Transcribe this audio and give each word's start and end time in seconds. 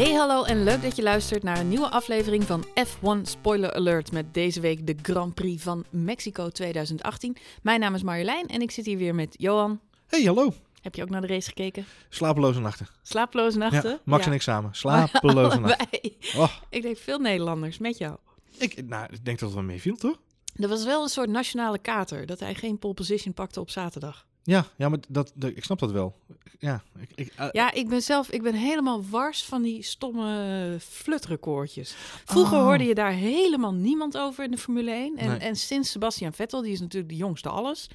Hey 0.00 0.12
hallo 0.12 0.44
en 0.44 0.64
leuk 0.64 0.82
dat 0.82 0.96
je 0.96 1.02
luistert 1.02 1.42
naar 1.42 1.58
een 1.58 1.68
nieuwe 1.68 1.90
aflevering 1.90 2.44
van 2.44 2.66
F1 2.66 3.22
Spoiler 3.22 3.72
Alert 3.72 4.12
met 4.12 4.34
deze 4.34 4.60
week 4.60 4.86
de 4.86 4.94
Grand 5.02 5.34
Prix 5.34 5.62
van 5.62 5.84
Mexico 5.90 6.48
2018. 6.48 7.36
Mijn 7.62 7.80
naam 7.80 7.94
is 7.94 8.02
Marjolein 8.02 8.46
en 8.46 8.60
ik 8.60 8.70
zit 8.70 8.86
hier 8.86 8.96
weer 8.96 9.14
met 9.14 9.34
Johan. 9.38 9.80
Hey, 10.06 10.22
hallo. 10.22 10.52
Heb 10.80 10.94
je 10.94 11.02
ook 11.02 11.10
naar 11.10 11.20
de 11.20 11.26
race 11.26 11.48
gekeken? 11.48 11.84
Slapeloze 12.08 12.60
nachten. 12.60 12.86
Slaaploze 13.02 13.58
nachten? 13.58 13.90
Ja, 13.90 14.00
Max 14.04 14.26
en 14.26 14.32
ik 14.32 14.42
samen. 14.42 14.74
Slapeloze 14.74 15.60
nachten. 15.66 15.88
Oh, 16.36 16.52
Ik 16.68 16.82
denk 16.82 16.96
veel 16.96 17.18
Nederlanders 17.18 17.78
met 17.78 17.98
jou. 17.98 18.16
ik, 18.58 18.86
nou, 18.86 19.04
ik 19.10 19.24
denk 19.24 19.38
dat 19.38 19.48
het 19.48 19.58
wel 19.58 19.68
meeviel, 19.68 19.96
toch? 19.96 20.16
Er 20.56 20.68
was 20.68 20.84
wel 20.84 21.02
een 21.02 21.08
soort 21.08 21.28
nationale 21.30 21.78
kater 21.78 22.26
dat 22.26 22.40
hij 22.40 22.54
geen 22.54 22.78
pole 22.78 22.94
position 22.94 23.34
pakte 23.34 23.60
op 23.60 23.70
zaterdag. 23.70 24.26
Ja, 24.42 24.66
ja 24.76 24.88
maar 24.88 24.98
dat, 25.08 25.32
dat, 25.34 25.50
ik 25.50 25.64
snap 25.64 25.78
dat 25.78 25.90
wel. 25.92 26.16
Ja, 26.58 26.82
ik, 26.98 27.10
ik, 27.14 27.32
eh, 27.36 27.48
Ja, 27.52 27.72
ik 27.72 27.88
ben 27.88 28.02
zelf 28.02 28.30
ik 28.30 28.42
ben 28.42 28.54
helemaal 28.54 29.04
wars 29.10 29.44
van 29.44 29.62
die 29.62 29.82
stomme 29.82 30.76
flutrecordjes. 30.80 31.94
Vroeger 32.24 32.58
Oh. 32.58 32.64
hoorde 32.64 32.84
je 32.84 32.94
daar 32.94 33.12
helemaal 33.12 33.74
niemand 33.74 34.18
over 34.18 34.44
in 34.44 34.50
de 34.50 34.58
Formule 34.58 34.90
1. 34.90 35.16
En, 35.16 35.28
Nee. 35.28 35.38
en 35.38 35.56
sinds 35.56 35.90
Sebastian 35.90 36.32
Vettel, 36.32 36.62
die 36.62 36.72
is 36.72 36.80
natuurlijk 36.80 37.12
de 37.12 37.18
jongste 37.18 37.48
alles, 37.48 37.90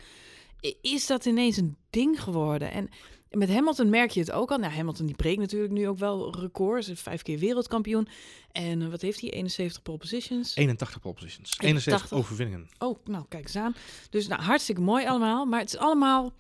is 0.82 1.08
dat 1.08 1.26
ineens 1.26 1.58
een 1.58 1.76
ding 1.90 2.24
geworden. 2.24 2.72
En 2.72 2.90
met 3.36 3.50
Hamilton 3.50 3.90
merk 3.90 4.12
je 4.12 4.20
het 4.20 4.32
ook 4.32 4.52
al. 4.52 4.58
Nou, 4.58 4.74
Hamilton 4.74 5.06
die 5.06 5.16
breekt 5.16 5.40
natuurlijk 5.40 5.74
nu 5.74 5.88
ook 5.88 5.98
wel 5.98 6.40
records. 6.40 6.92
Vijf 6.94 7.22
keer 7.22 7.40
wereldkampioen. 7.40 8.08
En 8.52 8.82
eh, 8.82 8.88
wat 8.88 9.02
heeft 9.02 9.22
hij? 9.22 9.30
71 9.30 9.82
pole 9.82 9.98
positions. 9.98 10.56
81 10.56 11.00
pole 11.00 11.14
positions. 11.14 11.58
71 11.60 11.94
81. 11.94 12.18
overwinningen. 12.18 12.70
Oh, 12.78 13.06
nou, 13.06 13.26
kijk 13.30 13.44
eens 13.44 13.56
aan. 13.56 13.76
Dus 14.10 14.28
nou, 14.28 14.42
hartstikke 14.42 14.82
mooi 14.82 15.06
allemaal. 15.06 15.46
Maar 15.46 15.60
het 15.60 15.74
is 15.74 15.78
allemaal, 15.78 16.34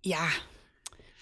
ja... 0.00 0.28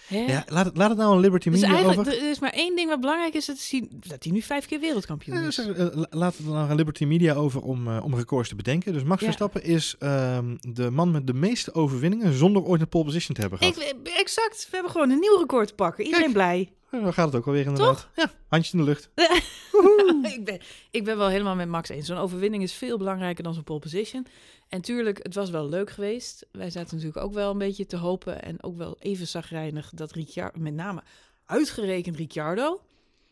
Hè? 0.07 0.19
Ja, 0.19 0.45
laat 0.47 0.65
het, 0.65 0.77
laat 0.77 0.89
het 0.89 0.99
nou 0.99 1.15
een 1.15 1.21
Liberty 1.21 1.51
Dus 1.51 1.61
Media 1.61 1.85
over. 1.85 2.07
er 2.07 2.31
is 2.31 2.39
maar 2.39 2.51
één 2.53 2.77
ding 2.77 2.89
wat 2.89 3.01
belangrijk 3.01 3.35
is, 3.35 3.47
dat, 3.47 3.57
is 3.57 3.71
hij, 3.71 3.87
dat 3.91 4.25
hij 4.25 4.33
nu 4.33 4.41
vijf 4.43 4.67
keer 4.67 4.81
wereldkampioen 4.81 5.41
Ja, 5.41 5.47
is. 5.47 5.59
eh, 5.59 5.67
la- 5.77 6.07
laat 6.11 6.37
het 6.37 6.47
nou 6.47 6.71
een 6.71 6.77
Liberty 6.77 7.05
Media 7.05 7.35
over 7.35 7.61
om, 7.63 7.89
eh, 7.89 8.05
om 8.05 8.15
records 8.15 8.49
te 8.49 8.55
bedenken. 8.55 8.93
Dus 8.93 9.03
Max 9.03 9.21
Ja. 9.21 9.27
Verstappen 9.27 9.63
is 9.63 9.95
ehm, 9.99 10.57
de 10.61 10.91
man 10.91 11.11
met 11.11 11.27
de 11.27 11.35
meeste 11.35 11.75
overwinningen 11.75 12.33
zonder 12.33 12.63
ooit 12.63 12.81
een 12.81 12.89
pole 12.89 13.05
position 13.05 13.35
te 13.35 13.41
hebben 13.41 13.59
gehad. 13.59 13.77
Ik, 13.81 13.95
exact, 14.17 14.63
we 14.65 14.69
hebben 14.75 14.91
gewoon 14.93 15.11
een 15.11 15.21
nieuw 15.21 15.39
record 15.39 15.69
te 15.69 15.75
pakken. 15.75 16.05
Iedereen 16.05 16.33
blij. 16.33 16.73
Eh, 16.91 17.03
Dan 17.03 17.13
gaat 17.13 17.27
het 17.27 17.35
ook 17.35 17.47
alweer 17.47 17.67
inderdaad. 17.67 18.09
Ja, 18.17 18.31
handjes 18.49 18.73
in 18.73 18.79
de 18.79 18.85
lucht. 18.85 19.11
ik, 20.37 20.41
ben, 20.45 20.61
ik 20.91 21.05
ben 21.05 21.17
wel 21.17 21.29
helemaal 21.29 21.55
met 21.55 21.69
Max 21.69 21.89
eens. 21.89 22.07
Zo'n 22.07 22.17
overwinning 22.17 22.63
is 22.63 22.73
veel 22.73 22.99
belangrijker 22.99 23.45
dan 23.45 23.55
zo'n 23.55 23.65
pole 23.65 23.79
position. 23.79 24.27
En 24.73 24.81
tuurlijk, 24.81 25.23
het 25.23 25.35
was 25.35 25.51
wel 25.51 25.69
leuk 25.69 25.91
geweest. 25.91 26.47
Wij 26.51 26.71
zaten 26.71 26.97
natuurlijk 26.97 27.25
ook 27.25 27.33
wel 27.33 27.51
een 27.51 27.59
beetje 27.59 27.87
te 27.87 27.97
hopen. 27.97 28.43
En 28.43 28.63
ook 28.63 28.77
wel 28.77 28.97
even 28.99 29.27
zagrijnig 29.27 29.91
dat 29.95 30.13
Ricciardo, 30.13 30.61
met 30.61 30.75
name 30.75 31.03
uitgerekend 31.45 32.17
Ricciardo, 32.17 32.81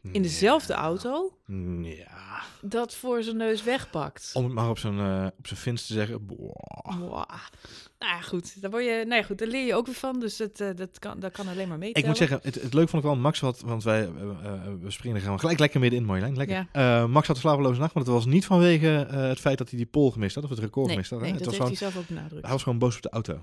in 0.03 0.23
dezelfde 0.23 0.73
auto, 0.73 1.33
Ja. 1.83 2.43
dat 2.61 2.95
voor 2.95 3.23
zijn 3.23 3.37
neus 3.37 3.63
wegpakt. 3.63 4.31
Om 4.35 4.45
het 4.45 4.53
maar 4.53 4.69
op 4.69 4.79
zijn, 4.79 4.99
eh, 4.99 5.27
op 5.39 5.47
zijn 5.47 5.61
Fins 5.61 5.87
te 5.87 5.93
zeggen. 5.93 6.27
boah. 6.27 6.99
Wow. 6.99 7.25
Nou 8.01 8.13
ja, 8.13 8.21
goed. 8.21 8.61
Daar, 8.61 8.71
word 8.71 8.85
je, 8.85 8.91
nou 8.91 9.21
ja, 9.21 9.23
goed, 9.23 9.39
daar 9.39 9.49
leer 9.49 9.67
je 9.67 9.75
ook 9.75 9.87
weer 9.87 9.95
van. 9.95 10.21
Dus 10.21 10.37
dat, 10.37 10.61
eh, 10.61 10.69
dat, 10.77 10.99
kan, 10.99 11.21
dat 11.21 11.33
kan 11.33 11.49
alleen 11.49 11.69
maar 11.69 11.79
mee. 11.79 11.93
Ik 11.93 12.07
moet 12.07 12.17
zeggen, 12.17 12.39
het, 12.43 12.55
het 12.63 12.75
leuk 12.75 12.89
vond 12.89 13.03
ik 13.03 13.09
wel, 13.09 13.19
Max 13.19 13.41
had, 13.41 13.61
want 13.61 13.83
wij, 13.83 14.03
eh, 14.03 14.13
we 14.81 14.91
springen 14.91 15.17
er 15.17 15.23
gewoon 15.23 15.41
gelijk 15.41 15.59
lekker 15.59 15.81
midden 15.81 15.99
in, 15.99 16.05
Marjolein, 16.05 16.37
lekker. 16.37 16.69
Ja. 16.73 17.03
Eh, 17.03 17.07
Max 17.09 17.27
had 17.27 17.37
een 17.37 17.43
slapeloze 17.43 17.81
nacht, 17.81 17.95
maar 17.95 18.03
het 18.03 18.13
was 18.13 18.27
niet 18.27 18.47
vanwege 18.47 18.87
het 19.11 19.41
feit 19.41 19.59
dat 19.59 19.69
hij 19.69 19.79
die 19.79 19.87
pole 19.87 20.13
gemist 20.13 20.35
had, 20.35 20.45
of 20.45 20.51
het 20.51 20.59
record 20.59 20.87
nee, 20.87 20.95
gemist 20.95 21.11
had. 21.11 21.21
hè. 21.21 21.25
nee, 21.27 21.35
het 21.35 21.45
dat 21.45 21.57
was 21.57 21.69
heeft 21.69 21.79
gewoon, 21.79 21.93
hij 21.93 22.01
zelf 22.01 22.11
ook 22.11 22.17
benadrukt. 22.17 22.43
hij 22.43 22.53
was 22.53 22.63
gewoon 22.63 22.79
boos 22.79 22.97
op 22.97 23.03
de 23.03 23.11
auto. 23.11 23.43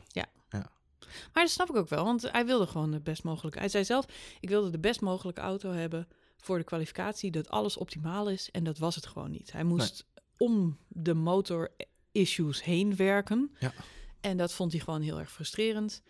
Maar 1.33 1.44
dat 1.44 1.49
snap 1.49 1.69
ik 1.69 1.75
ook 1.75 1.89
wel, 1.89 2.03
want 2.03 2.31
hij 2.31 2.45
wilde 2.45 2.67
gewoon 2.67 2.92
de 2.92 2.99
best 2.99 3.23
mogelijke. 3.23 3.59
Hij 3.59 3.69
zei 3.69 3.83
zelf: 3.83 4.05
ik 4.39 4.49
wilde 4.49 4.69
de 4.69 4.80
best 4.80 5.02
mogelijke 5.02 5.42
auto 5.42 5.71
hebben 5.71 6.08
voor 6.38 6.57
de 6.57 6.63
kwalificatie, 6.63 7.31
dat 7.31 7.49
alles 7.49 7.77
optimaal 7.77 8.30
is. 8.30 8.52
En 8.52 8.64
dat 8.64 8.77
was 8.77 8.95
het 8.95 9.05
gewoon 9.05 9.31
niet. 9.31 9.52
Hij 9.52 9.64
moest 9.64 10.05
om 10.37 10.77
de 10.87 11.14
motor 11.14 11.71
issues 12.11 12.64
heen 12.64 12.95
werken. 12.95 13.55
Ja. 13.59 13.73
En 14.21 14.37
dat 14.37 14.53
vond 14.53 14.71
hij 14.71 14.81
gewoon 14.81 15.02
heel 15.02 15.20
erg 15.20 15.31
frustrerend. 15.31 16.02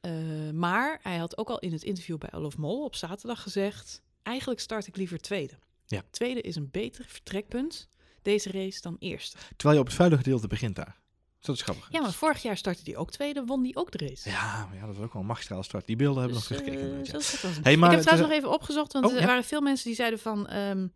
Eh, 0.00 0.50
maar 0.50 0.98
hij 1.02 1.16
had 1.16 1.38
ook 1.38 1.48
al 1.48 1.58
in 1.58 1.72
het 1.72 1.82
interview 1.82 2.18
bij 2.18 2.32
Olaf 2.32 2.56
Mol 2.56 2.84
op 2.84 2.94
zaterdag 2.94 3.42
gezegd: 3.42 4.02
eigenlijk 4.22 4.60
start 4.60 4.86
ik 4.86 4.96
liever 4.96 5.18
tweede. 5.18 5.58
Ja. 5.86 6.02
Tweede 6.10 6.40
is 6.40 6.56
een 6.56 6.70
beter 6.70 7.04
vertrekpunt 7.04 7.88
deze 8.22 8.50
race 8.50 8.80
dan 8.80 8.96
eerste. 8.98 9.36
Terwijl 9.56 9.74
je 9.74 9.80
op 9.80 9.86
het 9.86 9.96
vuile 9.96 10.16
gedeelte 10.16 10.46
begint 10.46 10.76
daar. 10.76 11.01
Dus 11.42 11.50
dat 11.50 11.56
is 11.56 11.62
grappig. 11.62 11.88
Ja, 11.90 12.00
maar 12.00 12.12
vorig 12.12 12.42
jaar 12.42 12.56
startte 12.56 12.80
hij 12.84 12.96
ook 12.96 13.10
tweede, 13.10 13.44
won 13.44 13.62
hij 13.62 13.74
ook 13.74 13.90
de 13.98 14.06
race. 14.06 14.30
Ja, 14.30 14.66
maar 14.66 14.76
ja, 14.80 14.86
dat 14.86 14.96
was 14.96 15.04
ook 15.04 15.12
wel 15.12 15.22
een 15.22 15.28
magistrale 15.28 15.62
start. 15.62 15.86
Die 15.86 15.96
beelden 15.96 16.22
hebben 16.22 16.40
we 16.42 16.48
Dus, 16.48 16.58
nog 16.58 16.66
gekeken. 16.68 16.88
eh, 16.90 16.96
inderdaad, 16.96 17.40
ja. 17.42 17.48
Hey, 17.62 17.76
maar 17.76 17.88
ik 17.88 17.94
heb 17.94 18.04
trouwens 18.04 18.28
nog 18.28 18.38
even 18.38 18.52
opgezocht, 18.52 18.92
want 18.92 19.04
Oh, 19.04 19.12
er 19.14 19.20
ja. 19.20 19.26
waren 19.26 19.44
veel 19.44 19.60
mensen 19.60 19.86
die 19.86 19.94
zeiden 19.94 20.18
van... 20.18 20.48
ehm, 20.48 20.86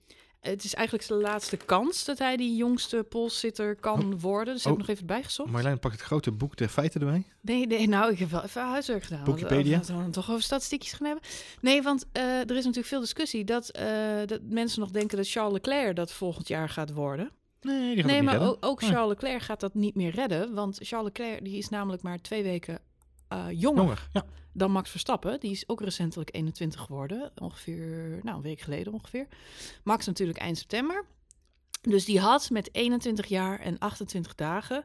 het 0.40 0.64
is 0.64 0.74
eigenlijk 0.74 1.06
zijn 1.06 1.20
laatste 1.20 1.56
kans 1.56 2.04
dat 2.04 2.18
hij 2.18 2.36
die 2.36 2.56
jongste 2.56 3.06
polsitter 3.08 3.76
kan 3.76 4.20
worden. 4.20 4.54
Dus 4.54 4.64
heb 4.64 4.72
ik 4.72 4.78
Oh. 4.80 4.86
nog 4.86 4.94
even 4.96 5.06
bijgezocht. 5.06 5.50
Marjolein 5.50 5.78
pakt 5.78 5.94
het 5.94 6.04
grote 6.04 6.32
boek 6.32 6.56
der 6.56 6.68
feiten 6.68 7.00
erbij. 7.00 7.24
Nee, 7.40 7.66
nee, 7.66 7.88
nou, 7.88 8.12
ik 8.12 8.18
heb 8.18 8.30
wel 8.30 8.42
even 8.42 8.62
huiswerk 8.62 9.02
gedaan. 9.02 9.20
eh, 9.20 9.26
Wikipedia? 9.26 9.80
We 9.80 10.10
toch 10.10 10.30
over 10.30 10.42
statistiekjes 10.42 10.92
gaan 10.92 11.06
hebben. 11.06 11.24
Nee, 11.60 11.82
want 11.82 12.04
eh, 12.12 12.22
er 12.22 12.50
is 12.50 12.56
natuurlijk 12.56 12.86
veel 12.86 13.00
discussie 13.00 13.44
dat, 13.44 13.78
dat 14.26 14.40
mensen 14.42 14.80
nog 14.80 14.90
denken 14.90 15.16
dat 15.16 15.28
Charles 15.30 15.52
Leclerc 15.52 15.96
dat 15.96 16.12
volgend 16.12 16.48
jaar 16.48 16.68
gaat 16.68 16.92
worden. 16.92 17.30
Nee, 17.60 17.94
die 17.94 18.02
gaat 18.02 18.12
Nee, 18.12 18.22
maar 18.22 18.56
ook. 18.60 18.82
Charles 18.82 19.08
Leclerc 19.08 19.42
gaat 19.42 19.60
dat 19.60 19.74
niet 19.74 19.94
meer 19.94 20.10
redden. 20.10 20.54
Want 20.54 20.78
Charles 20.82 21.06
Leclerc 21.06 21.44
die 21.44 21.56
is 21.56 21.68
namelijk 21.68 22.02
maar 22.02 22.20
twee 22.20 22.42
weken 22.42 22.78
eh, 23.28 23.46
jonger 23.50 23.82
Jonger, 23.82 24.08
ja. 24.12 24.24
dan 24.52 24.70
Max 24.70 24.90
Verstappen. 24.90 25.40
Die 25.40 25.50
is 25.50 25.68
ook 25.68 25.80
recentelijk 25.80 26.34
21 26.34 26.80
geworden. 26.80 27.32
Ongeveer, 27.34 28.20
nou, 28.22 28.36
een 28.36 28.42
week 28.42 28.60
geleden 28.60 28.92
ongeveer. 28.92 29.26
Max 29.84 30.06
natuurlijk 30.06 30.38
eind 30.38 30.58
september. 30.58 31.04
Dus 31.80 32.04
die 32.04 32.20
had 32.20 32.50
met 32.50 32.74
21 32.74 33.26
jaar 33.26 33.60
en 33.60 33.78
28 33.78 34.34
dagen 34.34 34.84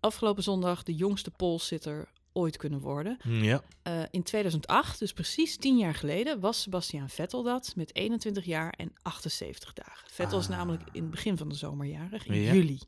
afgelopen 0.00 0.42
zondag 0.42 0.82
de 0.82 0.94
jongste 0.94 1.30
polsitter 1.30 2.08
ooit 2.38 2.56
kunnen 2.56 2.80
worden. 2.80 3.16
Ja. 3.22 3.62
Eh, 3.82 4.02
in 4.10 4.22
2008, 4.22 4.98
dus 4.98 5.12
precies 5.12 5.56
10 5.56 5.78
jaar 5.78 5.94
geleden, 5.94 6.40
was 6.40 6.60
Sebastian 6.62 7.08
Vettel 7.08 7.42
dat 7.42 7.72
met 7.76 7.94
21 7.94 8.44
jaar 8.44 8.70
en 8.76 8.92
78 9.02 9.72
dagen. 9.72 10.08
Vettel 10.10 10.38
is 10.38 10.44
Ah. 10.48 10.50
namelijk 10.56 10.82
in 10.92 11.02
het 11.02 11.10
begin 11.10 11.36
van 11.36 11.48
de 11.48 11.54
zomerjaren, 11.54 12.20
in 12.26 12.40
Ja. 12.40 12.52
juli. 12.52 12.78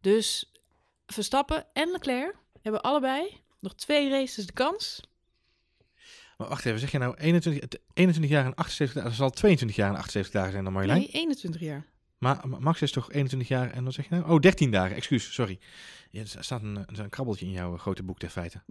Dus 0.00 0.52
Verstappen 1.06 1.66
en 1.72 1.90
Leclerc 1.90 2.34
hebben 2.62 2.80
allebei 2.82 3.28
nog 3.60 3.74
twee 3.74 4.08
races 4.10 4.46
de 4.46 4.52
kans. 4.52 5.00
Maar 6.38 6.48
wacht 6.48 6.64
even, 6.66 6.80
zeg 6.80 6.90
je 6.92 6.98
nou 6.98 7.14
21, 7.16 7.62
het 7.62 7.80
21 7.94 8.32
jaar 8.32 8.44
en 8.44 8.54
78 8.54 8.94
dagen? 8.94 9.08
Dat 9.10 9.18
zal 9.18 9.30
22 9.30 9.76
jaar 9.76 9.88
en 9.90 9.96
78 9.96 10.32
dagen 10.32 10.52
zijn 10.52 10.64
dan, 10.64 10.72
Marjolein? 10.72 10.98
Nee, 11.00 11.08
21 11.08 11.60
jaar. 11.60 11.86
Maar 12.18 12.48
Ma- 12.48 12.58
Max 12.58 12.82
is 12.82 12.92
toch 12.92 13.12
21 13.12 13.48
jaar 13.48 13.70
en 13.70 13.84
wat 13.84 13.94
zeg 13.94 14.08
je 14.08 14.14
nou? 14.14 14.30
Oh, 14.30 14.38
13 14.40 14.70
dagen, 14.70 14.96
excuus, 14.96 15.34
sorry. 15.34 15.58
Ja, 16.12 16.20
er 16.20 16.44
staat 16.44 16.62
een, 16.62 16.76
een, 16.76 16.98
een 16.98 17.08
krabbeltje 17.08 17.46
in 17.46 17.52
jouw 17.52 17.74
eh, 17.74 17.80
grote 17.80 18.02
boek 18.02 18.20
der 18.20 18.30
feiten. 18.30 18.62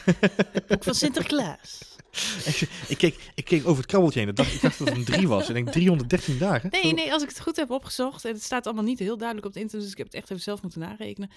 Boek 0.68 0.84
van 0.84 0.94
Sinterklaas. 0.94 1.96
ik, 2.88 2.98
keek, 2.98 3.30
ik 3.34 3.44
keek 3.44 3.66
over 3.66 3.76
het 3.76 3.86
krabbeltje 3.86 4.20
heen. 4.20 4.28
Ik 4.28 4.36
dacht, 4.36 4.54
ik 4.54 4.60
dacht 4.60 4.78
dat 4.78 4.88
het 4.88 4.96
een 4.96 5.04
3 5.04 5.28
was. 5.28 5.48
En 5.48 5.56
ik 5.56 5.64
denk 5.64 5.76
313 5.76 6.38
dagen. 6.38 6.70
Nee, 6.70 6.92
nee, 6.94 7.12
als 7.12 7.22
ik 7.22 7.28
het 7.28 7.40
goed 7.40 7.56
heb 7.56 7.70
opgezocht, 7.70 8.24
en 8.24 8.32
het 8.32 8.42
staat 8.42 8.66
allemaal 8.66 8.84
niet 8.84 8.98
heel 8.98 9.16
duidelijk 9.16 9.46
op 9.46 9.52
het 9.52 9.62
internet, 9.62 9.84
dus 9.86 9.92
ik 9.92 9.98
heb 9.98 10.06
het 10.06 10.16
echt 10.16 10.30
even 10.30 10.42
zelf 10.42 10.62
moeten 10.62 10.80
narekenen. 10.80 11.30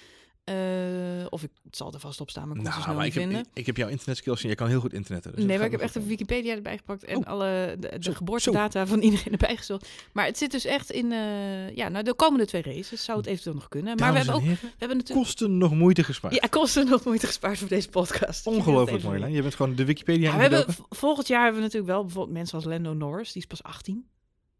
Eh, 0.43 1.25
of 1.29 1.43
ik, 1.43 1.49
het 1.63 1.75
zal 1.75 1.93
er 1.93 1.99
vast 1.99 2.21
op 2.21 2.29
staan, 2.29 2.47
maar 2.47 2.57
ik 2.57 2.61
het 2.61 2.71
Nou, 2.71 2.83
snel 2.83 2.95
maar 2.95 3.05
ik 3.05 3.13
heb, 3.13 3.23
vinden. 3.23 3.39
ik, 3.41 3.47
ik 3.53 3.65
heb 3.65 3.77
jouw 3.77 3.87
internetskills 3.89 4.41
en 4.41 4.47
jij 4.47 4.55
kan 4.55 4.67
heel 4.67 4.79
goed 4.79 4.93
internetten. 4.93 5.31
Dus 5.35 5.43
nee, 5.45 5.57
maar 5.57 5.65
ik 5.65 5.71
heb 5.71 5.81
echt 5.81 5.89
even 5.89 6.01
goed 6.01 6.09
Wikipedia 6.09 6.55
erbij 6.55 6.77
gepakt 6.77 7.03
en 7.03 7.17
Oh. 7.17 7.25
alle 7.25 7.75
de, 7.79 7.87
de 7.89 7.97
Zo, 7.99 8.13
geboortedata 8.13 8.87
van 8.87 8.99
iedereen 9.01 9.31
erbij 9.31 9.57
gezocht. 9.57 9.87
Maar 10.13 10.25
het 10.25 10.37
zit 10.37 10.51
dus 10.51 10.65
echt 10.65 10.91
in, 10.91 11.11
eh, 11.11 11.75
ja, 11.75 11.89
nou 11.89 12.03
de 12.03 12.13
komende 12.13 12.45
twee 12.45 12.61
races 12.61 13.03
zou 13.03 13.17
het 13.17 13.27
eventueel 13.27 13.55
nog 13.55 13.67
kunnen. 13.67 13.95
Maar 13.97 14.11
we 14.11 14.17
hebben 14.17 14.35
en 14.35 14.41
ook, 14.41 14.47
we 14.61 14.67
hebben 14.77 14.97
natuurlijk, 14.97 15.27
kosten 15.41 15.57
nog 15.57 15.73
moeite 15.73 16.03
gespaard. 16.03 16.33
ja, 16.33 16.47
kosten 16.49 16.87
nog 16.89 17.03
moeite 17.05 17.25
gespaard 17.27 17.57
voor 17.57 17.67
deze 17.67 17.89
podcast. 17.89 18.47
Ongelooflijk, 18.47 19.03
Marjolein. 19.03 19.31
Je 19.33 19.41
bent 19.41 19.55
gewoon 19.55 19.75
de 19.75 19.85
Wikipedia 19.85 20.29
Ja, 20.31 20.35
we 20.35 20.41
hebben, 20.41 20.75
volgend 20.89 21.27
jaar 21.27 21.39
hebben 21.43 21.59
we 21.61 21.65
natuurlijk 21.65 21.91
wel 21.93 22.03
bijvoorbeeld 22.05 22.37
mensen 22.37 22.55
als 22.55 22.65
Lando 22.65 22.93
Norris, 22.93 23.31
die 23.31 23.41
is 23.41 23.47
pas 23.47 23.63
18. 23.63 24.07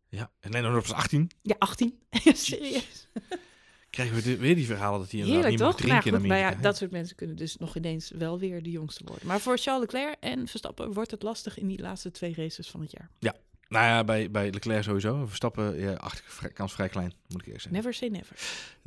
Ja, 0.10 0.32
en 0.40 0.52
nee, 0.52 0.62
dan 0.62 0.78
op 0.78 0.86
18 0.86 1.32
Ja, 1.42 1.56
18. 1.60 2.00
Ja, 2.24 2.34
Serieus. 2.34 3.08
krijgen 3.90 4.16
we 4.16 4.22
de- 4.22 4.38
weer 4.38 4.56
die 4.56 4.66
verhalen 4.66 5.00
dat 5.00 5.12
hij 5.12 5.20
inderdaad 5.20 5.44
Heerlijk 5.44 5.62
niet 5.62 5.72
mag 5.72 5.78
toch? 5.78 5.88
Nou, 5.90 6.02
drinken 6.02 6.20
goed, 6.22 6.30
in 6.32 6.44
maar 6.44 6.54
ja, 6.56 6.62
dat 6.62 6.78
soort 6.78 6.92
mensen 6.92 7.16
kunnen 7.16 7.36
dus 7.36 7.58
nog 7.58 7.76
ineens 7.76 8.12
wel 8.16 8.40
weer 8.40 8.64
de 8.64 8.72
jongste 8.72 9.04
worden. 9.06 9.28
Maar 9.28 9.40
voor 9.40 9.58
Charles 9.58 9.82
Leclerc 9.92 10.16
en 10.20 10.48
Verstappen 10.48 10.94
wordt 10.94 11.12
het 11.12 11.24
lastig 11.24 11.58
in 11.60 11.68
die 11.68 11.80
laatste 11.82 12.12
twee 12.12 12.34
races 12.36 12.70
van 12.70 12.82
het 12.82 12.92
jaar. 12.92 13.10
Nou 13.68 13.86
ja, 13.86 14.04
bij, 14.04 14.32
bij 14.32 14.52
Leclerc 14.52 14.84
sowieso. 14.84 15.26
Verstappen, 15.26 15.80
ja, 15.80 15.94
acht, 15.94 16.24
vrij- 16.26 16.50
kans 16.52 16.74
vrij 16.74 16.90
klein, 16.90 17.14
moet 17.28 17.42
ik 17.42 17.48
eerst 17.48 17.62
zeggen. 17.62 17.72
Never 17.74 17.94
say 17.94 18.08
never. 18.08 18.36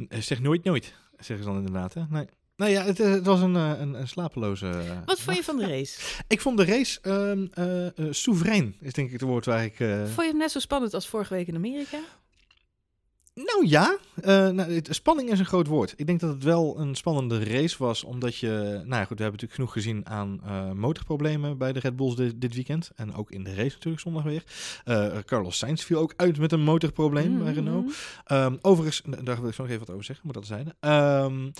Eh, 0.08 0.20
Zeg 0.20 0.40
nooit 0.40 0.64
nooit, 0.64 0.94
zeggen 1.18 1.44
ze 1.44 1.50
dan 1.52 1.56
inderdaad. 1.66 1.94
Hè? 1.94 2.02
Nee. 2.10 2.26
Nou 2.56 2.70
ja, 2.70 2.82
het, 2.84 3.00
eh, 3.00 3.10
het 3.10 3.26
was 3.26 3.40
een, 3.40 3.56
eh, 3.56 3.72
een, 3.78 3.94
een 3.94 4.08
slapeloze... 4.08 4.68
eh, 4.68 4.98
Wat 5.04 5.20
vond 5.20 5.36
je 5.36 5.44
van 5.44 5.56
de 5.56 5.66
race? 5.66 6.00
Ik 6.28 6.40
vond 6.40 6.56
de 6.56 6.64
race 6.64 7.00
eh, 7.54 8.04
soeverein, 8.10 8.76
is 8.80 8.92
denk 8.92 9.06
ik 9.06 9.12
het 9.12 9.22
woord 9.22 9.44
waar 9.44 9.64
ik... 9.64 9.76
Vond 9.76 10.14
je 10.16 10.22
hem 10.22 10.36
net 10.36 10.50
zo 10.50 10.58
spannend 10.58 10.94
als 10.94 11.08
vorige 11.08 11.34
week 11.34 11.46
in 11.46 11.54
Amerika? 11.54 11.98
Nou 13.34 13.66
ja, 13.68 13.98
eh, 14.22 14.48
nou, 14.48 14.72
het- 14.72 14.88
spanning 14.90 15.30
is 15.30 15.38
een 15.38 15.44
groot 15.46 15.66
woord. 15.66 15.94
Ik 15.96 16.06
denk 16.06 16.20
dat 16.20 16.30
het 16.34 16.42
wel 16.42 16.78
een 16.80 16.94
spannende 16.94 17.44
race 17.44 17.76
was, 17.78 18.04
omdat 18.04 18.36
je... 18.36 18.48
Nou 18.84 19.00
ja, 19.00 19.04
goed, 19.04 19.18
we 19.18 19.22
hebben 19.22 19.24
natuurlijk 19.40 19.52
genoeg 19.52 19.72
gezien 19.72 20.06
aan 20.08 20.40
eh, 20.44 20.70
motorproblemen 20.72 21.58
bij 21.58 21.72
de 21.72 21.80
Red 21.80 21.96
Bulls 21.96 22.16
dit, 22.16 22.40
dit 22.40 22.54
weekend. 22.54 22.90
En 22.96 23.14
ook 23.14 23.30
in 23.30 23.44
de 23.44 23.54
race 23.54 23.74
natuurlijk 23.74 24.02
zondag 24.02 24.22
weer. 24.22 24.44
Eh, 24.84 25.18
Carlos 25.26 25.58
Sainz 25.58 25.84
viel 25.84 25.98
ook 25.98 26.12
uit 26.16 26.38
met 26.38 26.52
een 26.52 26.60
motorprobleem 26.62 27.38
bij 27.44 27.52
Renault. 27.52 27.84
Mhm. 27.84 27.92
Ehm, 28.24 28.56
overigens, 28.60 29.02
daar 29.22 29.40
wil 29.40 29.48
ik 29.48 29.54
zo 29.54 29.62
nog 29.62 29.70
even 29.70 29.78
wat 29.86 29.90
over 29.90 30.04
zeggen, 30.04 30.24
moet 30.26 30.34
dat 30.34 30.46
zijn. 30.46 30.72
Ehm 30.80 31.50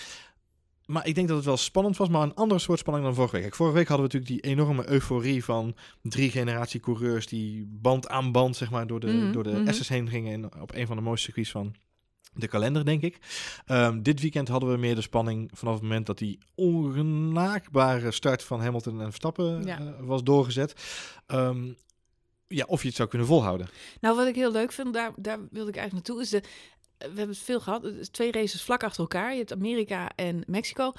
maar 0.87 1.07
ik 1.07 1.15
denk 1.15 1.29
dat 1.29 1.37
het 1.37 1.47
wel 1.47 1.57
spannend 1.57 1.97
was, 1.97 2.09
maar 2.09 2.23
een 2.23 2.35
andere 2.35 2.61
soort 2.61 2.79
spanning 2.79 3.05
dan 3.07 3.15
vorige 3.15 3.33
week. 3.35 3.43
Kijk, 3.43 3.55
vorige 3.55 3.77
week 3.77 3.89
hadden 3.89 4.07
we 4.09 4.13
natuurlijk 4.15 4.43
die 4.43 4.51
enorme 4.53 4.89
euforie 4.91 5.45
van 5.45 5.75
drie 6.03 6.31
generatie 6.31 6.81
coureurs 6.81 7.27
die 7.27 7.67
band 7.71 8.09
aan 8.09 8.33
band 8.33 8.57
zeg 8.57 8.71
maar, 8.71 8.87
door 8.87 9.01
de, 9.01 9.07
Mhm, 9.07 9.33
door 9.33 9.43
de 9.43 9.51
mhm. 9.51 9.73
S's 9.73 9.89
heen 9.89 10.09
gingen 10.09 10.33
in, 10.33 10.61
op 10.61 10.75
een 10.75 10.87
van 10.87 10.97
de 10.97 11.03
mooiste 11.03 11.25
circuits 11.25 11.51
van 11.51 11.75
de 12.35 12.49
kalender, 12.49 12.85
denk 12.85 13.03
ik. 13.03 13.19
Ehm, 13.67 14.03
dit 14.03 14.21
weekend 14.21 14.49
hadden 14.49 14.71
we 14.71 14.77
meer 14.77 14.95
de 14.95 15.01
spanning 15.01 15.51
vanaf 15.53 15.75
het 15.75 15.83
moment 15.83 16.07
dat 16.07 16.19
die 16.19 16.39
ongenaakbare 16.55 18.11
start 18.11 18.43
van 18.43 18.61
Hamilton 18.61 18.99
en 19.01 19.05
Verstappen 19.07 19.65
Ja. 19.65 19.79
eh, 19.79 19.87
was 20.01 20.23
doorgezet. 20.23 20.75
Ehm, 21.27 21.73
ja, 22.49 22.65
of 22.69 22.81
je 22.83 22.87
het 22.89 22.97
zou 22.97 23.09
kunnen 23.09 23.27
volhouden. 23.29 23.69
Nou, 24.01 24.17
wat 24.17 24.27
ik 24.27 24.35
heel 24.35 24.53
leuk 24.53 24.73
vind, 24.73 24.95
daar, 24.95 25.13
daar 25.17 25.39
wilde 25.51 25.71
ik 25.71 25.77
eigenlijk 25.77 26.09
naartoe, 26.09 26.23
is 26.23 26.29
de... 26.31 26.43
We 26.99 27.05
hebben 27.05 27.29
het 27.29 27.39
veel 27.39 27.61
gehad. 27.61 28.13
Twee 28.13 28.33
races 28.33 28.63
vlak 28.63 28.83
achter 28.83 29.01
elkaar. 29.01 29.33
Je 29.33 29.39
hebt 29.39 29.53
Amerika 29.53 30.11
en 30.17 30.43
Mexico. 30.47 30.93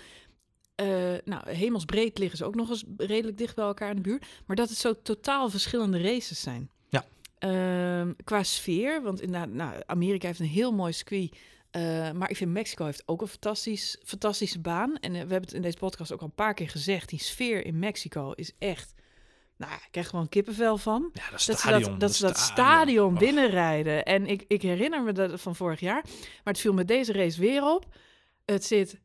Eh, 0.75 1.13
nou, 1.25 1.49
hemelsbreed 1.49 2.17
liggen 2.17 2.37
ze 2.37 2.45
ook 2.45 2.55
nog 2.55 2.69
eens 2.69 2.83
redelijk 2.97 3.37
dicht 3.37 3.55
bij 3.55 3.65
elkaar 3.65 3.89
in 3.89 3.95
de 3.95 4.01
buurt. 4.01 4.25
Maar 4.45 4.55
dat 4.55 4.69
het 4.69 4.77
zo 4.77 5.01
totaal 5.01 5.49
verschillende 5.49 6.01
races 6.01 6.41
zijn. 6.41 6.69
Ja. 6.89 7.05
Ehm, 7.37 8.13
qua 8.23 8.43
sfeer, 8.43 9.01
want 9.01 9.21
inderdaad, 9.21 9.49
nou, 9.49 9.81
Amerika 9.85 10.27
heeft 10.27 10.39
een 10.39 10.45
heel 10.45 10.71
mooi 10.73 10.93
circuit. 10.93 11.37
eh, 11.71 12.11
maar 12.11 12.29
ik 12.29 12.37
vind 12.37 12.51
Mexico 12.51 12.85
heeft 12.85 13.03
ook 13.05 13.21
een 13.21 13.27
fantastisch, 13.27 13.97
fantastische 14.03 14.59
baan. 14.59 14.97
En 14.97 15.09
eh, 15.09 15.11
we 15.11 15.17
hebben 15.17 15.41
het 15.41 15.53
in 15.53 15.61
deze 15.61 15.77
podcast 15.77 16.13
ook 16.13 16.21
al 16.21 16.27
een 16.27 16.33
paar 16.33 16.53
keer 16.53 16.69
gezegd. 16.69 17.09
Die 17.09 17.19
sfeer 17.19 17.65
in 17.65 17.79
Mexico 17.79 18.31
is 18.31 18.51
echt... 18.59 18.93
Nou, 19.57 19.73
ik 19.73 19.87
krijg 19.91 20.07
gewoon 20.07 20.29
kippenvel 20.29 20.77
van. 20.77 21.09
Ja, 21.13 21.21
dat 21.21 21.45
Dat 21.45 21.59
ze 21.59 21.69
dat, 21.69 21.99
dat, 21.99 22.15
ze 22.15 22.21
dat 22.25 22.37
stadion 22.37 23.17
binnenrijden. 23.17 24.05
En 24.05 24.27
ik, 24.27 24.43
ik 24.47 24.61
herinner 24.61 25.03
me 25.03 25.11
dat 25.11 25.41
van 25.41 25.55
vorig 25.55 25.79
jaar. 25.79 26.03
Maar 26.03 26.53
het 26.53 26.59
viel 26.59 26.73
met 26.73 26.87
deze 26.87 27.13
race 27.13 27.39
weer 27.39 27.63
op. 27.63 27.85
Het 28.45 28.65
zit 28.65 28.99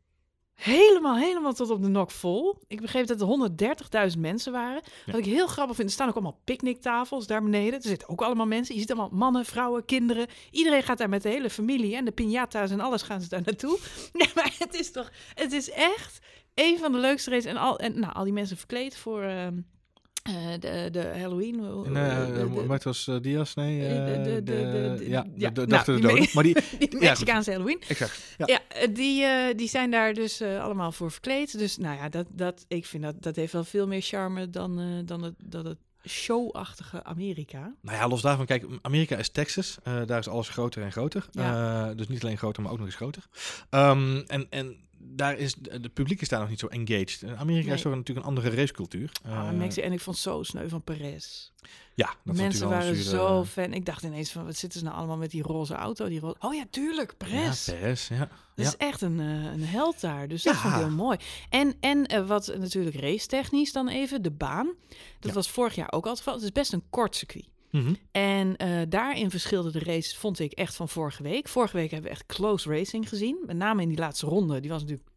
helemaal, 0.55 1.17
helemaal 1.17 1.53
tot 1.53 1.71
op 1.71 1.83
de 1.83 1.89
nok 1.89 2.11
vol. 2.11 2.63
Ik 2.67 2.81
begreep 2.81 3.07
dat 3.07 3.21
er 3.21 4.11
130.000 4.13 4.19
mensen 4.19 4.53
waren. 4.53 4.83
Ja. 5.05 5.13
Wat 5.13 5.21
ik 5.21 5.25
heel 5.25 5.47
grappig 5.47 5.77
vind, 5.77 5.89
er 5.89 5.95
staan 5.95 6.09
ook 6.09 6.15
allemaal 6.15 6.41
picknicktafels 6.45 7.27
daar 7.27 7.43
beneden. 7.43 7.81
Er 7.81 7.89
zitten 7.89 8.09
ook 8.09 8.23
allemaal 8.23 8.47
mensen. 8.47 8.75
Je 8.75 8.81
ziet 8.81 8.93
allemaal 8.93 9.19
mannen, 9.19 9.45
vrouwen, 9.45 9.85
kinderen. 9.85 10.27
Iedereen 10.51 10.83
gaat 10.83 10.99
daar 10.99 11.09
met 11.09 11.23
de 11.23 11.29
hele 11.29 11.51
familie 11.51 11.97
en 11.97 12.05
de 12.05 12.13
piñata's 12.13 12.71
en 12.71 12.81
alles 12.81 13.03
gaan 13.03 13.21
ze 13.21 13.29
daar 13.29 13.43
naartoe. 13.45 13.79
Ja, 14.13 14.27
maar 14.35 14.55
het 14.59 14.75
is 14.75 14.91
toch, 14.93 15.11
het 15.35 15.53
is 15.53 15.71
echt 15.71 16.19
een 16.55 16.79
van 16.79 16.93
de 16.93 16.99
leukste 16.99 17.31
races. 17.31 17.45
En 17.45 17.57
al, 17.57 17.79
en, 17.79 18.01
nou, 18.01 18.15
al 18.15 18.25
die 18.25 18.33
mensen 18.33 18.57
verkleed 18.57 18.97
voor... 18.97 19.23
ehm, 19.23 19.57
eh, 19.57 19.63
de, 20.61 20.89
de 20.93 21.03
Halloween. 21.19 21.59
hoe- 21.65 21.87
En, 21.87 21.97
eh, 21.97 22.27
de- 22.27 22.33
de- 22.55 22.65
Marcos 22.67 23.09
eh, 23.09 23.17
Diaz, 23.21 23.55
nee. 23.55 23.87
Eh, 23.89 24.05
de- 24.05 24.13
eh, 24.13 24.25
de- 24.25 24.43
de- 24.43 24.43
de- 24.43 24.95
de- 24.99 25.09
ja, 25.09 25.27
ja, 25.35 25.51
de, 25.51 25.61
de 25.61 25.67
nou, 25.67 26.01
de 26.01 26.13
me- 26.13 26.31
Maar 26.33 26.43
die, 26.45 26.57
die 26.79 26.99
Mexicaanse 26.99 27.51
Halloween. 27.51 27.83
exact. 27.89 28.21
Ja. 28.39 28.47
Ja, 28.47 28.61
eh, 28.69 28.89
die, 28.95 29.23
eh, 29.25 29.57
die 29.57 29.69
zijn 29.69 29.91
daar 29.91 30.15
dus 30.15 30.41
eh, 30.41 30.63
allemaal 30.65 30.93
voor 30.93 31.11
verkleed. 31.11 31.59
Dus 31.59 31.77
nou 31.77 31.97
ja, 31.97 32.09
dat, 32.09 32.27
dat, 32.33 32.65
ik 32.69 32.87
vind 32.87 33.03
dat, 33.03 33.15
dat 33.23 33.37
heeft 33.37 33.53
wel 33.53 33.65
veel 33.65 33.87
meer 33.87 34.01
charme 34.03 34.51
dan, 34.51 34.79
eh, 34.81 34.87
dan 35.05 35.23
het, 35.23 35.35
dat 35.45 35.65
het 35.65 35.79
showachtige 36.09 37.05
Amerika. 37.05 37.75
Nou 37.83 37.97
ja, 37.97 38.09
los 38.09 38.23
daarvan, 38.23 38.47
kijk, 38.47 38.65
Amerika 38.83 39.17
is 39.17 39.29
Texas. 39.31 39.79
Eh, 39.83 40.01
daar 40.07 40.19
is 40.19 40.29
alles 40.29 40.49
groter 40.49 40.83
en 40.83 40.93
groter. 40.93 41.27
Eh, 41.33 41.89
dus 41.97 42.09
niet 42.09 42.23
alleen 42.25 42.39
groter, 42.39 42.63
maar 42.63 42.73
ook 42.73 42.79
nog 42.79 42.87
eens 42.87 42.97
groter. 42.97 43.23
Ehm, 43.71 44.17
en, 44.27 44.47
en 44.51 44.77
daar 45.03 45.39
is, 45.39 45.55
de, 45.55 45.81
de 45.81 45.89
publiek 45.89 46.21
is 46.21 46.29
daar 46.29 46.41
nog 46.41 46.49
niet 46.49 46.59
zo 46.59 46.67
engaged. 46.67 47.23
In 47.23 47.37
Amerika 47.37 47.67
Nee. 47.67 47.75
is 47.77 47.83
toch 47.83 47.95
natuurlijk 47.95 48.27
een 48.27 48.33
andere 48.33 48.51
racecultuur. 48.57 49.13
Ah, 49.27 49.51
Mexi- 49.51 49.81
en 49.81 49.93
ik 49.93 50.01
vond 50.01 50.17
zo 50.17 50.43
sneu 50.43 50.69
van 50.69 50.83
Perez. 50.83 51.51
ja, 51.95 52.15
dat 52.25 52.35
is 52.35 52.41
Mensen 52.41 52.69
waren 52.69 52.97
zure- 52.97 53.09
zo 53.17 53.45
fan. 53.45 53.73
Ik 53.73 53.85
dacht 53.87 54.03
ineens 54.03 54.31
van, 54.31 54.45
wat 54.45 54.57
zitten 54.57 54.79
ze 54.79 54.85
nou 54.85 54.97
allemaal 54.97 55.17
met 55.17 55.31
die 55.31 55.43
roze 55.43 55.75
auto? 55.75 56.09
Die 56.09 56.21
roze... 56.21 56.37
Oh 56.41 56.55
ja, 56.55 56.65
tuurlijk, 56.71 57.17
Perez. 57.17 57.67
Ja, 57.67 57.73
Perez, 57.73 58.09
ja. 58.09 58.19
Dat 58.19 58.29
Ja. 58.55 58.65
is 58.65 58.77
echt 58.77 59.01
een, 59.01 59.21
eh, 59.21 59.27
een 59.53 59.65
held 59.65 60.01
daar. 60.01 60.29
Dus 60.29 60.43
dat 60.43 60.55
Ja. 60.63 60.69
ik 60.69 60.75
heel 60.75 60.91
mooi. 60.91 61.19
En, 61.49 61.75
en 61.81 62.07
eh, 62.07 62.27
wat 62.27 62.55
natuurlijk 62.59 62.97
race-technisch 62.97 63.73
dan 63.73 63.89
even, 63.89 64.23
de 64.23 64.31
baan. 64.31 64.67
Dat 65.21 65.29
Ja. 65.29 65.33
was 65.33 65.51
vorig 65.51 65.75
jaar 65.75 65.93
ook 65.93 66.05
al 66.05 66.11
het 66.11 66.19
geval. 66.19 66.35
Het 66.35 66.43
is 66.43 66.53
best 66.53 66.73
een 66.73 66.83
kort 66.91 67.17
circuit. 67.17 67.47
Mhm. 67.71 67.95
En 68.11 68.57
eh, 68.57 68.81
daarin 68.89 69.31
verschilde 69.31 69.71
de 69.71 69.79
race, 69.79 70.19
vond 70.19 70.39
ik, 70.39 70.53
echt 70.53 70.75
van 70.75 70.89
vorige 70.89 71.23
week. 71.23 71.49
Vorige 71.49 71.77
week 71.77 71.91
hebben 71.91 72.11
we 72.11 72.17
echt 72.17 72.27
close 72.27 72.69
racing 72.69 73.09
gezien. 73.09 73.39
Met 73.47 73.57
name 73.57 73.83
in 73.83 73.89
die 73.89 73.99
laatste 73.99 74.27
ronde. 74.27 74.61
Die 74.61 74.71
was 74.71 74.81
natuurlijk 74.83 75.09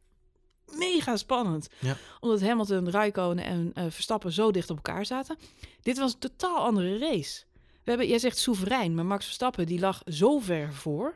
mega 0.78 1.16
spannend. 1.18 1.68
Ja. 1.80 1.98
Omdat 2.20 2.42
Hamilton, 2.42 2.90
Raikkonen 2.90 3.44
en 3.46 3.72
eh, 3.74 3.86
Verstappen 3.90 4.32
zo 4.32 4.52
dicht 4.52 4.70
op 4.70 4.76
elkaar 4.76 5.06
zaten. 5.06 5.38
Dit 5.82 5.98
was 5.98 6.14
een 6.14 6.20
totaal 6.20 6.58
andere 6.58 6.98
race. 6.98 7.44
We 7.84 7.90
hebben, 7.90 8.08
jij 8.08 8.20
zegt 8.20 8.38
soeverein, 8.38 8.96
maar 8.96 9.06
Max 9.06 9.26
Verstappen 9.26 9.66
die 9.66 9.80
lag 9.80 10.02
zo 10.06 10.40
ver 10.40 10.74
voor... 10.74 11.16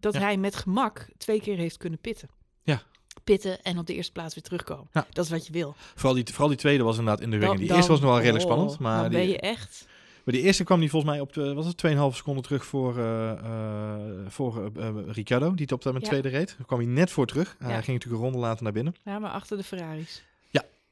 dat 0.00 0.14
Ja. 0.14 0.20
hij 0.20 0.36
met 0.36 0.56
gemak 0.56 1.08
twee 1.18 1.40
keer 1.40 1.56
heeft 1.56 1.76
kunnen 1.76 1.98
pitten. 1.98 2.28
Ja. 2.62 2.82
Pitten 3.24 3.62
en 3.62 3.78
op 3.78 3.86
de 3.86 3.94
eerste 3.94 4.12
plaats 4.12 4.34
weer 4.34 4.44
terugkomen. 4.44 4.88
Ja. 4.92 5.06
Dat 5.12 5.24
is 5.24 5.30
wat 5.30 5.46
je 5.46 5.52
wil. 5.52 5.74
Vooral, 5.94 6.14
die, 6.14 6.24
vooral 6.26 6.48
die 6.48 6.56
tweede 6.56 6.82
was 6.82 6.98
inderdaad 6.98 7.22
in 7.22 7.30
de 7.30 7.36
ring. 7.36 7.56
Die 7.58 7.66
dan- 7.66 7.76
eerste 7.76 7.92
was 7.92 8.00
nog 8.00 8.10
wel 8.10 8.18
redelijk 8.20 8.44
oh, 8.44 8.50
spannend. 8.50 8.78
Maar 8.78 9.00
dan 9.00 9.10
die, 9.10 9.18
ben 9.18 9.28
je 9.28 9.40
echt... 9.40 9.86
maar 10.28 10.36
die 10.36 10.46
eerste 10.46 10.64
kwam 10.64 10.80
die 10.80 10.90
volgens 10.90 11.12
mij 11.12 11.20
op 11.20 11.32
de, 11.32 11.54
was 11.54 11.66
het 11.66 11.86
2,5 11.86 12.16
seconden 12.16 12.42
terug 12.42 12.64
voor, 12.66 12.98
eh 12.98 13.30
eh, 13.30 13.96
voor 14.28 14.70
eh, 14.76 14.88
Ricciardo. 15.06 15.54
Die 15.54 15.72
op 15.72 15.82
dat 15.82 15.92
met 15.92 16.02
Ja. 16.02 16.08
tweede 16.08 16.28
reed. 16.28 16.54
Daar 16.58 16.66
kwam 16.66 16.78
hij 16.78 16.88
net 16.88 17.10
voor 17.10 17.26
terug. 17.26 17.56
Hij 17.58 17.72
ging 17.72 17.86
natuurlijk 17.86 18.22
een 18.22 18.30
ronde 18.30 18.38
later 18.38 18.62
naar 18.62 18.72
binnen. 18.72 18.94
Ja, 19.04 19.18
maar 19.18 19.30
achter 19.30 19.56
de 19.56 19.62
Ferraris. 19.62 20.22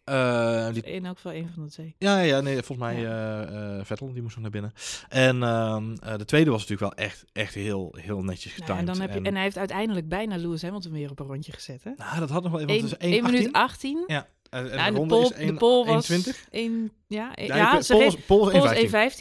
Eh, 0.06 0.72
die 0.72 0.82
In 0.82 1.04
elk 1.06 1.16
geval 1.16 1.32
één 1.32 1.50
van 1.54 1.64
de 1.64 1.70
twee. 1.70 1.94
Ja, 1.98 2.18
ja, 2.18 2.40
nee, 2.40 2.62
volgens 2.62 2.78
mij 2.88 3.06
eh, 3.06 3.78
eh, 3.78 3.84
Vettel, 3.84 4.12
die 4.12 4.22
moest 4.22 4.34
nog 4.34 4.42
naar 4.42 4.52
binnen. 4.52 4.72
En 5.08 5.42
ehm, 5.42 5.94
eh, 6.02 6.16
de 6.16 6.24
tweede 6.24 6.50
was 6.50 6.60
natuurlijk 6.66 6.96
wel 6.96 7.06
echt, 7.06 7.24
echt 7.32 7.54
heel, 7.54 7.94
heel 8.00 8.22
netjes 8.22 8.56
Nou, 8.56 8.60
getimed. 8.60 8.78
en, 8.78 8.86
dan 8.86 9.00
heb 9.00 9.14
je, 9.14 9.28
en 9.28 9.34
hij 9.34 9.42
heeft 9.42 9.58
uiteindelijk 9.58 10.08
bijna 10.08 10.36
Lewis 10.36 10.62
Hamilton 10.62 10.92
weer 10.92 11.10
op 11.10 11.18
een 11.20 11.26
rondje 11.26 11.52
gezet. 11.52 11.84
Hè? 11.84 11.90
nou, 11.96 12.18
dat 12.18 12.30
had 12.30 12.42
nog 12.42 12.52
wel 12.52 12.60
even, 12.60 12.88
want 12.88 12.96
1 12.96 13.10
het 13.12 13.22
is 13.24 13.30
1,18. 13.30 13.32
minuut 13.32 13.52
18. 13.52 14.04
Ja, 14.06 14.26
en, 14.50 14.70
en 14.70 14.76
Nou, 14.76 14.86
en 14.86 14.94
de 14.94 15.00
de 15.00 15.06
pol, 15.06 15.22
is 15.22 15.32
1, 15.32 15.46
de 15.46 15.54
pol 15.54 15.86
was 15.86 16.10
1,20. 16.10 16.16
1, 16.50 16.92
ja, 17.06 17.32
Ja, 17.34 17.56
ja, 17.56 17.80
ze 17.80 17.92
pol 17.92 18.00
reed, 18.02 18.26
pol 18.26 18.38
was 18.38 18.52
pol 18.52 18.60
was 18.60 18.72
1,15. 18.72 18.76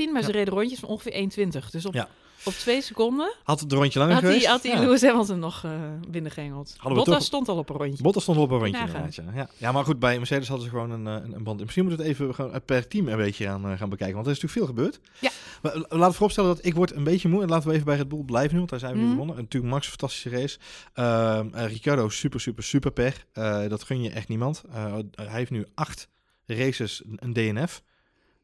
1,15, 0.07 0.12
maar 0.12 0.22
ze 0.24 0.27
Ja. 0.31 0.38
reden 0.38 0.54
rondjes 0.54 0.80
van 0.80 0.89
ongeveer 0.89 1.13
1,20. 1.13 1.69
Dus 1.72 1.86
op, 1.86 1.94
Ja. 1.94 2.07
Op 2.45 2.53
twee 2.53 2.81
seconden 2.81 3.33
Had 3.44 3.59
het 3.59 3.71
rondje 3.71 4.00
langer 4.00 4.13
had 4.13 4.24
geweest? 4.24 4.45
had 4.45 4.63
hij 4.63 4.71
Ja. 4.71 4.80
Lewis 4.80 5.01
Hamilton 5.01 5.39
nog 5.39 5.63
eh 5.63 5.71
binnengehengeld. 6.09 6.69
Hadden 6.77 6.89
we 6.89 6.95
Bottas 6.97 7.13
toch- 7.15 7.24
stond 7.24 7.47
al 7.50 7.57
op 7.57 7.69
een 7.69 7.75
rondje. 7.75 8.03
Bottas 8.03 8.21
stond 8.24 8.38
wel 8.38 8.45
op 8.45 8.51
een 8.51 8.59
rondje 8.59 8.80
inderdaad, 8.80 9.15
ja. 9.15 9.24
ja. 9.33 9.50
Ja, 9.57 9.71
maar 9.71 9.86
goed, 9.86 10.00
bij 10.00 10.18
Mercedes 10.18 10.47
hadden 10.47 10.65
ze 10.65 10.71
gewoon 10.71 10.92
een, 10.92 11.07
eh, 11.07 11.25
een, 11.25 11.33
een 11.36 11.44
band. 11.44 11.59
Misschien 11.59 11.86
moeten 11.86 12.03
we 12.06 12.09
het 12.12 12.19
even 12.22 12.36
gewoon 12.36 12.62
per 12.65 12.88
team 12.88 13.08
een 13.08 13.17
beetje 13.17 13.46
gaan, 13.46 13.69
eh, 13.72 13.77
gaan 13.77 13.89
bekijken. 13.89 14.15
Want 14.15 14.27
er 14.27 14.34
is 14.34 14.39
natuurlijk 14.41 14.67
veel 14.67 14.75
gebeurd. 14.75 15.00
Ja. 15.19 15.29
Maar, 15.62 15.74
eh, 15.74 15.79
laten 15.81 16.08
we 16.08 16.12
vooropstellen 16.13 16.55
dat 16.55 16.65
ik 16.65 16.74
word 16.75 16.91
een 16.96 17.03
beetje 17.03 17.29
moe. 17.29 17.41
En 17.41 17.50
laten 17.50 17.67
we 17.67 17.74
even 17.74 17.86
bij 17.86 17.96
Red 17.98 18.08
Bull 18.08 18.24
blijven 18.24 18.51
nu, 18.51 18.58
want 18.58 18.69
daar 18.69 18.79
zijn 18.79 18.91
we 18.93 18.98
nu 18.98 19.03
Mhm. 19.03 19.12
begonnen. 19.13 19.36
En 19.36 19.41
natuurlijk 19.41 19.74
Max, 19.74 19.88
fantastische 19.88 20.29
race. 20.29 20.58
Ehm 20.93 21.48
eh, 21.53 21.65
Ricciardo, 21.67 22.10
super, 22.10 22.39
super, 22.41 22.63
super 22.63 22.91
pech. 22.91 23.25
Eh, 23.34 23.67
dat 23.67 23.84
gun 23.84 24.01
je 24.01 24.10
echt 24.10 24.27
niemand. 24.27 24.63
Eh, 24.74 24.93
hij 25.15 25.27
heeft 25.38 25.51
nu 25.51 25.65
acht 25.75 26.08
races 26.46 27.01
een 27.15 27.34
DNF. 27.34 27.81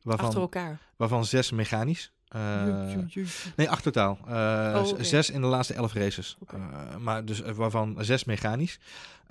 Achter 0.04 0.24
Waarvan, 0.26 0.42
elkaar. 0.42 0.80
waarvan 0.98 1.26
zes 1.26 1.52
mechanisch. 1.52 2.12
Eh. 2.32 2.98
Nee, 3.56 3.70
acht 3.70 3.84
totaal. 3.84 4.18
Eh, 4.28 4.34
Oh. 4.86 5.00
Zes 5.02 5.30
in 5.30 5.42
de 5.42 5.48
laatste 5.48 5.74
elf 5.74 5.94
races. 5.94 6.38
Eh, 6.48 6.60
maar 7.00 7.26
dus 7.26 7.40
waarvan 7.42 7.98
zes 8.00 8.24
mechanisch. 8.24 8.80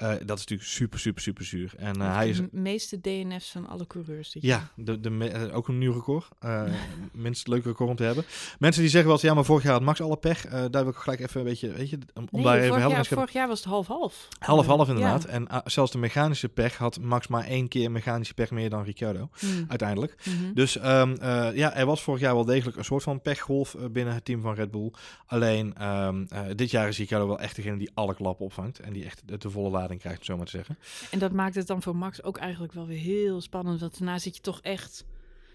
Eh, 0.00 0.08
dat 0.08 0.38
is 0.38 0.46
natuurlijk 0.46 0.68
super, 0.68 0.98
super, 0.98 1.22
super 1.22 1.44
zuur. 1.44 1.72
En 1.76 2.00
eh, 2.00 2.14
Hij 2.14 2.28
is... 2.28 2.36
de 2.36 2.48
meeste 2.52 3.00
DNF's 3.00 3.50
van 3.50 3.68
alle 3.68 3.86
coureurs. 3.86 4.36
Ja, 4.40 4.70
de, 4.76 5.00
de, 5.00 5.10
me- 5.10 5.28
eh, 5.28 5.56
ook 5.56 5.68
een 5.68 5.78
nieuw 5.78 5.92
record. 5.92 6.28
Minst 7.12 7.48
leuk 7.48 7.64
record 7.64 7.88
om 7.90 7.96
te 7.96 8.02
hebben. 8.02 8.24
Mensen 8.58 8.80
die 8.82 8.90
zeggen 8.90 9.08
wel 9.08 9.18
eens, 9.18 9.28
ja, 9.28 9.34
maar 9.34 9.44
vorig 9.44 9.62
jaar 9.62 9.72
had 9.72 9.82
Max 9.82 10.00
alle 10.00 10.16
pech. 10.16 10.46
Daar 10.46 10.70
wil 10.84 10.88
ik 10.92 10.96
gelijk 10.96 11.20
even 11.20 11.40
een 11.40 11.46
beetje, 11.46 11.72
weet 11.72 11.90
je, 11.90 11.98
om, 12.14 12.28
Nee, 12.30 12.42
daar 12.42 12.54
even 12.54 12.66
vorig, 12.68 12.80
helder 12.80 12.96
jaar, 12.96 13.04
vorig 13.06 13.32
jaar 13.32 13.48
was 13.48 13.58
het 13.58 13.68
half-half. 13.68 14.28
Half-half 14.38 14.88
inderdaad. 14.88 15.22
ja. 15.22 15.28
En 15.28 15.46
zelfs 15.64 15.92
de 15.92 15.98
mechanische 15.98 16.48
pech 16.48 16.76
had 16.76 17.00
Max 17.00 17.26
maar 17.26 17.44
één 17.44 17.68
keer 17.68 17.90
mechanische 17.90 18.34
pech 18.34 18.50
meer 18.50 18.70
dan 18.70 18.82
Ricciardo, 18.84 19.28
Hmm. 19.38 19.64
uiteindelijk. 19.68 20.14
Mhm. 20.24 20.52
Dus 20.54 20.76
ehm, 20.78 21.12
eh, 21.20 21.48
ja, 21.54 21.74
er 21.74 21.86
was 21.86 22.02
vorig 22.02 22.20
jaar 22.20 22.34
wel 22.34 22.44
degelijk 22.44 22.76
een 22.76 22.84
soort 22.84 23.02
van 23.02 23.22
pechgolf 23.22 23.76
binnen 23.90 24.14
het 24.14 24.24
team 24.24 24.40
van 24.40 24.54
Red 24.54 24.70
Bull. 24.70 24.92
Alleen 25.26 25.74
ehm, 25.76 26.24
eh, 26.28 26.40
dit 26.54 26.70
jaar 26.70 26.88
is 26.88 26.98
Ricciardo 26.98 27.26
wel 27.26 27.38
echt 27.40 27.56
degene 27.56 27.76
die 27.78 27.90
alle 27.94 28.14
klappen 28.14 28.44
opvangt. 28.44 28.78
En 28.78 28.92
die 28.92 29.04
echt 29.04 29.22
de, 29.40 29.50
volle 29.50 29.70
lading 29.90 30.00
krijgt, 30.00 30.18
om 30.18 30.24
zo 30.24 30.36
maar 30.36 30.46
te 30.46 30.50
zeggen. 30.50 30.78
En 31.10 31.18
dat 31.18 31.32
maakt 31.32 31.54
het 31.54 31.66
dan 31.66 31.82
voor 31.82 31.96
Max 31.96 32.22
ook 32.22 32.36
eigenlijk 32.38 32.72
wel 32.72 32.86
weer 32.86 32.98
heel 32.98 33.40
spannend. 33.40 33.80
Want 33.80 33.98
daarna 33.98 34.18
zit 34.18 34.36
je 34.36 34.42
toch 34.42 34.60
echt... 34.60 35.04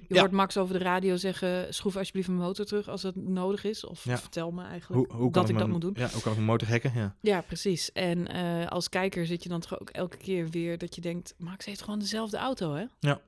Je 0.07 0.13
Ja. 0.13 0.19
hoort 0.19 0.31
Max 0.31 0.57
over 0.57 0.77
de 0.77 0.83
radio 0.83 1.15
zeggen... 1.15 1.73
schroef 1.73 1.95
alsjeblieft 1.95 2.27
mijn 2.27 2.39
motor 2.39 2.65
terug 2.65 2.87
als 2.89 3.03
het 3.03 3.15
nodig 3.15 3.63
is. 3.63 3.85
Of 3.85 4.03
Ja. 4.03 4.17
vertel 4.17 4.51
me 4.51 4.63
eigenlijk 4.63 5.11
Hoe, 5.11 5.31
dat 5.31 5.49
ik 5.49 5.57
dat 5.57 5.67
moet 5.67 5.81
doen. 5.81 5.93
Ja, 5.95 6.09
hoe 6.09 6.21
kan 6.21 6.31
ik 6.31 6.37
mijn 6.37 6.49
motor 6.49 6.67
hacken? 6.67 6.91
Ja. 6.95 7.15
Ja, 7.21 7.41
precies. 7.41 7.91
En 7.91 8.27
eh, 8.27 8.67
als 8.67 8.89
kijker 8.89 9.25
zit 9.25 9.43
je 9.43 9.49
dan 9.49 9.59
toch 9.59 9.79
ook 9.81 9.89
elke 9.89 10.17
keer 10.17 10.49
weer 10.49 10.77
dat 10.77 10.95
je 10.95 11.01
denkt... 11.01 11.33
Max 11.37 11.65
heeft 11.65 11.81
gewoon 11.81 11.99
dezelfde 11.99 12.37
auto, 12.37 12.73
hè? 12.73 12.85
Ja. 12.99 13.21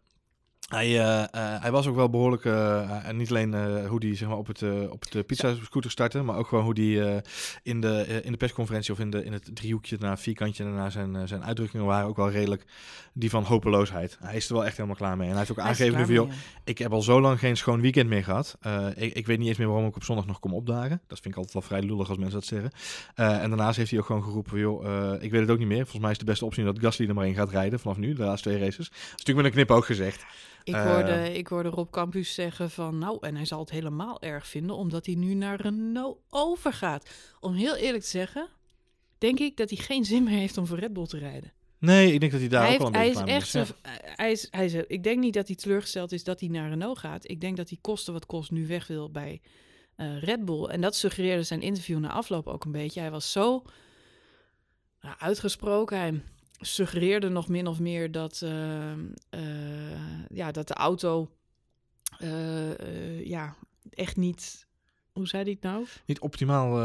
Hij, 0.68 1.00
eh, 1.00 1.24
eh, 1.24 1.62
hij 1.62 1.72
was 1.72 1.88
ook 1.88 1.96
wel 1.96 2.10
behoorlijk, 2.10 2.46
eh, 2.46 3.06
en 3.08 3.18
niet 3.18 3.30
alleen 3.30 3.54
eh, 3.54 3.88
hoe 3.88 4.06
hij 4.06 4.16
zeg 4.16 4.28
maar, 4.28 4.38
op 4.38 4.48
het, 4.48 4.62
eh, 4.62 4.92
op 4.92 5.04
het 5.10 5.26
pizza 5.26 5.56
scooter 5.64 5.92
startte, 5.92 6.22
maar 6.22 6.38
ook 6.38 6.48
gewoon 6.48 6.64
hoe 6.64 6.82
hij 6.82 7.24
in, 7.64 7.82
de, 7.82 8.02
eh, 8.02 8.26
in 8.26 8.32
de 8.32 8.38
persconferentie 8.38 8.94
of 8.94 9.00
in, 9.00 9.10
de, 9.10 9.24
in 9.24 9.34
het 9.34 9.56
driehoekje, 9.56 9.98
daarna 9.98 10.18
vierkantje, 10.18 10.64
daarna 10.64 10.90
zijn, 10.90 11.16
eh, 11.16 11.22
zijn 11.26 11.44
uitdrukkingen 11.44 11.86
waren 11.86 12.08
ook 12.08 12.16
wel 12.16 12.30
redelijk 12.30 12.66
die 13.14 13.30
van 13.30 13.44
hopeloosheid. 13.44 14.18
Hij 14.22 14.36
is 14.36 14.48
er 14.48 14.54
wel 14.54 14.66
echt 14.66 14.76
helemaal 14.76 14.98
klaar 14.98 15.18
mee. 15.18 15.26
En 15.26 15.30
hij 15.30 15.38
heeft 15.38 15.52
ook 15.52 15.58
Hij 15.58 15.68
aangegeven 15.68 16.08
nu 16.08 16.14
joh, 16.14 16.30
ja. 16.30 16.36
ik 16.64 16.78
heb 16.78 16.92
al 16.92 17.02
zo 17.02 17.22
lang 17.22 17.40
geen 17.40 17.58
schoon 17.58 17.82
weekend 17.82 18.10
meer 18.10 18.24
gehad. 18.24 18.58
Eh, 18.62 18.88
ik, 18.96 19.14
ik 19.14 19.26
weet 19.26 19.38
niet 19.38 19.48
eens 19.48 19.58
meer 19.58 19.68
waarom 19.68 19.88
ik 19.88 19.96
op 19.96 20.04
zondag 20.04 20.26
nog 20.26 20.40
kom 20.40 20.54
opdagen. 20.54 21.02
Dat 21.08 21.20
vind 21.20 21.34
ik 21.34 21.36
altijd 21.36 21.54
wel 21.54 21.62
vrij 21.62 21.82
lullig 21.82 22.10
als 22.10 22.18
mensen 22.18 22.40
dat 22.40 22.48
zeggen. 22.48 22.72
Eh, 23.16 23.44
en 23.44 23.50
daarnaast 23.50 23.78
heeft 23.78 23.90
hij 23.90 24.00
ook 24.00 24.06
gewoon 24.06 24.24
geroepen, 24.24 24.60
joh, 24.60 24.86
eh, 24.86 25.24
ik 25.24 25.32
weet 25.32 25.42
het 25.42 25.50
ook 25.50 25.60
niet 25.60 25.68
meer. 25.68 25.82
Volgens 25.82 26.02
mij 26.02 26.12
is 26.12 26.18
de 26.18 26.26
beste 26.26 26.46
optie 26.46 26.64
dat 26.64 26.80
Gasly 26.80 27.08
er 27.08 27.14
maar 27.14 27.28
in 27.28 27.36
gaat 27.36 27.50
rijden 27.50 27.80
vanaf 27.80 27.98
nu, 27.98 28.14
de 28.14 28.24
laatste 28.24 28.50
twee 28.50 28.62
races. 28.62 28.90
Dat 28.90 28.98
is 28.98 29.10
natuurlijk 29.10 29.38
met 29.38 29.46
een 29.46 29.52
knip 29.52 29.72
ook 29.72 29.86
gezegd. 29.86 30.26
Ik 30.68 30.74
Eh, 30.74 30.94
hoorde, 30.94 31.34
ik 31.34 31.48
hoorde 31.48 31.70
Rob 31.70 31.90
Campus 31.92 32.34
zeggen 32.34 32.70
van, 32.70 32.98
nou, 32.98 33.18
en 33.22 33.36
hij 33.36 33.46
zal 33.46 33.60
het 33.60 33.70
helemaal 33.70 34.22
erg 34.22 34.48
vinden, 34.48 34.76
omdat 34.76 35.06
hij 35.06 35.16
nu 35.16 35.34
naar 35.34 35.62
Renault 35.62 36.18
overgaat. 36.30 37.10
Om 37.40 37.54
heel 37.54 37.76
eerlijk 37.76 38.04
te 38.04 38.10
zeggen, 38.10 38.50
denk 39.18 39.40
ik 39.40 39.58
dat 39.58 39.70
hij 39.70 39.78
geen 39.78 40.06
zin 40.06 40.24
meer 40.24 40.38
heeft 40.38 40.58
om 40.58 40.66
voor 40.68 40.80
Red 40.80 40.94
Bull 40.94 41.06
te 41.06 41.18
rijden. 41.18 41.54
Nee, 41.80 42.14
ik 42.14 42.20
denk 42.20 42.32
dat 42.32 42.42
hij 42.42 42.50
daar 42.50 42.64
hij, 42.66 42.74
ook 42.74 42.78
wel 42.80 42.88
een 42.88 42.96
heeft, 42.96 43.18
hij 43.20 43.26
is 43.28 43.34
echt, 43.34 43.46
is. 43.46 43.52
Ja. 43.52 43.66
zo- 43.66 43.74
hij 44.16 44.32
is, 44.32 44.48
hij 44.52 44.66
is, 44.66 44.74
ik 44.74 45.04
denk 45.04 45.20
niet 45.20 45.34
dat 45.34 45.48
hij 45.48 45.56
teleurgesteld 45.56 46.12
is 46.12 46.24
dat 46.24 46.40
hij 46.40 46.50
naar 46.50 46.70
Renault 46.70 46.98
gaat. 46.98 47.30
Ik 47.30 47.42
denk 47.42 47.58
dat 47.58 47.70
hij 47.70 47.78
kosten 47.82 48.14
wat 48.14 48.26
kost 48.26 48.52
nu 48.52 48.68
weg 48.68 48.88
wil 48.88 49.12
bij 49.12 49.42
eh, 49.96 50.22
Red 50.22 50.46
Bull. 50.46 50.64
En 50.66 50.82
dat 50.82 50.96
suggereerde 50.96 51.44
zijn 51.44 51.62
interview 51.62 52.00
na 52.00 52.12
afloop 52.12 52.48
ook 52.48 52.66
een 52.66 52.72
beetje. 52.72 53.00
Hij 53.00 53.12
was 53.12 53.32
zo 53.32 53.64
nou, 55.02 55.16
uitgesproken. 55.20 55.98
Hij 56.00 56.22
suggereerde 56.60 57.30
nog 57.30 57.48
min 57.48 57.68
of 57.68 57.80
meer 57.80 58.12
dat, 58.12 58.42
eh, 58.44 58.92
eh, 58.92 59.00
ja, 60.34 60.52
dat 60.52 60.68
de 60.68 60.74
auto 60.74 61.30
eh, 62.20 62.80
eh, 62.80 63.26
ja, 63.26 63.56
echt 63.90 64.16
niet... 64.16 64.66
Hoe 65.12 65.28
zei 65.28 65.44
hij 65.44 65.52
het 65.52 65.62
nou? 65.62 65.86
Niet 66.06 66.20
optimaal 66.20 66.78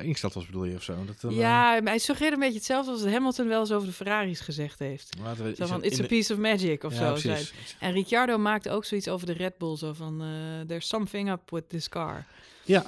ingesteld 0.00 0.34
was, 0.34 0.46
bedoel 0.46 0.64
je, 0.64 0.74
of 0.76 0.82
zo? 0.82 1.04
Dat, 1.04 1.20
dan, 1.20 1.34
ja, 1.34 1.72
maar 1.72 1.82
hij 1.82 1.98
suggereerde 1.98 2.36
een 2.36 2.42
beetje 2.42 2.56
hetzelfde 2.58 2.90
als 2.92 3.04
Hamilton 3.04 3.48
wel 3.48 3.60
eens 3.60 3.72
over 3.72 3.86
de 3.88 3.94
Ferraris 3.94 4.40
gezegd 4.40 4.78
heeft. 4.78 5.14
we 5.36 5.54
Zo 5.56 5.66
van, 5.66 5.84
it's 5.84 5.98
a 5.98 6.02
de- 6.02 6.08
piece 6.08 6.32
of 6.32 6.38
magic 6.38 6.84
of 6.84 6.98
Ja, 6.98 7.16
zo. 7.16 7.34
En 7.80 7.92
Ricciardo 7.92 8.38
maakte 8.38 8.70
ook 8.70 8.84
zoiets 8.84 9.08
over 9.08 9.26
de 9.26 9.32
Red 9.32 9.58
Bull. 9.58 9.76
Zo 9.76 9.92
van, 9.92 10.22
there's 10.66 10.88
something 10.88 11.30
up 11.30 11.50
with 11.50 11.68
this 11.68 11.88
car. 11.88 12.26
Ja, 12.64 12.84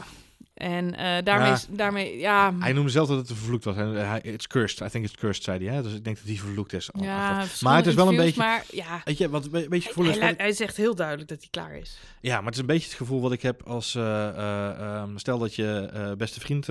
En 0.54 0.96
eh, 0.96 1.24
daarmee, 1.24 1.48
Ja. 1.50 1.58
daarmee, 1.70 2.18
ja... 2.18 2.54
hij 2.58 2.72
noemde 2.72 2.90
zelf 2.90 3.08
dat 3.08 3.16
het 3.18 3.26
vervloekt 3.26 3.64
was. 3.64 3.76
Hij, 3.76 4.20
it's 4.22 4.46
cursed. 4.46 4.80
I 4.80 4.90
think 4.90 5.04
it's 5.04 5.14
cursed, 5.16 5.44
zei 5.44 5.66
hij. 5.66 5.74
Hè? 5.74 5.82
Dus 5.82 5.92
ik 5.94 6.04
denk 6.04 6.16
dat 6.16 6.26
hij 6.26 6.36
vervloekt 6.36 6.72
is. 6.72 6.90
ja, 7.00 7.44
maar 7.60 7.76
het 7.76 7.86
is 7.86 7.94
wel 7.94 8.08
een 8.08 8.16
beetje... 8.16 8.40
Maar 8.40 8.64
ja, 8.70 9.00
Weet 9.04 9.18
je, 9.18 9.28
wat 9.28 9.44
een 9.44 9.50
be- 9.50 9.66
beetje 9.68 9.88
gevoel 9.88 10.04
hij, 10.04 10.12
is... 10.12 10.18
hij, 10.18 10.28
wat 10.28 10.36
ik- 10.38 10.44
hij 10.44 10.52
zegt 10.52 10.76
heel 10.76 10.94
duidelijk 10.94 11.28
dat 11.28 11.38
hij 11.38 11.48
klaar 11.50 11.76
is. 11.76 11.98
Ja, 12.20 12.36
maar 12.36 12.44
het 12.44 12.54
is 12.54 12.60
een 12.60 12.66
beetje 12.66 12.88
het 12.88 12.96
gevoel 12.96 13.20
wat 13.20 13.32
ik 13.32 13.42
heb 13.42 13.62
als... 13.66 13.94
eh, 13.94 14.28
eh, 14.28 14.70
ehm, 14.80 15.16
stel 15.16 15.38
dat 15.38 15.54
je 15.54 16.14
beste 16.18 16.40
vriend, 16.40 16.66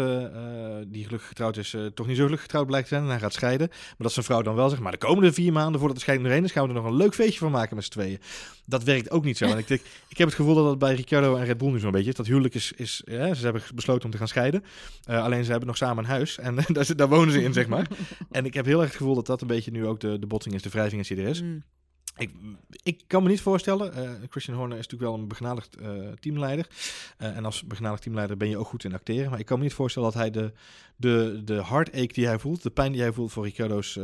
die 0.87 1.03
gelukkig 1.03 1.27
getrouwd 1.27 1.57
is, 1.57 1.75
toch 1.93 2.07
niet 2.07 2.15
zo 2.17 2.21
gelukkig 2.23 2.41
getrouwd 2.41 2.67
blijkt 2.67 2.87
te 2.87 2.93
zijn. 2.93 3.05
En 3.05 3.11
hij 3.11 3.19
gaat 3.19 3.33
scheiden. 3.33 3.67
Maar 3.69 3.95
dat 3.97 4.11
zijn 4.13 4.25
vrouw 4.25 4.41
dan 4.41 4.55
wel 4.55 4.69
zegt, 4.69 4.81
maar 4.81 4.91
de 4.91 4.97
komende 4.97 5.33
vier 5.33 5.51
maanden 5.53 5.77
voordat 5.79 5.95
de 5.97 6.01
scheiding 6.03 6.29
erheen 6.29 6.43
is, 6.43 6.51
gaan 6.51 6.63
we 6.63 6.69
er 6.69 6.75
nog 6.81 6.85
een 6.85 6.95
leuk 6.97 7.13
feestje 7.13 7.39
van 7.39 7.51
maken 7.51 7.75
met 7.75 7.85
z'n 7.85 7.91
tweeën. 7.91 8.19
Dat 8.65 8.83
werkt 8.83 9.11
ook 9.11 9.23
niet 9.23 9.37
zo. 9.37 9.45
En 9.45 9.57
ik, 9.57 9.67
denk, 9.67 9.81
ik 10.09 10.17
heb 10.17 10.27
het 10.27 10.35
gevoel 10.35 10.55
dat 10.55 10.65
dat 10.65 10.79
bij 10.79 10.95
Ricciardo 10.95 11.35
en 11.35 11.45
Red 11.45 11.57
Bull 11.57 11.71
nu 11.71 11.79
zo'n 11.79 11.91
beetje 11.91 12.09
is. 12.09 12.15
Dat 12.15 12.25
huwelijk 12.25 12.53
is... 12.55 12.71
is 12.75 13.01
ja, 13.05 13.33
ze 13.33 13.43
hebben 13.43 13.61
besloten 13.75 14.05
om 14.05 14.11
te 14.11 14.17
gaan 14.17 14.27
scheiden. 14.27 14.63
Eh, 15.03 15.23
alleen 15.23 15.43
ze 15.43 15.49
hebben 15.49 15.67
nog 15.67 15.77
samen 15.77 16.03
een 16.03 16.09
huis. 16.09 16.37
En 16.37 16.55
daar, 16.67 16.95
daar 16.95 17.09
wonen 17.09 17.33
ze 17.33 17.43
in, 17.43 17.53
zeg 17.53 17.67
maar. 17.67 17.87
En 18.31 18.45
ik 18.45 18.53
heb 18.53 18.65
heel 18.65 18.79
erg 18.79 18.87
het 18.87 18.97
gevoel 18.97 19.15
dat 19.15 19.25
dat 19.25 19.41
een 19.41 19.47
beetje 19.47 19.71
nu 19.71 19.85
ook 19.85 19.99
de, 19.99 20.19
de 20.19 20.27
botsing 20.27 20.55
is, 20.55 20.61
de 20.61 20.69
wrijving 20.69 21.01
is 21.01 21.07
die 21.07 21.17
er 21.17 21.27
is. 21.27 21.41
Mm. 21.41 21.63
Ik, 22.17 22.31
ik 22.83 23.03
kan 23.07 23.23
me 23.23 23.29
niet 23.29 23.41
voorstellen. 23.41 23.93
eh, 23.93 24.11
Christian 24.29 24.57
Horner 24.57 24.77
is 24.77 24.83
natuurlijk 24.83 25.11
wel 25.11 25.21
een 25.21 25.27
begnadigd 25.27 25.75
eh, 25.75 25.87
teamleider. 26.19 26.67
Eh, 27.17 27.37
en 27.37 27.45
als 27.45 27.63
begnadigd 27.63 28.01
teamleider 28.01 28.37
ben 28.37 28.49
je 28.49 28.57
ook 28.57 28.67
goed 28.67 28.83
in 28.83 28.93
acteren. 28.93 29.29
Maar 29.29 29.39
ik 29.39 29.45
kan 29.45 29.57
me 29.57 29.63
niet 29.63 29.73
voorstellen 29.73 30.11
dat 30.11 30.21
hij 30.21 30.31
de, 30.31 30.51
de, 30.95 31.41
de 31.45 31.65
heartache 31.65 32.13
die 32.13 32.25
hij 32.25 32.39
voelt, 32.39 32.63
de 32.63 32.69
pijn 32.69 32.91
die 32.91 33.01
hij 33.01 33.11
voelt 33.11 33.31
voor 33.31 33.43
Ricciardo's 33.43 33.99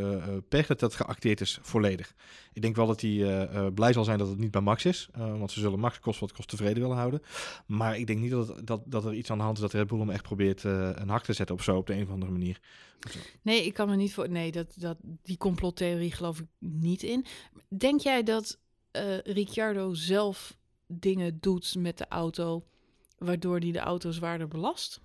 pech, 0.49 0.67
dat 0.67 0.79
dat 0.79 0.95
geacteerd 0.95 1.41
is 1.41 1.59
volledig. 1.61 2.13
Ik 2.53 2.61
denk 2.61 2.75
wel 2.75 2.87
dat 2.87 3.01
hij 3.01 3.71
blij 3.73 3.93
zal 3.93 4.03
zijn 4.03 4.17
dat 4.17 4.27
het 4.27 4.37
niet 4.37 4.51
bij 4.51 4.61
Max 4.61 4.85
is. 4.85 5.09
want 5.13 5.51
ze 5.51 5.59
zullen 5.59 5.79
Max 5.79 5.99
kost 5.99 6.19
wat 6.19 6.31
kost 6.31 6.49
tevreden 6.49 6.81
willen 6.81 6.97
houden. 6.97 7.21
Maar 7.65 7.97
ik 7.97 8.07
denk 8.07 8.19
niet 8.19 8.31
dat, 8.31 8.61
dat, 8.63 8.81
dat 8.85 9.05
er 9.05 9.13
iets 9.13 9.31
aan 9.31 9.37
de 9.37 9.43
hand 9.43 9.55
is 9.55 9.61
dat 9.61 9.73
Red 9.73 9.87
Bull 9.87 9.99
hem 9.99 10.09
echt 10.09 10.23
probeert 10.23 10.63
een 10.63 11.09
hak 11.09 11.23
te 11.23 11.33
zetten 11.33 11.55
of 11.55 11.63
zo 11.63 11.75
op 11.75 11.87
de 11.87 11.93
een 11.93 12.03
of 12.03 12.09
andere 12.09 12.31
manier. 12.31 12.59
Nee, 13.41 13.65
ik 13.65 13.73
kan 13.73 13.89
me 13.89 13.95
niet 13.95 14.13
voor. 14.13 14.29
Nee, 14.29 14.51
dat, 14.51 14.73
dat, 14.75 14.97
die 15.23 15.37
complottheorie 15.37 16.11
geloof 16.11 16.39
ik 16.39 16.45
niet 16.59 17.03
in. 17.03 17.25
Denk 17.77 18.01
jij 18.01 18.23
dat 18.23 18.59
eh 18.91 19.17
Ricciardo 19.19 19.93
zelf 19.93 20.57
dingen 20.87 21.37
doet 21.39 21.75
met 21.77 21.97
de 21.97 22.07
auto, 22.07 22.65
waardoor 23.17 23.59
hij 23.59 23.71
de 23.71 23.79
auto 23.79 24.11
zwaarder 24.11 24.47
belast? 24.47 25.01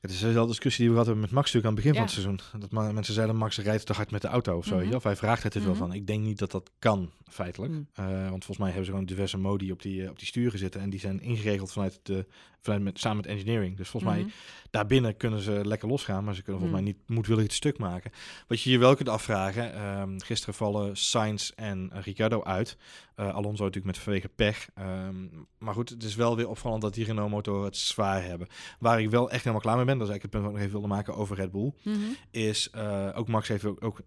Het 0.00 0.10
is 0.12 0.20
dezelfde 0.20 0.50
discussie 0.50 0.82
die 0.84 0.90
we 0.92 0.96
hadden 0.98 1.20
met 1.20 1.30
Max 1.30 1.52
natuurlijk 1.52 1.66
aan 1.66 1.74
het 1.74 1.84
begin 1.84 1.92
Ja. 2.00 2.08
van 2.08 2.24
het 2.30 2.40
seizoen. 2.50 2.60
Dat 2.60 2.92
mensen 2.92 3.14
zeiden 3.14 3.36
Max 3.36 3.58
rijdt 3.58 3.86
te 3.86 3.92
hard 3.92 4.10
met 4.10 4.22
de 4.22 4.28
auto 4.28 4.56
of 4.56 4.64
zo. 4.66 4.76
Mhm. 4.76 4.88
wel. 4.88 4.96
Of 4.96 5.02
hij 5.02 5.16
vraagt 5.16 5.44
er 5.44 5.50
te 5.50 5.60
veel 5.60 5.70
Mhm. 5.70 5.78
van. 5.78 5.92
Ik 5.92 6.06
denk 6.06 6.24
niet 6.24 6.38
dat 6.38 6.50
dat 6.50 6.70
kan, 6.78 7.10
feitelijk. 7.30 7.72
Mm. 7.72 7.88
Eh, 7.94 8.06
want 8.06 8.44
volgens 8.44 8.58
mij 8.58 8.66
hebben 8.66 8.84
ze 8.84 8.90
gewoon 8.90 9.06
diverse 9.06 9.38
modi 9.38 9.72
op 9.72 9.82
die, 9.82 10.02
eh, 10.04 10.10
op 10.10 10.18
die 10.18 10.26
sturen 10.26 10.58
zitten. 10.58 10.80
En 10.80 10.90
die 10.90 11.00
zijn 11.00 11.20
ingeregeld 11.20 11.72
vanuit 11.72 12.00
de, 12.02 12.26
vanuit 12.64 12.82
met, 12.82 12.98
samen 12.98 13.16
met 13.16 13.26
engineering. 13.26 13.76
Dus 13.76 13.88
volgens 13.88 14.12
mij 14.12 14.22
Mhm. 14.22 14.30
daarbinnen 14.70 15.16
kunnen 15.16 15.40
ze 15.40 15.60
lekker 15.64 15.88
losgaan. 15.88 16.24
Maar 16.24 16.34
ze 16.34 16.42
kunnen 16.42 16.60
volgens 16.60 16.80
Mm. 16.80 16.86
mij 16.86 16.94
niet 16.98 17.08
moedwillig 17.16 17.42
het 17.42 17.52
stuk 17.52 17.78
maken. 17.78 18.10
Wat 18.48 18.60
je 18.62 18.70
je 18.70 18.78
wel 18.78 18.94
kunt 18.94 19.08
afvragen. 19.08 19.74
ehm, 19.74 20.18
gisteren 20.18 20.54
vallen 20.54 20.96
Sainz 20.96 21.50
en 21.50 21.90
Ricciardo 21.92 22.42
uit. 22.42 22.76
Eh, 23.14 23.26
Alonso 23.34 23.64
natuurlijk 23.64 23.84
met 23.94 23.98
vanwege 23.98 24.28
pech. 24.28 24.68
Ehm, 24.74 25.14
maar 25.58 25.74
goed, 25.74 25.88
het 25.88 26.02
is 26.02 26.14
wel 26.14 26.36
weer 26.36 26.48
opvallend 26.48 26.82
dat 26.82 26.94
die 26.94 27.04
Renault 27.04 27.30
motor 27.30 27.64
het 27.64 27.76
zwaar 27.76 28.24
hebben. 28.24 28.46
Waar 28.78 29.00
ik 29.00 29.10
wel 29.10 29.30
echt 29.30 29.38
helemaal 29.40 29.60
klaar 29.60 29.76
mee 29.76 29.84
ben. 29.84 29.98
Dat 29.98 30.06
is 30.08 30.12
eigenlijk 30.12 30.22
het 30.22 30.30
punt 30.30 30.42
wat 30.44 30.52
ik 30.52 30.56
nog 30.58 30.66
even 30.68 30.80
wilde 30.80 30.94
maken 30.94 31.14
over 31.22 31.36
Red 31.36 31.50
Bull 31.50 31.72
Mhm. 31.84 31.98
is 32.30 32.70
eh, 32.70 33.08
ook 33.14 33.28
Max 33.28 33.48
heeft 33.48 33.64
ook, 33.64 33.84
ook 33.84 34.00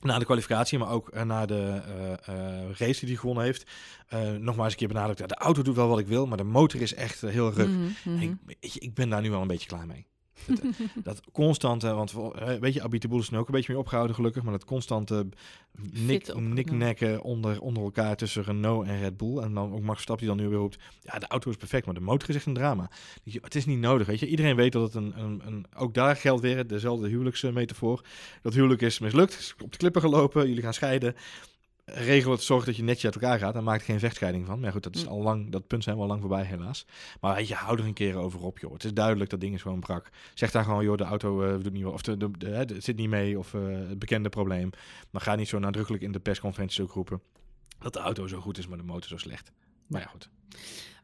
na 0.00 0.18
de 0.18 0.24
kwalificatie, 0.24 0.78
maar 0.78 0.90
ook 0.90 1.08
eh, 1.08 1.22
na 1.22 1.46
de 1.46 1.82
eh, 1.86 2.12
eh, 2.12 2.70
race 2.70 3.00
die 3.00 3.08
hij 3.08 3.16
gewonnen 3.16 3.44
heeft, 3.44 3.70
nogmaals 4.40 4.72
een 4.72 4.78
keer 4.78 4.88
benadrukt. 4.88 5.28
De 5.28 5.34
auto 5.34 5.62
doet 5.62 5.76
wel 5.76 5.88
wat 5.88 5.98
ik 5.98 6.06
wil, 6.06 6.26
maar 6.26 6.36
de 6.36 6.44
motor 6.44 6.80
is 6.80 6.94
echt 6.94 7.20
heel 7.20 7.52
ruk. 7.52 7.68
Mhm, 7.68 8.14
mhm. 8.16 8.34
Ik 8.60 8.94
ben 8.94 9.08
daar 9.08 9.20
nu 9.20 9.30
wel 9.30 9.40
een 9.40 9.46
beetje 9.46 9.68
klaar 9.68 9.86
mee. 9.86 10.06
Dat, 10.46 10.58
eh, 10.58 10.86
dat 11.02 11.20
constante, 11.32 11.94
want 11.94 12.12
eh, 12.12 12.54
weet 12.54 12.74
je, 12.74 12.82
Abit 12.82 13.02
de 13.02 13.08
Boel 13.08 13.20
is 13.20 13.30
nu 13.30 13.38
ook 13.38 13.46
een 13.46 13.54
beetje 13.54 13.72
mee 13.72 13.80
opgehouden 13.80 14.16
gelukkig, 14.16 14.42
maar 14.42 14.52
dat 14.52 14.64
constante 14.64 15.26
nik, 15.92 16.40
niknekken 16.40 17.22
onder, 17.22 17.60
onder 17.60 17.82
elkaar 17.82 18.16
tussen 18.16 18.42
Renault 18.42 18.86
en 18.86 19.00
Red 19.00 19.16
Bull. 19.16 19.38
En 19.38 19.54
dan 19.54 19.72
ook 19.72 19.80
Max 19.80 19.92
Verstappen 19.92 20.26
die 20.26 20.36
dan 20.36 20.44
nu 20.44 20.50
weer 20.50 20.60
roept, 20.60 20.78
ja, 21.00 21.18
de 21.18 21.26
auto 21.26 21.50
is 21.50 21.56
perfect, 21.56 21.84
maar 21.86 21.94
de 21.94 22.00
motor 22.00 22.28
is 22.28 22.34
echt 22.34 22.46
een 22.46 22.54
drama. 22.54 22.90
Het 23.24 23.54
is 23.54 23.66
niet 23.66 23.78
nodig, 23.78 24.06
weet 24.06 24.20
je. 24.20 24.28
Iedereen 24.28 24.56
weet 24.56 24.72
dat 24.72 24.82
het 24.82 24.94
een, 24.94 25.18
een, 25.18 25.42
een 25.44 25.66
ook 25.76 25.94
daar 25.94 26.16
geldt 26.16 26.42
weer 26.42 26.66
dezelfde 26.66 27.08
huwelijksmetafoor. 27.08 28.04
Dat 28.42 28.54
huwelijk 28.54 28.82
is 28.82 28.98
mislukt, 28.98 29.38
is 29.38 29.54
op 29.62 29.72
de 29.72 29.78
klippen 29.78 30.00
gelopen, 30.00 30.48
jullie 30.48 30.62
gaan 30.62 30.74
scheiden. 30.74 31.14
Regel 31.94 32.32
het, 32.32 32.42
zorg 32.42 32.64
dat 32.64 32.76
je 32.76 32.82
netjes 32.82 33.04
uit 33.04 33.14
elkaar 33.14 33.38
gaat 33.38 33.54
en 33.54 33.64
maak 33.64 33.78
er 33.78 33.84
geen 33.84 33.98
vechtscheiding 33.98 34.46
van. 34.46 34.60
Maar 34.60 34.72
goed, 34.72 34.82
dat 34.82 34.96
is 34.96 35.02
Mm. 35.02 35.08
al 35.08 35.22
lang, 35.22 35.50
dat 35.50 35.66
punt 35.66 35.82
zijn 35.84 35.96
we 35.96 36.02
al 36.02 36.08
lang 36.08 36.20
voorbij 36.20 36.44
helaas. 36.44 36.86
Maar 37.20 37.42
je, 37.42 37.54
hou 37.54 37.78
er 37.78 37.84
een 37.84 37.92
keer 37.92 38.16
over 38.16 38.40
op, 38.40 38.58
joh. 38.58 38.72
Het 38.72 38.84
is 38.84 38.92
duidelijk 38.94 39.30
dat 39.30 39.40
ding 39.40 39.54
is 39.54 39.62
gewoon 39.62 39.80
brak. 39.80 40.10
Zeg 40.34 40.50
daar 40.50 40.64
gewoon, 40.64 40.84
joh, 40.84 40.96
de 40.96 41.04
auto 41.04 41.42
eh, 41.42 41.62
doet 41.62 41.72
niet 41.72 41.82
wel, 41.82 41.92
of 41.92 42.02
de, 42.02 42.16
de, 42.16 42.30
de- 42.38 42.46
hè, 42.48 42.56
het 42.58 42.84
zit 42.84 42.96
niet 42.96 43.08
mee, 43.08 43.38
of 43.38 43.54
eh, 43.54 43.60
het 43.66 43.98
bekende 43.98 44.28
probleem. 44.28 44.70
Maar 45.10 45.22
ga 45.22 45.34
niet 45.34 45.48
zo 45.48 45.58
nadrukkelijk 45.58 46.02
in 46.02 46.12
de 46.12 46.20
persconferenties 46.20 46.80
ook 46.80 46.92
roepen 46.92 47.20
dat 47.78 47.92
de 47.92 47.98
auto 47.98 48.26
zo 48.26 48.40
goed 48.40 48.58
is, 48.58 48.66
maar 48.66 48.78
de 48.78 48.84
motor 48.84 49.08
zo 49.08 49.16
slecht. 49.16 49.52
Maar 49.86 50.00
ja, 50.00 50.06
goed. 50.06 50.28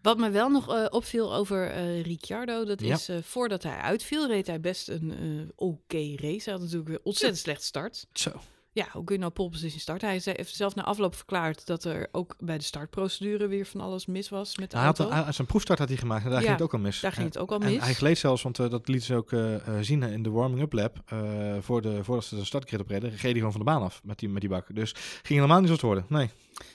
Wat 0.02 0.18
me 0.18 0.30
wel 0.30 0.48
nog 0.48 0.74
eh, 0.74 0.86
opviel 0.90 1.34
over 1.34 1.72
Ricciardo, 2.02 2.64
dat 2.64 2.80
Ja. 2.80 2.94
is 2.94 3.10
voordat 3.22 3.62
hij 3.62 3.76
uitviel, 3.76 4.26
reed 4.26 4.46
hij 4.46 4.60
best 4.60 4.88
een 4.88 5.52
oké 5.56 5.96
race. 6.16 6.42
Hij 6.44 6.52
had 6.52 6.60
natuurlijk 6.60 6.88
weer 6.88 7.00
ontzettend 7.02 7.40
slecht 7.42 7.62
start. 7.62 8.06
Zo. 8.12 8.30
Ja, 8.74 8.86
hoe 8.92 9.04
kun 9.04 9.14
je 9.14 9.20
nou 9.20 9.32
pole 9.32 9.50
position 9.50 9.80
starten? 9.80 10.08
Hij 10.08 10.20
heeft 10.24 10.54
zelf 10.54 10.74
na 10.74 10.82
afloop 10.84 11.14
verklaard 11.14 11.66
dat 11.66 11.84
er 11.84 12.08
ook 12.12 12.34
bij 12.38 12.58
de 12.58 12.64
startprocedure 12.64 13.46
weer 13.46 13.66
van 13.66 13.80
alles 13.80 14.06
mis 14.06 14.28
was 14.28 14.58
met 14.58 14.70
de 14.70 14.76
Hij 14.76 14.86
had, 14.86 14.98
hij- 14.98 15.32
zijn 15.32 15.46
proefstart 15.46 15.78
had 15.78 15.88
hij 15.88 15.96
gemaakt 15.96 16.24
en 16.24 16.30
daar 16.30 16.38
Ja, 16.40 16.44
ging 16.46 16.58
het 16.58 16.66
ook 16.66 16.72
al 16.72 16.78
mis. 16.78 17.00
Daar 17.00 17.12
ging 17.12 17.26
het 17.26 17.38
ook 17.38 17.50
al 17.50 17.60
En 17.60 17.70
mis. 17.72 17.84
hij 17.84 17.94
gleed 17.94 18.18
zelfs, 18.18 18.42
want 18.42 18.58
eh, 18.58 18.70
dat 18.70 18.88
liet 18.88 19.02
ze 19.04 19.14
ook 19.14 19.32
eh, 19.32 19.54
eh, 19.54 19.74
zien 19.80 20.02
in 20.02 20.22
de 20.22 20.30
warming-up 20.30 20.72
lab. 20.72 20.96
eh, 21.06 21.54
voor 21.60 21.82
de, 21.82 22.04
voordat 22.04 22.24
ze 22.24 22.36
de 22.36 22.44
startgrid 22.44 22.80
opreden, 22.80 23.10
reed 23.10 23.20
hij 23.22 23.32
gewoon 23.32 23.50
van 23.52 23.60
de 23.60 23.66
baan 23.66 23.82
af 23.82 24.00
met 24.04 24.18
die, 24.18 24.28
met 24.28 24.40
die 24.40 24.50
bak. 24.50 24.74
Dus 24.74 24.92
ging 25.22 25.40
helemaal 25.40 25.60
niet 25.60 25.68
zo 25.70 25.76
te 25.76 25.86
worden. 25.86 26.04
Nee. 26.08 26.30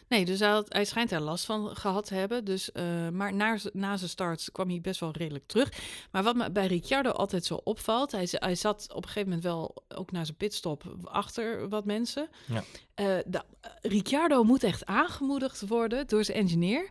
Nee, 0.07 0.25
dus 0.25 0.39
hij, 0.39 0.49
had- 0.49 0.73
hij 0.73 0.85
schijnt 0.85 1.11
er 1.11 1.21
last 1.21 1.45
van 1.45 1.75
gehad 1.75 2.05
te 2.05 2.13
hebben. 2.15 2.45
Dus, 2.45 2.71
eh, 2.71 3.09
maar 3.09 3.33
na, 3.33 3.57
na 3.73 3.97
zijn 3.97 4.09
start 4.09 4.49
kwam 4.51 4.69
hij 4.69 4.81
best 4.81 4.99
wel 4.99 5.11
redelijk 5.11 5.47
terug. 5.47 5.71
Maar 6.11 6.23
wat 6.23 6.35
me 6.35 6.51
bij 6.51 6.67
Ricciardo 6.67 7.09
altijd 7.09 7.45
zo 7.45 7.59
opvalt... 7.63 8.11
Hij, 8.11 8.27
hij 8.31 8.55
zat 8.55 8.87
op 8.89 9.03
een 9.03 9.09
gegeven 9.09 9.27
moment 9.29 9.43
wel 9.43 9.83
ook 9.95 10.11
na 10.11 10.23
zijn 10.23 10.37
pitstop 10.37 10.83
achter 11.03 11.69
wat 11.69 11.85
mensen. 11.85 12.29
Ja. 12.47 12.63
Eh, 12.93 13.17
de- 13.25 13.43
Ricciardo 13.81 14.43
moet 14.43 14.63
echt 14.63 14.85
aangemoedigd 14.85 15.67
worden 15.67 16.07
door 16.07 16.23
zijn 16.23 16.37
engineer... 16.37 16.89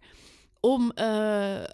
om, 0.60 0.90
eh, 0.90 1.64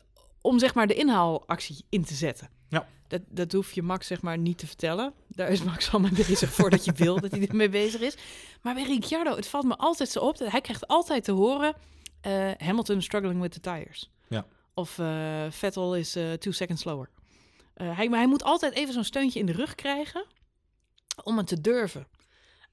om 0.41 0.59
zeg 0.59 0.75
maar 0.75 0.87
de 0.87 0.95
inhaalactie 0.95 1.85
in 1.89 2.05
te 2.05 2.15
zetten. 2.15 2.49
Ja. 2.69 2.87
Dat, 3.15 3.23
dat 3.29 3.53
hoef 3.53 3.73
je 3.73 3.83
Max 3.83 4.07
zeg 4.07 4.23
maar 4.23 4.39
niet 4.39 4.59
te 4.59 4.67
vertellen. 4.67 5.13
Daar 5.29 5.49
is 5.49 5.63
Max 5.63 5.93
al 5.93 6.01
mee 6.01 6.13
bezig 6.13 6.51
voordat 6.51 6.85
je 6.85 6.93
wil 6.93 7.21
dat 7.21 7.31
hij 7.31 7.49
ermee 7.49 7.69
bezig 7.69 8.01
is. 8.01 8.17
Maar 8.63 8.75
bij 8.75 8.83
Ricciardo, 8.83 9.37
het 9.37 9.47
valt 9.47 9.65
me 9.65 9.77
altijd 9.77 10.09
zo 10.09 10.19
op. 10.19 10.39
dat 10.39 10.51
Hij 10.51 10.61
krijgt 10.61 10.87
altijd 10.87 11.25
te 11.25 11.33
horen... 11.33 11.75
eh, 12.21 12.51
Hamilton 12.59 13.03
struggling 13.03 13.41
with 13.41 13.53
the 13.53 13.61
tires. 13.61 14.11
Ja. 14.29 14.47
Of 14.75 14.99
eh, 14.99 15.45
Vettel 15.51 15.97
is 15.97 16.17
eh, 16.17 16.33
two 16.33 16.53
seconds 16.53 16.83
slower. 16.83 17.09
Hij, 17.75 18.09
maar 18.09 18.19
hij 18.19 18.29
moet 18.29 18.43
altijd 18.43 18.75
even 18.75 18.95
zo'n 18.95 19.05
steuntje 19.05 19.39
in 19.39 19.47
de 19.47 19.53
rug 19.53 19.75
krijgen 19.75 20.25
om 21.23 21.37
het 21.37 21.47
te 21.47 21.61
durven. 21.61 22.07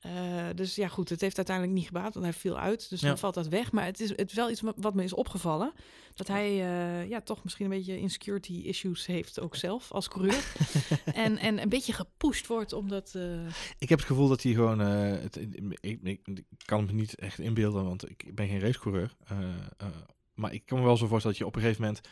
Eh, 0.02 0.12
dus 0.56 0.76
ja, 0.76 0.88
goed, 0.88 1.10
het 1.10 1.22
heeft 1.22 1.38
uiteindelijk 1.38 1.78
niet 1.78 1.86
gebaat, 1.88 2.14
want 2.14 2.26
hij 2.26 2.34
viel 2.34 2.58
uit. 2.60 2.90
Dus 2.90 3.02
Ja. 3.02 3.08
dan 3.08 3.18
valt 3.18 3.34
dat 3.34 3.48
weg. 3.48 3.72
Maar 3.72 3.86
het 3.86 4.00
is, 4.00 4.10
het 4.10 4.30
is 4.30 4.34
wel 4.34 4.50
iets 4.50 4.62
wat- 4.62 4.94
me 4.94 5.04
is 5.04 5.14
opgevallen. 5.14 5.74
Dat 6.14 6.28
hij 6.28 6.48
eh, 6.50 7.10
ja, 7.10 7.22
toch 7.22 7.44
misschien 7.44 7.66
een 7.66 7.78
beetje 7.78 8.00
insecurity 8.00 8.54
issues 8.54 9.06
heeft, 9.06 9.40
ook 9.40 9.56
zelf 9.56 9.92
als 9.92 10.08
coureur. 10.08 10.44
en, 11.14 11.38
en 11.38 11.62
een 11.62 11.70
beetje 11.70 11.94
gepusht 11.94 12.48
wordt 12.48 12.74
omdat... 12.74 13.12
eh, 13.16 13.46
Ik 13.80 13.90
heb 13.90 13.98
het 14.00 14.08
gevoel 14.08 14.28
dat 14.28 14.44
hij 14.44 14.54
gewoon... 14.54 14.80
het, 14.80 15.36
ik, 15.36 15.78
ik, 15.82 16.20
ik 16.24 16.44
kan 16.66 16.86
me 16.86 16.92
niet 16.92 17.16
echt 17.16 17.40
inbeelden, 17.40 17.84
want 17.84 18.10
ik 18.10 18.36
ben 18.36 18.48
geen 18.48 18.60
racecoureur. 18.60 19.16
Maar 20.34 20.54
ik 20.54 20.66
kan 20.66 20.80
me 20.80 20.86
wel 20.86 20.98
zo 20.98 21.08
voorstellen 21.08 21.38
dat 21.38 21.38
je 21.38 21.46
op 21.46 21.56
een 21.56 21.62
gegeven 21.62 21.82
moment... 21.84 22.08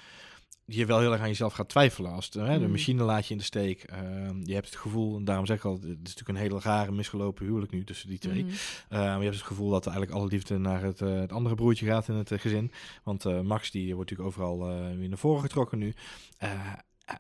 je 0.70 0.86
wel 0.86 1.00
heel 1.00 1.12
erg 1.12 1.22
aan 1.22 1.28
jezelf 1.28 1.54
gaat 1.54 1.70
twijfelen. 1.70 2.12
Als 2.12 2.30
de, 2.30 2.40
hè, 2.40 2.60
de 2.60 2.66
Mm. 2.66 2.72
machine 2.72 3.04
laat 3.04 3.26
je 3.26 3.32
in 3.32 3.38
de 3.38 3.44
steek. 3.44 3.84
Ehm, 3.84 4.40
je 4.44 4.54
hebt 4.54 4.66
het 4.66 4.76
gevoel, 4.76 5.18
en 5.18 5.24
daarom 5.26 5.46
zeg 5.46 5.58
ik 5.58 5.64
al... 5.66 5.74
het 5.74 5.84
is 5.84 5.90
natuurlijk 5.98 6.30
een 6.30 6.36
hele 6.36 6.60
rare 6.60 6.92
misgelopen 6.92 7.46
huwelijk 7.46 7.72
nu 7.72 7.84
tussen 7.84 8.10
die 8.10 8.18
twee. 8.20 8.44
mhm. 8.44 8.54
Eh, 8.90 9.00
maar 9.00 9.18
je 9.18 9.24
hebt 9.24 9.36
het 9.36 9.46
gevoel 9.46 9.70
dat 9.70 9.88
eigenlijk 9.88 10.18
alle 10.18 10.28
liefde 10.28 10.58
naar 10.58 10.82
het, 10.82 11.02
eh, 11.02 11.20
het 11.20 11.32
andere 11.32 11.56
broertje 11.56 11.86
gaat 11.86 12.08
in 12.08 12.16
het 12.16 12.32
eh, 12.32 12.40
gezin. 12.40 12.72
Want 13.04 13.26
eh, 13.26 13.42
Max 13.42 13.72
die 13.72 13.96
wordt 13.96 14.10
natuurlijk 14.10 14.30
overal 14.40 14.68
weer 14.98 15.10
naar 15.10 15.18
voren 15.18 15.42
getrokken 15.42 15.78
nu. 15.78 15.94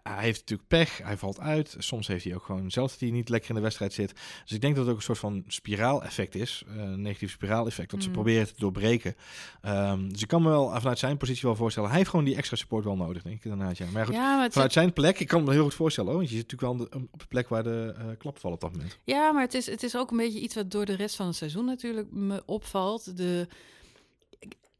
Hij 0.04 0.24
heeft 0.24 0.40
natuurlijk 0.40 0.68
pech, 0.70 0.98
hij 1.04 1.18
valt 1.18 1.40
uit. 1.40 1.76
Soms 1.78 2.08
heeft 2.08 2.24
hij 2.24 2.36
ook 2.36 2.44
gewoon 2.44 2.72
zelf 2.72 2.92
dat 2.92 3.00
hij 3.00 3.10
niet 3.10 3.30
lekker 3.30 3.50
in 3.50 3.56
de 3.56 3.62
wedstrijd 3.62 3.94
zit. 3.94 4.14
Dus 4.44 4.52
ik 4.52 4.62
denk 4.62 4.76
dat 4.76 4.84
het 4.84 4.92
ook 4.94 5.00
een 5.00 5.06
soort 5.06 5.18
van 5.20 5.44
spiraal-effect 5.48 6.36
is. 6.36 6.64
eh, 6.68 6.76
een 6.84 7.02
negatief 7.02 7.32
spiraal-effect, 7.32 7.92
dat 7.92 8.02
ze 8.02 8.08
Mm. 8.08 8.14
proberen 8.14 8.48
te 8.48 8.54
doorbreken. 8.58 9.16
Ehm, 9.62 10.10
dus 10.10 10.22
ik 10.22 10.28
kan 10.28 10.42
me 10.42 10.50
wel 10.50 10.72
vanuit 10.80 11.00
zijn 11.00 11.18
positie 11.18 11.42
wel 11.48 11.56
voorstellen. 11.56 11.90
Hij 11.90 11.98
heeft 11.98 12.10
gewoon 12.10 12.26
die 12.26 12.36
extra 12.36 12.56
support 12.58 12.84
wel 12.84 12.96
nodig, 12.96 13.24
denk 13.24 13.36
ik. 13.36 13.44
Daarna, 13.44 13.72
ja. 13.74 13.86
Maar 13.92 14.06
goed, 14.06 14.16
Ja, 14.16 14.36
maar 14.36 14.44
het, 14.44 14.54
vanuit 14.54 14.74
zijn 14.74 14.94
plek, 14.94 15.20
ik 15.20 15.28
kan 15.28 15.44
me 15.44 15.52
heel 15.52 15.64
goed 15.64 15.74
voorstellen. 15.74 16.10
Hoor, 16.10 16.20
want 16.20 16.30
je 16.32 16.38
zit 16.38 16.52
natuurlijk 16.52 16.90
wel 16.92 17.02
op 17.12 17.20
de 17.20 17.28
plek 17.28 17.50
waar 17.50 17.64
de 17.64 17.94
eh 17.98 18.06
klap 18.18 18.38
valt 18.38 18.54
op 18.54 18.62
dat 18.62 18.72
moment. 18.72 18.98
Ja, 19.04 19.32
maar 19.32 19.44
het 19.44 19.54
is, 19.54 19.66
het 19.66 19.84
is 19.84 19.96
ook 19.98 20.12
een 20.12 20.18
beetje 20.18 20.40
iets 20.40 20.56
wat 20.56 20.72
door 20.72 20.86
de 20.86 20.96
rest 20.96 21.16
van 21.16 21.26
het 21.28 21.36
seizoen 21.36 21.66
natuurlijk 21.66 22.12
me 22.12 22.44
opvalt. 22.46 23.18
De, 23.18 23.48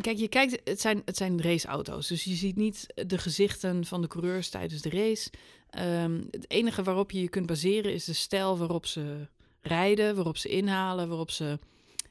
kijk, 0.02 0.18
je 0.18 0.28
kijkt, 0.28 0.62
het 0.64 0.82
zijn, 0.82 1.02
het 1.06 1.18
zijn 1.18 1.42
raceauto's. 1.42 2.08
Dus 2.08 2.24
je 2.24 2.36
ziet 2.36 2.56
niet 2.56 2.86
de 3.08 3.18
gezichten 3.18 3.86
van 3.86 4.02
de 4.02 4.08
coureurs 4.08 4.50
tijdens 4.50 4.82
de 4.82 4.90
race. 4.90 5.30
Ehm, 5.70 6.22
het 6.32 6.50
enige 6.52 6.84
waarop 6.84 7.12
je 7.12 7.22
je 7.22 7.30
kunt 7.30 7.46
baseren 7.46 7.94
is 7.94 8.06
de 8.06 8.14
stijl 8.14 8.58
waarop 8.58 8.86
ze 8.86 9.28
rijden, 9.62 10.16
waarop 10.16 10.38
ze 10.38 10.50
inhalen, 10.50 11.08
waarop 11.08 11.32
ze 11.32 11.60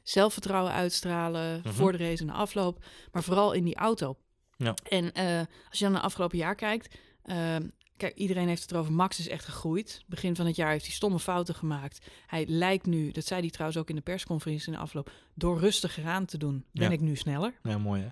zelfvertrouwen 0.03 0.71
uitstralen 0.73 1.61
Mhm. 1.63 1.73
voor 1.73 1.91
de 1.91 1.97
race 1.97 2.21
en 2.21 2.27
de 2.27 2.33
afloop. 2.33 2.83
Maar 3.11 3.23
vooral 3.23 3.51
in 3.51 3.63
die 3.63 3.75
auto. 3.75 4.17
Ja. 4.57 4.73
En 4.89 5.13
eh, 5.13 5.39
als 5.69 5.77
je 5.79 5.83
dan 5.83 5.93
naar 5.93 6.01
afgelopen 6.01 6.37
jaar 6.37 6.55
kijkt, 6.55 6.95
ehm, 7.23 7.67
Kijk, 7.99 8.15
iedereen 8.15 8.47
heeft 8.47 8.61
het 8.61 8.71
erover. 8.71 8.93
Max 8.93 9.19
is 9.19 9.27
echt 9.27 9.45
gegroeid. 9.45 10.03
Begin 10.07 10.35
van 10.35 10.45
het 10.45 10.55
jaar 10.55 10.71
heeft 10.71 10.85
hij 10.85 10.93
stomme 10.93 11.19
fouten 11.19 11.55
gemaakt. 11.55 12.05
Hij 12.27 12.45
lijkt 12.47 12.85
nu, 12.85 13.11
dat 13.11 13.25
zei 13.25 13.41
hij 13.41 13.49
trouwens 13.49 13.79
ook 13.79 13.89
in 13.89 13.95
de 13.95 14.01
persconferentie 14.01 14.67
in 14.67 14.73
de 14.73 14.79
afloop, 14.79 15.11
door 15.33 15.59
rustiger 15.59 16.05
aan 16.05 16.25
te 16.25 16.37
doen, 16.37 16.65
ben 16.71 16.83
Ja. 16.83 16.89
ik 16.91 16.99
nu 16.99 17.15
sneller. 17.15 17.53
Ja, 17.63 17.77
mooi 17.77 18.01
hè? 18.01 18.07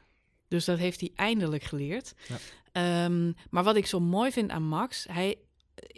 Dus 0.47 0.65
dat 0.65 0.77
heeft 0.77 0.99
hij 0.99 1.11
eindelijk 1.15 1.63
geleerd. 1.63 2.13
Ja. 2.27 2.37
Ehm, 2.71 3.31
maar 3.49 3.63
wat 3.63 3.75
ik 3.75 3.85
zo 3.85 3.99
mooi 3.99 4.31
vind 4.31 4.49
aan 4.51 4.63
Max, 4.67 5.05
hij 5.09 5.35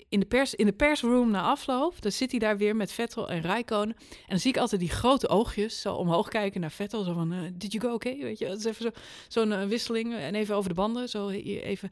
in 0.09 0.19
de, 0.19 0.25
pers, 0.25 0.55
in 0.55 0.65
de 0.65 0.73
persroom 0.73 1.31
na 1.31 1.41
afloop, 1.41 2.01
dan 2.01 2.11
zit 2.11 2.31
hij 2.31 2.39
daar 2.39 2.57
weer 2.57 2.75
met 2.75 2.91
Vettel 2.91 3.29
en 3.29 3.41
Rijkonen. 3.41 3.95
En 3.97 4.25
dan 4.27 4.39
zie 4.39 4.51
ik 4.51 4.57
altijd 4.57 4.81
die 4.81 4.89
grote 4.89 5.27
oogjes 5.27 5.81
zo 5.81 5.93
omhoog 5.93 6.27
kijken 6.27 6.61
naar 6.61 6.71
Vettel. 6.71 7.03
Zo 7.03 7.13
van, 7.13 7.31
eh, 7.33 7.39
did 7.53 7.71
you 7.71 7.85
go 7.85 7.93
okay? 7.93 8.17
Weet 8.17 8.39
je, 8.39 8.47
dat 8.47 8.57
is 8.57 8.65
even 8.65 8.83
zo, 8.83 8.91
zo'n 9.27 9.51
eh, 9.51 9.67
wisseling. 9.67 10.15
En 10.15 10.35
even 10.35 10.55
over 10.55 10.69
de 10.69 10.75
banden, 10.75 11.09
zo 11.09 11.29
even 11.29 11.89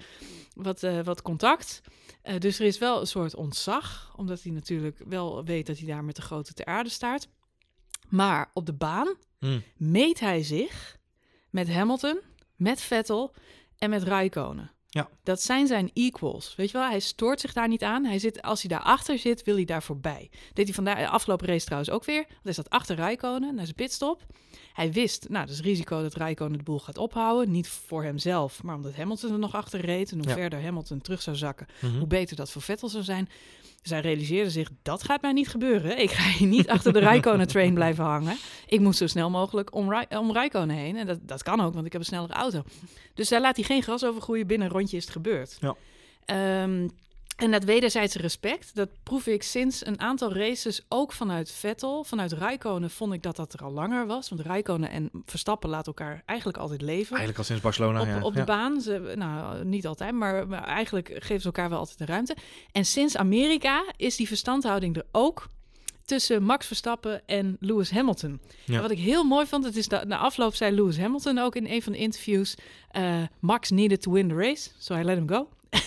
wat, 0.54 0.84
eh, 0.84 1.04
wat 1.04 1.22
contact. 1.22 1.82
Dus 2.40 2.60
er 2.60 2.66
is 2.66 2.78
wel 2.78 3.00
een 3.00 3.08
soort 3.08 3.36
ontzag, 3.36 4.14
omdat 4.16 4.44
hij 4.44 4.52
natuurlijk 4.52 5.02
wel 5.08 5.44
weet 5.44 5.66
dat 5.68 5.78
hij 5.78 5.88
daar 5.88 6.04
met 6.04 6.16
de 6.16 6.22
grote 6.22 6.54
ter 6.54 6.66
aarde 6.66 6.90
staat. 6.90 7.28
Maar 8.10 8.50
op 8.54 8.66
de 8.66 8.74
baan 8.74 9.16
Mm. 9.40 9.64
meet 9.78 10.20
hij 10.20 10.44
zich 10.44 10.98
met 11.50 11.70
Hamilton, 11.70 12.20
met 12.56 12.82
Vettel 12.82 13.34
en 13.78 13.90
met 13.90 14.04
Raikkonen. 14.04 14.72
Ja. 14.90 15.10
Dat 15.24 15.42
zijn 15.42 15.68
zijn 15.68 15.92
equals. 15.94 16.54
Weet 16.56 16.72
je 16.72 16.78
wel, 16.78 16.88
hij 16.90 17.00
stoort 17.00 17.40
zich 17.42 17.54
daar 17.54 17.68
niet 17.68 17.84
aan. 17.84 18.06
Hij 18.06 18.20
zit, 18.20 18.42
als 18.42 18.62
hij 18.62 18.78
daarachter 18.78 19.18
zit, 19.20 19.44
wil 19.44 19.56
hij 19.56 19.66
daar 19.66 19.84
voorbij. 19.84 20.30
Deed 20.54 20.66
hij 20.66 20.74
vandaag, 20.74 20.98
de 20.98 21.08
afgelopen 21.10 21.48
race 21.48 21.66
trouwens 21.66 21.92
ook 21.92 22.06
weer. 22.06 22.26
Want 22.28 22.40
hij 22.44 22.54
zat 22.54 22.70
achter 22.70 22.96
Raikkonen 22.96 23.56
naar 23.56 23.64
zijn 23.66 23.76
pitstop. 23.76 24.26
Hij 24.74 24.92
wist, 24.92 25.30
nou, 25.30 25.46
dus 25.46 25.62
risico 25.62 26.02
dat 26.02 26.16
Raikkonen 26.16 26.58
de 26.58 26.64
boel 26.64 26.80
gaat 26.80 26.98
ophouden. 26.98 27.52
Niet 27.52 27.68
voor 27.68 28.04
hemzelf, 28.04 28.64
maar 28.64 28.76
omdat 28.76 28.96
Hamilton 28.96 29.32
er 29.32 29.40
nog 29.40 29.56
achter 29.56 29.80
reed. 29.82 30.12
En 30.12 30.18
hoe 30.18 30.28
Ja. 30.28 30.34
verder 30.34 30.62
Hamilton 30.64 31.02
terug 31.02 31.22
zou 31.22 31.36
zakken, 31.36 31.68
Mhm. 31.82 31.98
hoe 31.98 32.08
beter 32.08 32.36
dat 32.36 32.52
voor 32.52 32.62
Vettel 32.62 32.90
zou 32.90 33.04
zijn. 33.04 33.30
Dus 33.82 33.92
hij 33.92 34.02
realiseerde 34.02 34.50
zich, 34.50 34.70
dat 34.82 35.04
gaat 35.04 35.22
mij 35.22 35.32
niet 35.32 35.48
gebeuren. 35.48 36.00
Ik 36.00 36.12
ga 36.12 36.30
hier 36.38 36.48
niet 36.48 36.70
achter 36.70 36.94
de 36.94 37.00
Raikkonen-train 37.00 37.74
blijven 37.82 38.04
hangen. 38.04 38.38
Ik 38.68 38.80
moet 38.80 38.96
zo 38.96 39.08
snel 39.08 39.30
mogelijk 39.30 39.76
om, 39.76 39.92
Raikkonen 40.34 40.76
heen. 40.76 40.96
En 40.98 41.06
dat, 41.08 41.20
dat 41.22 41.44
kan 41.44 41.62
ook, 41.62 41.74
want 41.74 41.86
ik 41.86 41.92
heb 41.92 42.02
een 42.02 42.08
snellere 42.08 42.34
auto. 42.34 42.64
Dus 43.14 43.30
daar 43.30 43.42
laat 43.42 43.56
hij 43.56 43.66
geen 43.66 43.84
gras 43.84 44.06
over 44.06 44.22
groeien. 44.22 44.48
Binnen 44.48 44.70
rondje 44.78 44.98
is 44.98 45.04
het 45.04 45.12
gebeurd. 45.14 45.58
Ja. 45.60 45.76
Ehm, 46.26 46.88
en 47.38 47.52
dat 47.52 47.64
wederzijdse 47.64 48.18
respect, 48.18 48.76
dat 48.76 48.90
proef 49.04 49.28
ik 49.28 49.44
sinds 49.44 49.86
een 49.86 50.00
aantal 50.00 50.34
races 50.34 50.86
ook 50.90 51.12
vanuit 51.14 51.52
Vettel. 51.52 52.04
Vanuit 52.04 52.32
Raikkonen 52.32 52.90
vond 52.90 53.14
ik 53.14 53.24
dat 53.24 53.36
dat 53.36 53.54
er 53.54 53.64
al 53.64 53.72
langer 53.72 54.06
was. 54.06 54.30
Want 54.30 54.42
Raikkonen 54.42 54.90
en 54.90 55.10
Verstappen 55.26 55.70
laten 55.70 55.86
elkaar 55.86 56.24
eigenlijk 56.26 56.60
altijd 56.60 56.82
leven 56.82 57.10
Eigenlijk 57.10 57.38
al 57.38 57.44
sinds 57.44 57.62
Barcelona, 57.62 58.02
op, 58.02 58.08
ja. 58.08 58.22
op 58.22 58.34
de 58.34 58.40
Ja. 58.40 58.46
baan. 58.46 58.82
Ze, 58.82 59.14
nou, 59.16 59.66
niet 59.66 59.88
altijd, 59.88 60.12
maar, 60.14 60.48
maar 60.48 60.64
eigenlijk 60.64 61.10
geven 61.14 61.40
ze 61.40 61.46
elkaar 61.46 61.70
wel 61.70 61.80
altijd 61.80 61.98
de 61.98 62.06
ruimte. 62.06 62.36
En 62.72 62.86
sinds 62.86 63.18
Amerika 63.18 63.86
is 63.98 64.16
die 64.16 64.28
verstandhouding 64.28 64.96
er 64.96 65.06
ook 65.12 65.48
tussen 66.08 66.44
Max 66.44 66.68
Verstappen 66.68 67.22
en 67.26 67.58
Lewis 67.60 67.92
Hamilton. 67.92 68.40
Ja. 68.66 68.76
En 68.76 68.82
wat 68.82 68.92
ik 68.92 68.98
heel 68.98 69.24
mooi 69.24 69.46
vond, 69.46 69.66
het 69.66 69.76
is 69.76 69.88
dat 69.88 70.08
na 70.08 70.18
afloop 70.18 70.56
zei 70.56 70.76
Lewis 70.76 70.98
Hamilton 70.98 71.38
ook 71.38 71.56
in 71.56 71.66
een 71.68 71.82
van 71.82 71.92
de 71.92 71.98
interviews: 71.98 72.56
eh, 72.92 73.24
Max 73.40 73.70
needed 73.70 74.02
to 74.02 74.12
win 74.12 74.28
the 74.28 74.36
race, 74.36 74.70
so 74.78 74.96
I 74.96 75.04
let 75.04 75.18
him 75.18 75.28
go. 75.30 75.48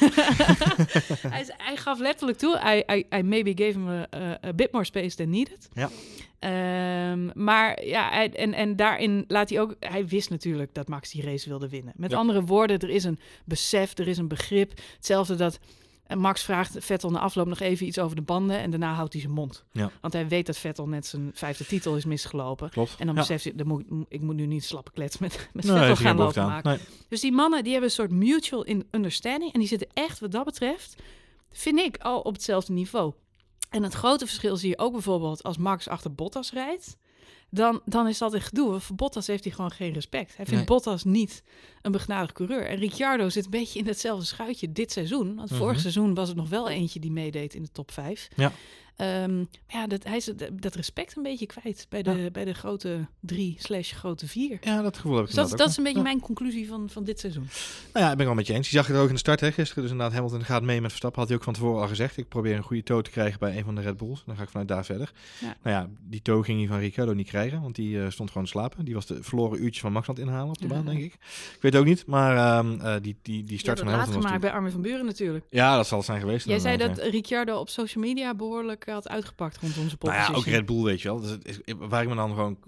hij, 1.29 1.45
hij 1.57 1.77
gaf 1.77 1.99
letterlijk 1.99 2.39
toe, 2.39 2.61
I, 2.89 2.95
I, 2.95 3.07
I 3.19 3.23
maybe 3.23 3.51
gave 3.65 3.79
him 3.79 3.89
a, 3.89 4.53
bit 4.55 4.73
more 4.73 4.85
space 4.85 5.17
than 5.17 5.31
needed. 5.31 5.69
Ja. 5.75 5.91
Ehm, 6.39 7.45
maar 7.45 7.85
ja, 7.85 8.09
hij, 8.11 8.31
en, 8.33 8.53
en 8.53 8.77
daarin 8.77 9.25
laat 9.29 9.51
hij 9.51 9.61
ook, 9.61 9.75
hij 9.81 10.07
wist 10.07 10.31
natuurlijk 10.31 10.75
dat 10.75 10.89
Max 10.89 11.11
die 11.11 11.23
race 11.23 11.49
wilde 11.49 11.69
winnen. 11.69 11.93
Met 11.97 12.11
Ja. 12.11 12.17
andere 12.17 12.45
woorden, 12.45 12.79
er 12.79 12.91
is 12.91 13.05
een 13.05 13.19
besef, 13.45 13.99
er 13.99 14.09
is 14.09 14.19
een 14.19 14.29
begrip. 14.29 14.73
Hetzelfde 14.97 15.35
dat 15.35 15.59
en 16.11 16.19
Max 16.19 16.43
vraagt 16.43 16.77
Vettel 16.79 17.11
na 17.11 17.19
afloop 17.19 17.47
nog 17.47 17.61
even 17.61 17.87
iets 17.87 17.99
over 17.99 18.17
de 18.17 18.23
banden 18.23 18.59
en 18.59 18.71
daarna 18.71 18.93
houdt 18.95 19.13
hij 19.13 19.23
zijn 19.23 19.35
mond. 19.35 19.65
Ja. 19.73 19.91
Want 20.01 20.13
hij 20.13 20.29
weet 20.29 20.47
dat 20.47 20.57
Vettel 20.57 20.89
net 20.89 21.07
zijn 21.07 21.31
vijfde 21.35 21.67
titel 21.67 21.97
is 21.97 22.05
misgelopen. 22.05 22.71
Klopt. 22.71 22.95
En 22.99 23.07
dan 23.07 23.15
beseft 23.15 23.45
hij, 23.45 23.53
dan 23.57 23.67
moet, 23.67 23.85
ik 24.09 24.21
moet 24.21 24.35
nu 24.35 24.47
niet 24.47 24.65
slappe 24.65 24.91
klets 24.91 25.19
met, 25.19 25.49
met 25.53 25.65
Nee, 25.65 25.79
Vettel 25.79 25.97
gaan 25.97 26.17
lopen 26.17 26.47
maken. 26.47 26.71
Nee. 26.71 26.79
Dus 27.09 27.21
die 27.21 27.33
mannen 27.33 27.63
die 27.63 27.73
hebben 27.73 27.91
een 27.91 27.97
soort 27.97 28.11
mutual 28.11 28.65
in 28.65 28.87
understanding. 28.91 29.53
En 29.53 29.59
die 29.59 29.69
zitten 29.69 29.89
echt 29.95 30.21
wat 30.21 30.33
dat 30.33 30.45
betreft, 30.45 30.97
vind 31.51 31.79
ik, 31.79 31.97
al 31.97 32.21
op 32.21 32.33
hetzelfde 32.33 32.73
niveau. 32.73 33.13
En 33.71 33.83
het 33.83 33.95
grote 33.95 34.27
verschil 34.27 34.57
zie 34.57 34.69
je 34.69 34.79
ook 34.79 34.93
bijvoorbeeld 34.93 35.43
als 35.43 35.59
Max 35.59 35.89
achter 35.89 36.15
Bottas 36.15 36.53
rijdt. 36.53 36.97
Dan, 37.51 37.81
dan 37.85 38.09
is 38.09 38.19
dat 38.19 38.33
een 38.35 38.41
gedoe. 38.41 38.81
Voor 38.81 38.97
Bottas 38.97 39.27
heeft 39.27 39.45
hij 39.45 39.53
gewoon 39.53 39.71
geen 39.71 39.93
respect. 39.93 40.29
Hij 40.37 40.45
vindt 40.45 40.51
Nee. 40.53 40.65
Bottas 40.65 41.05
niet 41.05 41.43
een 41.83 41.93
begnadigd 41.93 42.33
coureur. 42.33 42.67
En 42.67 42.77
Ricciardo 42.77 43.29
zit 43.29 43.45
een 43.45 43.51
beetje 43.51 43.79
in 43.79 43.87
hetzelfde 43.87 44.25
schuitje 44.27 44.73
dit 44.73 44.93
seizoen. 44.93 45.35
Want 45.35 45.49
vorig 45.51 45.73
Mhm. 45.73 45.81
seizoen 45.81 46.15
was 46.15 46.29
het 46.29 46.37
nog 46.37 46.49
wel 46.49 46.69
eentje 46.69 47.01
die 47.01 47.11
meedeed 47.13 47.55
in 47.55 47.63
de 47.63 47.73
top 47.73 47.91
5. 47.93 48.29
Ja. 48.37 48.53
Maar 49.01 49.29
ja, 49.67 49.87
dat, 49.87 50.05
hij 50.05 50.17
is 50.17 50.33
dat 50.53 50.75
respect 50.75 51.17
een 51.17 51.23
beetje 51.23 51.47
kwijt 51.47 51.87
bij 51.89 52.03
de, 52.03 52.29
bij 52.33 52.45
de 52.45 52.55
grote 52.55 53.07
drie 53.21 53.57
slash 53.59 53.93
grote 53.93 54.27
vier. 54.29 54.59
Ja, 54.61 54.83
dat 54.83 54.97
gevoel 54.97 55.17
heb 55.17 55.21
ik 55.29 55.35
Dus 55.35 55.49
dat, 55.49 55.59
dat 55.59 55.69
is 55.69 55.77
een 55.77 55.85
beetje 55.85 56.03
mijn 56.03 56.21
conclusie 56.21 56.69
van, 56.69 56.89
van 56.91 57.05
dit 57.05 57.21
seizoen. 57.21 57.49
Nou 57.93 58.05
ja, 58.05 58.11
ik 58.11 58.17
ben 58.17 58.27
wel 58.27 58.35
met 58.35 58.47
je 58.47 58.53
eens. 58.53 58.71
Je 58.71 58.77
zag 58.77 58.87
het 58.87 58.97
ook 58.97 59.07
in 59.07 59.13
de 59.13 59.19
start 59.19 59.41
hè, 59.41 59.53
gisteren. 59.53 59.83
Dus 59.83 59.93
inderdaad, 59.93 60.15
Hamilton 60.17 60.45
gaat 60.45 60.63
mee 60.63 60.81
met 60.81 60.91
Verstappen. 60.91 61.21
Had 61.21 61.29
hij 61.29 61.39
ook 61.39 61.45
van 61.45 61.55
tevoren 61.55 61.83
al 61.83 61.89
gezegd. 61.89 62.17
Ik 62.17 62.29
probeer 62.29 62.57
een 62.57 62.63
goede 62.63 62.83
tow 62.83 63.03
te 63.03 63.11
krijgen 63.11 63.39
bij 63.39 63.57
een 63.57 63.65
van 63.65 63.75
de 63.75 63.81
Red 63.81 63.97
Bulls. 63.97 64.23
Dan 64.27 64.37
ga 64.37 64.43
ik 64.43 64.49
vanuit 64.49 64.69
daar 64.69 64.85
verder. 64.85 65.13
Ja. 65.41 65.57
Nou 65.63 65.77
ja, 65.77 65.89
die 66.01 66.23
tow 66.23 66.45
ging 66.45 66.59
hij 66.59 66.69
van 66.69 66.79
Ricciardo 66.79 67.13
niet 67.13 67.29
krijgen. 67.29 67.63
Want 67.63 67.75
die 67.75 68.03
eh, 68.03 68.11
stond 68.11 68.29
gewoon 68.31 68.45
te 68.45 68.51
slapen. 68.51 68.85
Die 68.85 68.95
was 68.95 69.07
de 69.07 69.23
verloren 69.23 69.63
uurtjes 69.63 69.81
van 69.81 69.93
Max 69.93 70.09
aan 70.09 70.15
het 70.15 70.25
inhalen 70.25 70.49
op 70.49 70.59
de 70.59 70.67
baan, 70.67 70.85
denk 70.85 70.99
ik. 71.01 71.13
Ik 71.15 71.59
weet 71.61 71.73
het 71.73 71.77
ook 71.83 71.89
niet. 71.89 72.07
Maar 72.07 72.37
ehm, 72.37 72.81
eh, 72.81 72.95
die, 73.03 73.17
die, 73.23 73.45
die 73.45 73.59
start 73.59 73.79
van 73.79 73.89
Hamilton 73.89 74.15
was 74.15 74.23
gemaakt 74.25 74.41
toen- 74.41 74.51
bij 74.51 74.59
Armin 74.59 74.73
van 74.73 74.83
Buren 74.83 75.07
natuurlijk. 75.07 75.45
Ja, 75.51 75.77
dat 75.77 75.87
zal 75.87 75.97
het 75.99 76.07
zijn 76.07 76.21
geweest. 76.21 76.47
Jij 76.47 76.59
zei 76.59 76.77
dat. 76.77 76.99
Ricciardo 76.99 77.59
op 77.59 77.69
social 77.69 78.05
media 78.05 78.35
behoorlijk 78.35 78.89
had 78.93 79.09
uitgepakt 79.09 79.57
rond 79.57 79.79
onze 79.79 79.97
Nou 80.01 80.15
ja, 80.15 80.29
ook. 80.33 80.45
Red 80.45 80.67
Bull, 80.67 80.83
weet 80.83 81.03
je 81.03 81.09
wel. 81.09 81.21
Dus 81.21 81.31
het 81.31 81.47
is, 81.47 81.61
waar 81.79 82.03
ik 82.03 82.09
me 82.09 82.15
dan 82.15 82.31
gewoon... 82.31 82.59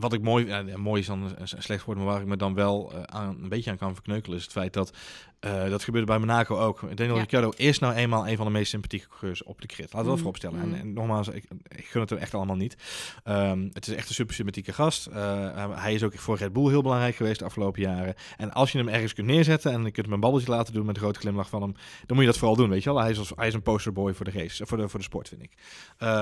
wat 0.00 0.12
ik 0.12 0.22
mooi, 0.22 0.46
ja, 0.46 0.62
mooi 0.76 1.00
is 1.00 1.06
dan 1.06 1.32
een, 1.36 1.48
slecht 1.62 1.84
woord, 1.84 1.98
maar 1.98 2.06
waar 2.06 2.20
ik 2.20 2.26
me 2.26 2.36
dan 2.36 2.54
wel 2.54 2.92
eh, 2.92 3.02
aan, 3.02 3.38
een 3.42 3.48
beetje 3.48 3.70
aan 3.70 3.76
kan 3.76 3.94
verkneukelen, 3.94 4.36
is 4.38 4.42
het 4.42 4.52
feit 4.52 4.72
dat 4.72 4.92
eh, 5.40 5.70
dat 5.70 5.84
gebeurde 5.84 6.06
bij 6.06 6.18
Monaco 6.18 6.58
ook. 6.58 6.80
Daniel 6.96 7.14
Ja. 7.14 7.20
Ricciardo 7.20 7.50
is 7.56 7.78
nou 7.78 7.94
eenmaal 7.94 8.28
een 8.28 8.36
van 8.36 8.46
de 8.46 8.52
meest 8.52 8.70
sympathieke 8.70 9.06
coureurs 9.08 9.42
op 9.42 9.60
de 9.60 9.68
grid. 9.68 9.92
Laten 9.92 9.98
we 9.98 10.04
dat 10.04 10.14
Mm, 10.14 10.18
vooropstellen. 10.18 10.58
mm. 10.66 10.74
En, 10.74 10.80
en 10.80 10.92
nogmaals, 10.92 11.28
ik, 11.28 11.44
ik 11.68 11.84
gun 11.86 12.00
het 12.00 12.10
hem 12.10 12.18
echt 12.18 12.34
allemaal 12.34 12.56
niet. 12.56 12.76
Ehm, 13.24 13.68
het 13.72 13.86
is 13.88 13.94
echt 13.94 14.08
een 14.08 14.14
super 14.14 14.34
sympathieke 14.34 14.72
gast. 14.72 15.06
Eh, 15.06 15.82
hij 15.82 15.94
is 15.94 16.02
ook 16.02 16.18
voor 16.18 16.36
Red 16.36 16.52
Bull 16.52 16.68
heel 16.68 16.82
belangrijk 16.82 17.16
geweest 17.16 17.38
de 17.38 17.44
afgelopen 17.44 17.82
jaren. 17.82 18.14
En 18.36 18.52
als 18.52 18.72
je 18.72 18.78
hem 18.78 18.88
ergens 18.88 19.12
kunt 19.14 19.26
neerzetten 19.26 19.72
en 19.72 19.84
je 19.84 19.90
kunt 19.90 20.06
hem 20.06 20.14
een 20.14 20.20
babbeltje 20.20 20.50
laten 20.50 20.74
doen 20.74 20.86
met 20.86 20.96
een 20.96 21.02
grote 21.02 21.18
glimlach 21.20 21.48
van 21.48 21.62
hem, 21.62 21.72
dan 22.06 22.16
moet 22.16 22.20
je 22.24 22.30
dat 22.30 22.38
vooral 22.38 22.56
doen, 22.56 22.68
weet 22.68 22.82
je 22.82 22.92
wel. 22.92 23.00
Hij 23.00 23.10
is, 23.10 23.18
als, 23.18 23.32
hij 23.36 23.46
is 23.46 23.54
een 23.54 23.62
posterboy 23.62 24.14
voor 24.14 24.24
de 24.24 24.30
race, 24.30 24.66
voor 24.66 24.76
de, 24.78 24.88
voor 24.88 24.98
de 24.98 25.04
sport, 25.04 25.28
vind 25.28 25.42
ik. 25.42 25.52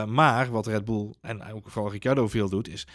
Maar 0.09 0.51
wat 0.51 0.67
Red 0.67 0.85
Bull 0.85 1.13
en 1.21 1.53
ook 1.53 1.71
vooral 1.71 1.93
Ricciardo 1.93 2.29
veel 2.29 2.49
doet, 2.49 2.69
is 2.69 2.87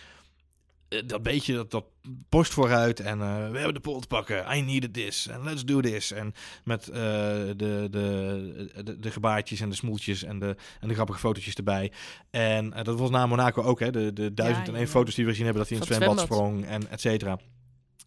dat 1.06 1.24
beetje 1.24 1.54
dat, 1.54 1.72
dat 1.72 1.86
borst 2.30 2.54
vooruit 2.54 3.00
en 3.00 3.22
eh, 3.22 3.36
we 3.36 3.56
hebben 3.58 3.74
de 3.74 3.80
pol 3.80 4.00
te 4.00 4.08
pakken. 4.08 4.56
I 4.56 4.62
needed 4.62 4.94
this 4.94 5.28
en 5.28 5.44
let's 5.44 5.66
do 5.66 5.82
this. 5.82 6.12
En 6.12 6.34
met 6.64 6.88
eh, 6.88 6.96
de, 6.96 7.88
de, 7.90 8.72
de, 8.84 9.00
de 9.00 9.12
gebaartjes 9.12 9.60
en 9.60 9.70
de 9.70 9.76
smoeltjes 9.76 10.24
en 10.24 10.40
de, 10.40 10.56
en 10.80 10.88
de 10.88 10.94
grappige 10.94 11.20
fotootjes 11.20 11.56
erbij. 11.56 11.92
En 12.30 12.74
eh, 12.74 12.84
dat 12.84 13.00
was 13.00 13.10
na 13.10 13.26
Monaco 13.26 13.62
ook, 13.62 13.80
hè. 13.80 13.92
De, 13.92 14.14
de 14.14 14.34
duizend 14.34 14.68
en 14.68 14.76
één 14.76 14.84
ja. 14.86 14.90
foto's 14.90 15.16
die 15.16 15.26
we 15.26 15.30
gezien 15.30 15.46
hebben 15.46 15.64
dat 15.64 15.72
hij 15.72 15.82
in 15.82 15.88
het 15.88 15.98
Van 15.98 16.08
het 16.08 16.20
zwembad 16.20 16.38
zwembad. 16.40 16.64
sprong 16.64 16.84
en 16.84 16.92
et 16.92 17.02
cetera. 17.02 17.40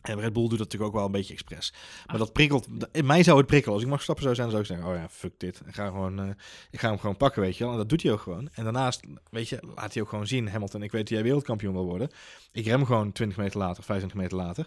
En 0.05 0.21
Red 0.21 0.33
Bull 0.33 0.43
doet 0.43 0.51
dat 0.51 0.59
natuurlijk 0.59 0.91
ook 0.91 0.97
wel 0.97 1.05
een 1.07 1.13
beetje 1.13 1.33
expres. 1.33 1.73
Maar 1.73 2.05
Ach. 2.07 2.19
dat 2.19 2.33
prikkelt, 2.33 2.67
in 2.93 3.07
mij 3.07 3.23
zou 3.23 3.39
het 3.39 3.47
prikkelen. 3.47 3.75
Als 3.75 3.85
ik 3.85 3.91
mag 3.91 4.03
stappen 4.03 4.25
zou 4.25 4.35
zijn, 4.35 4.49
dan 4.51 4.57
zou 4.57 4.69
ik 4.69 4.81
zeggen, 4.81 4.97
oh 4.97 5.03
ja, 5.03 5.15
fuck 5.17 5.33
dit. 5.39 5.61
Ik 5.67 5.75
ga, 5.75 5.87
gewoon, 5.87 6.21
eh, 6.21 6.29
ik 6.71 6.81
ga 6.81 6.89
hem 6.89 6.99
gewoon 6.99 7.17
pakken, 7.17 7.43
weet 7.43 7.57
je 7.57 7.65
wel. 7.65 7.73
En 7.73 7.79
dat 7.79 7.89
doet 7.89 8.03
hij 8.03 8.13
ook 8.13 8.21
gewoon. 8.21 8.49
En 8.53 8.65
daarnaast, 8.65 9.01
weet 9.31 9.49
je, 9.49 9.59
laat 9.75 9.93
hij 9.95 10.03
ook 10.03 10.09
gewoon 10.09 10.27
zien, 10.27 10.49
Hamilton, 10.49 10.83
ik 10.83 10.93
weet 10.93 11.01
dat 11.01 11.11
jij 11.11 11.23
wereldkampioen 11.23 11.73
wil 11.73 11.85
worden. 11.85 12.11
Ik 12.53 12.65
rem 12.67 12.85
gewoon 12.85 13.13
20 13.13 13.39
meter 13.39 13.59
later, 13.59 13.83
25 13.83 14.21
meter 14.21 14.37
later. 14.37 14.67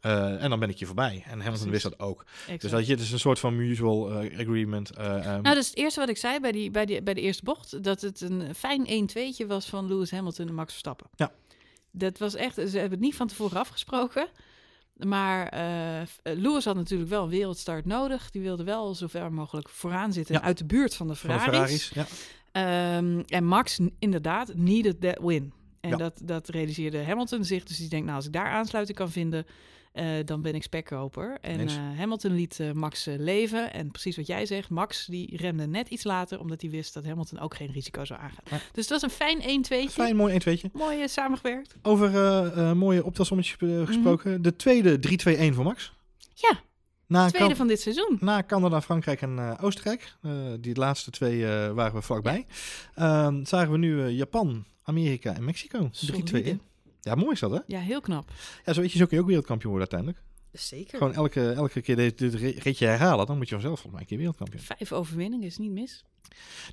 Eh, 0.00 0.42
en 0.42 0.50
dan 0.50 0.58
ben 0.58 0.68
ik 0.68 0.76
je 0.76 0.86
voorbij. 0.86 1.22
En 1.24 1.40
Hamilton 1.40 1.52
Precies. 1.52 1.70
wist 1.70 1.82
dat 1.82 1.98
ook. 1.98 2.24
Exact. 2.40 2.60
Dus 2.60 2.70
dat 2.70 2.86
je, 2.86 2.92
het 2.92 3.00
is 3.00 3.12
een 3.12 3.18
soort 3.18 3.38
van 3.38 3.56
mutual 3.56 4.10
eh, 4.10 4.38
agreement. 4.38 4.90
eh, 4.96 5.16
ehm, 5.16 5.24
Nou, 5.24 5.42
dat 5.42 5.56
is 5.56 5.66
het 5.68 5.76
eerste 5.76 6.00
wat 6.00 6.08
ik 6.08 6.16
zei 6.16 6.40
bij, 6.40 6.52
die, 6.52 6.70
bij, 6.70 6.86
die, 6.86 7.02
bij 7.02 7.14
de 7.14 7.20
eerste 7.20 7.44
bocht. 7.44 7.82
Dat 7.84 8.00
het 8.00 8.20
een 8.20 8.54
fijn 8.54 9.08
1-2'tje 9.10 9.46
was 9.46 9.66
van 9.66 9.86
Lewis 9.86 10.10
Hamilton 10.10 10.48
en 10.48 10.54
Max 10.54 10.70
Verstappen. 10.70 11.06
Ja. 11.16 11.32
Dat 11.90 12.18
was 12.18 12.34
echt, 12.34 12.54
ze 12.54 12.60
hebben 12.62 12.90
het 12.90 13.00
niet 13.00 13.16
van 13.16 13.26
tevoren 13.26 13.58
afgesproken. 13.58 14.28
Maar 14.98 15.46
eh, 15.48 16.06
Lewis 16.22 16.64
had 16.64 16.76
natuurlijk 16.76 17.10
wel 17.10 17.22
een 17.22 17.28
wereldstart 17.28 17.84
nodig. 17.84 18.30
Die 18.30 18.42
wilde 18.42 18.64
wel 18.64 18.94
zo 18.94 19.06
ver 19.06 19.32
mogelijk 19.32 19.68
vooraan 19.68 20.12
zitten. 20.12 20.34
Ja. 20.34 20.42
Uit 20.42 20.58
de 20.58 20.64
buurt 20.64 20.94
van 20.94 21.08
de 21.08 21.14
van 21.14 21.30
de 21.30 21.38
Ferraris. 21.40 21.90
Ja. 21.94 22.06
Ehm, 22.52 23.20
en 23.26 23.44
Max 23.44 23.78
inderdaad 23.98 24.54
needed 24.54 25.00
that 25.00 25.18
win. 25.20 25.52
En 25.80 25.90
Ja. 25.90 25.96
dat, 25.96 26.20
dat 26.24 26.48
realiseerde 26.48 27.04
Hamilton 27.04 27.44
zich. 27.44 27.64
Dus 27.64 27.76
die 27.76 27.88
denkt, 27.88 28.04
nou, 28.04 28.16
als 28.16 28.26
ik 28.26 28.32
daar 28.32 28.50
aansluiting 28.50 28.98
kan 28.98 29.10
vinden, 29.10 29.44
eh, 29.46 29.52
dan 30.24 30.42
ben 30.42 30.54
ik 30.54 30.62
spekkoper. 30.62 31.38
En 31.40 31.60
eh, 31.68 31.74
Hamilton 31.96 32.32
liet 32.32 32.60
eh, 32.60 32.72
Max 32.72 33.06
eh, 33.06 33.14
leven. 33.18 33.72
En 33.72 33.90
precies 33.90 34.16
wat 34.16 34.26
jij 34.26 34.46
zegt, 34.46 34.68
Max 34.70 35.06
die 35.06 35.36
remde 35.36 35.66
net 35.66 35.88
iets 35.88 36.04
later, 36.04 36.40
omdat 36.40 36.60
hij 36.60 36.70
wist 36.70 36.94
dat 36.94 37.04
Hamilton 37.04 37.38
ook 37.38 37.54
geen 37.54 37.72
risico 37.72 38.04
zou 38.04 38.20
aangaan. 38.20 38.44
Ja. 38.50 38.60
Dus 38.72 38.86
dat 38.86 39.00
was 39.00 39.10
een 39.10 39.16
fijn 39.16 39.64
1-2'tje. 39.64 39.92
Fijn, 39.92 40.16
mooi 40.16 40.30
1 40.32 40.40
2 40.40 40.60
Mooi 40.72 41.02
eh, 41.02 41.08
samengewerkt. 41.08 41.74
Over 41.82 42.14
eh, 42.14 42.70
eh, 42.70 42.76
mooie 42.76 43.04
optelsommetjes 43.04 43.56
eh, 43.60 43.86
gesproken. 43.86 44.42
De 44.42 44.56
tweede 44.56 44.98
3-2-1 45.50 45.54
voor 45.54 45.64
Max. 45.64 45.92
Mhm. 45.92 45.96
Ja, 46.34 46.60
Na, 47.06 47.28
Tweede 47.30 47.56
van 47.56 47.66
dit 47.66 47.80
seizoen. 47.80 48.16
na 48.20 48.42
Canada, 48.42 48.80
Frankrijk 48.82 49.22
en 49.22 49.38
eh, 49.38 49.64
Oostenrijk. 49.64 50.14
Eh, 50.22 50.32
die 50.60 50.76
laatste 50.76 51.10
twee 51.10 51.46
eh, 51.46 51.70
waren 51.72 51.94
we 51.94 52.02
vlakbij. 52.02 52.46
Ehm, 52.94 53.44
zagen 53.44 53.72
we 53.72 53.78
nu 53.78 54.02
eh, 54.02 54.10
Japan, 54.16 54.64
Amerika 54.82 55.34
en 55.34 55.44
Mexico. 55.44 55.88
3-2-1. 55.88 55.90
Solide. 55.90 56.58
Ja, 57.08 57.14
mooi 57.14 57.32
is 57.32 57.40
dat, 57.40 57.50
hè? 57.50 57.58
Ja, 57.66 57.80
heel 57.80 58.00
knap. 58.00 58.30
Ja, 58.64 58.72
zo, 58.72 58.80
weet 58.80 58.92
je, 58.92 58.98
zo 58.98 59.06
kun 59.06 59.16
je 59.16 59.22
ook 59.22 59.28
wereldkampioen 59.28 59.72
worden 59.72 59.90
uiteindelijk. 59.90 60.32
Zeker. 60.52 60.98
Gewoon 60.98 61.14
elke, 61.14 61.50
elke 61.50 61.80
keer 61.80 61.96
dit, 61.96 62.18
dit 62.18 62.34
ri- 62.34 62.58
ritje 62.58 62.86
herhalen, 62.86 63.26
dan 63.26 63.36
moet 63.36 63.48
je 63.48 63.54
vanzelf 63.54 63.80
volgens 63.80 63.92
mij 63.92 64.00
een 64.02 64.08
keer 64.08 64.18
wereldkampioen. 64.18 64.62
Vijf 64.62 64.92
overwinningen 64.92 65.46
is 65.46 65.58
niet 65.58 65.70
mis. 65.70 66.04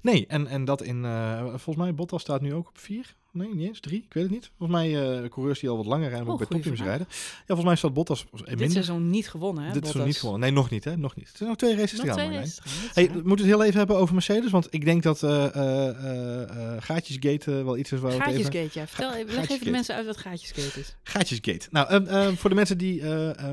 Nee, 0.02 0.28
en, 0.28 0.48
en 0.48 0.66
dat 0.66 0.82
in, 0.82 1.06
eh, 1.06 1.40
volgens 1.48 1.76
mij, 1.76 1.94
Bottas 1.96 2.22
staat 2.22 2.42
nu 2.42 2.54
ook 2.54 2.68
op 2.68 2.78
vier. 2.78 3.16
Nee, 3.36 3.54
niet 3.56 3.68
eens. 3.68 3.80
Drie. 3.80 4.04
Ik 4.08 4.14
weet 4.14 4.24
het 4.24 4.32
niet. 4.32 4.52
Volgens 4.58 4.80
mij 4.80 5.20
eh 5.24 5.30
coureurs 5.30 5.60
die 5.60 5.70
al 5.70 5.78
wat 5.78 5.86
langer 5.86 6.08
rijden, 6.10 6.26
maar 6.26 6.36
Oh, 6.36 6.42
ook 6.42 6.50
bij 6.50 6.58
topteams 6.60 6.82
rijden. 6.82 7.08
Ja, 7.10 7.16
volgens 7.46 7.68
mij 7.68 7.76
staat 7.76 7.94
Bottas 7.94 8.26
Dit 8.32 8.48
minder. 8.48 8.72
seizoen 8.72 9.10
niet 9.10 9.30
gewonnen, 9.30 9.64
hè? 9.64 9.72
Dit 9.72 9.82
Bottas. 9.84 10.06
niet 10.06 10.18
gewonnen. 10.18 10.42
Nee, 10.42 10.52
nog 10.52 10.70
niet, 10.70 10.84
hè? 10.84 10.98
Nog 10.98 11.16
niet. 11.16 11.26
Er 11.32 11.38
zijn 11.38 11.50
nog 11.50 11.58
twee 11.58 11.76
races 11.76 12.00
te 12.00 12.06
Nog 12.06 12.16
gaan. 12.16 12.26
twee 12.28 12.38
races 12.38 12.60
Hey, 12.94 13.08
we 13.12 13.14
moeten 13.24 13.46
het 13.46 13.56
heel 13.56 13.64
even 13.64 13.78
hebben 13.78 13.98
over 13.98 14.14
Mercedes, 14.14 14.52
want 14.52 14.68
ik 14.70 14.86
denk 14.86 15.04
dat 15.04 15.24
eh, 15.24 15.46
eh, 15.46 16.84
Gaatjesgate 16.84 17.52
wel 17.64 17.78
iets 17.78 17.92
is 17.92 18.00
waar 18.00 18.12
we 18.12 18.18
even... 18.18 18.32
Gaatjesgate, 18.34 18.80
ja. 18.80 18.88
Vertel, 18.88 19.14
even- 19.14 19.34
leg 19.36 19.50
even 19.50 19.66
de 19.66 19.72
mensen 19.72 19.96
uit 19.96 20.06
wat 20.06 20.18
Gaatjesgate 20.18 20.80
is. 20.80 20.96
Gaatjesgate. 21.04 21.68
Nou, 21.72 21.88
ehm, 21.90 22.06
ehm, 22.06 22.36
voor 22.36 22.50
de 22.50 22.56
mensen 22.56 22.78
die 22.78 23.04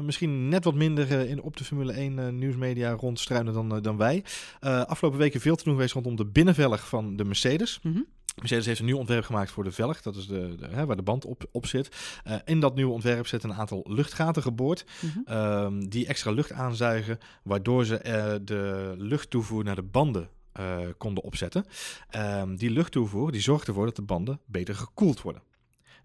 misschien 0.03 0.49
net 0.49 0.65
wat 0.65 0.75
minder 0.75 1.11
in, 1.29 1.43
op 1.43 1.57
de 1.57 1.65
Formule 1.65 1.93
1 1.93 2.19
eh, 2.19 2.29
nieuwsmedia 2.29 2.91
rondstruinen 2.93 3.53
dan, 3.53 3.81
dan 3.83 3.97
wij. 3.97 4.25
Afgelopen 4.61 5.19
weken 5.19 5.41
veel 5.41 5.57
te 5.57 5.65
doen 5.65 5.75
geweest 5.75 5.95
rondom 5.95 6.17
de 6.17 6.27
binnenvelg 6.27 6.89
van 6.89 7.17
de 7.17 7.25
Mercedes. 7.25 7.81
Mhm. 7.83 8.01
Mercedes 8.37 8.67
heeft 8.67 8.79
een 8.79 8.85
nieuw 8.85 8.99
ontwerp 8.99 9.25
gemaakt 9.25 9.51
voor 9.51 9.65
de 9.65 9.73
velg. 9.73 10.03
Dat 10.03 10.17
is 10.17 10.27
de, 10.27 10.55
de, 10.57 10.67
hè, 10.67 10.87
waar 10.87 10.97
de 10.97 11.03
band 11.03 11.25
op, 11.25 11.45
op 11.51 11.67
zit. 11.67 12.21
Eh, 12.25 12.37
in 12.45 12.61
dat 12.61 12.75
nieuwe 12.75 12.93
ontwerp 12.93 13.27
zitten 13.27 13.51
een 13.51 13.57
aantal 13.57 13.85
luchtgaten 13.89 14.43
geboord. 14.43 14.85
Mhm. 15.01 15.19
ehm, 15.25 15.81
die 15.81 16.07
extra 16.07 16.31
lucht 16.31 16.53
aanzuigen. 16.53 17.19
Waardoor 17.43 17.85
ze 17.85 17.99
eh, 17.99 18.35
de 18.43 18.95
luchttoevoer 18.97 19.65
naar 19.65 19.75
de 19.75 19.83
banden 19.83 20.29
eh, 20.53 20.79
konden 20.99 21.25
opzetten. 21.25 21.65
Ehm, 22.11 22.55
die 22.57 22.71
luchttoevoer 22.71 23.33
die 23.33 23.41
zorgt 23.41 23.69
ervoor 23.69 23.85
dat 23.85 23.97
de 23.97 24.03
banden 24.03 24.41
beter 24.47 24.75
gekoeld 24.75 25.23
worden. 25.23 25.43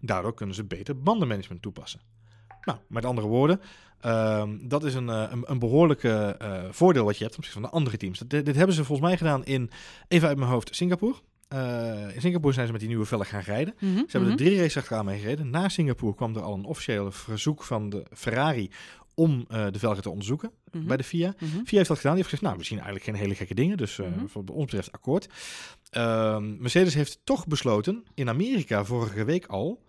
Daardoor 0.00 0.34
kunnen 0.34 0.54
ze 0.54 0.64
beter 0.64 1.02
bandenmanagement 1.02 1.62
toepassen. 1.62 2.00
Nou, 2.64 2.78
met 2.88 3.04
andere 3.04 3.26
woorden, 3.26 3.60
ehm, 4.00 4.58
dat 4.68 4.84
is 4.84 4.94
een, 4.94 5.08
een, 5.08 5.42
een 5.50 5.58
behoorlijke 5.58 6.36
eh, 6.38 6.64
voordeel 6.70 7.04
wat 7.04 7.16
je 7.16 7.24
hebt 7.24 7.34
ten 7.34 7.42
opzichte 7.42 7.60
van 7.60 7.70
de 7.70 7.76
andere 7.76 7.96
teams. 7.96 8.18
Dit, 8.18 8.46
dit 8.46 8.56
hebben 8.56 8.74
ze 8.74 8.84
volgens 8.84 9.08
mij 9.08 9.16
gedaan 9.16 9.44
in, 9.44 9.70
even 10.08 10.28
uit 10.28 10.38
mijn 10.38 10.50
hoofd, 10.50 10.76
Singapore. 10.76 11.14
Eh, 11.48 12.14
in 12.14 12.20
Singapore 12.20 12.54
zijn 12.54 12.66
ze 12.66 12.72
met 12.72 12.80
die 12.80 12.90
nieuwe 12.90 13.04
velg 13.06 13.28
gaan 13.28 13.40
rijden. 13.40 13.74
Mhm, 13.80 13.94
Ze 13.96 14.04
hebben 14.08 14.20
mhm. 14.20 14.30
er 14.30 14.36
drie 14.36 14.56
races 14.56 14.76
achteraan 14.76 15.04
mee 15.04 15.18
gereden. 15.18 15.50
Na 15.50 15.68
Singapore 15.68 16.14
kwam 16.14 16.36
er 16.36 16.42
al 16.42 16.54
een 16.54 16.64
officiële 16.64 17.12
verzoek 17.12 17.62
van 17.62 17.90
de 17.90 18.06
Ferrari 18.12 18.70
om 19.14 19.44
eh, 19.48 19.66
de 19.70 19.78
velgen 19.78 20.02
te 20.02 20.10
onderzoeken 20.10 20.50
Mhm. 20.72 20.86
bij 20.86 20.96
de 20.96 21.04
FIA. 21.04 21.34
Mhm. 21.38 21.46
FIA 21.64 21.76
heeft 21.76 21.88
dat 21.88 21.96
gedaan. 21.96 22.14
Die 22.14 22.22
heeft 22.24 22.28
gezegd, 22.28 22.42
nou, 22.42 22.56
we 22.56 22.64
zien 22.64 22.78
eigenlijk 22.78 23.04
geen 23.06 23.14
hele 23.14 23.34
gekke 23.34 23.54
dingen. 23.54 23.76
Dus 23.76 23.96
Mhm. 23.96 24.26
voor 24.26 24.42
ons 24.52 24.64
betreft 24.64 24.92
akkoord. 24.92 25.28
Ehm, 25.90 26.56
Mercedes 26.62 26.94
heeft 26.94 27.20
toch 27.24 27.46
besloten, 27.46 28.04
in 28.14 28.28
Amerika 28.28 28.84
vorige 28.84 29.24
week 29.24 29.46
al, 29.46 29.82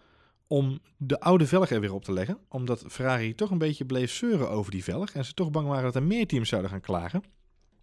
om 0.47 0.79
de 0.97 1.19
oude 1.19 1.47
velg 1.47 1.69
er 1.69 1.79
weer 1.79 1.93
op 1.93 2.03
te 2.03 2.13
leggen. 2.13 2.37
Omdat 2.49 2.83
Ferrari 2.87 3.35
toch 3.35 3.49
een 3.51 3.57
beetje 3.57 3.85
bleef 3.85 4.11
zeuren 4.11 4.49
over 4.49 4.71
die 4.71 4.83
velg. 4.83 5.13
En 5.13 5.25
ze 5.25 5.33
toch 5.33 5.51
bang 5.51 5.67
waren 5.67 5.83
dat 5.83 5.95
er 5.95 6.03
meer 6.03 6.27
teams 6.27 6.49
zouden 6.49 6.71
gaan 6.71 6.81
klagen. 6.81 7.23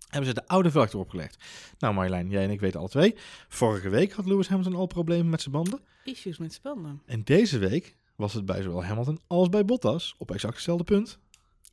Hebben 0.09 0.29
ze 0.29 0.35
de 0.35 0.47
oude 0.47 0.71
velg 0.71 0.93
erop 0.93 1.11
gelegd. 1.11 1.45
Nou 1.79 1.95
Marjolein, 1.95 2.31
jij 2.31 2.45
en 2.45 2.51
ik 2.51 2.61
weten 2.61 2.81
alle 2.81 2.89
twee. 2.89 3.15
Vorige 3.49 3.89
week 3.89 4.13
had 4.13 4.27
Lewis 4.27 4.49
Hamilton 4.49 4.75
al 4.75 4.87
problemen 4.87 5.31
met 5.31 5.41
zijn 5.41 5.55
banden. 5.55 5.81
Issues 6.05 6.39
met 6.39 6.53
spanden. 6.53 7.03
En 7.07 7.25
deze 7.25 7.59
week 7.59 7.97
was 8.17 8.33
het 8.33 8.47
bij 8.47 8.63
zowel 8.63 8.85
Hamilton 8.85 9.21
als 9.27 9.49
bij 9.49 9.65
Bottas 9.65 10.15
op 10.19 10.31
exact 10.31 10.55
hetzelfde 10.55 10.85
punt. 10.85 11.19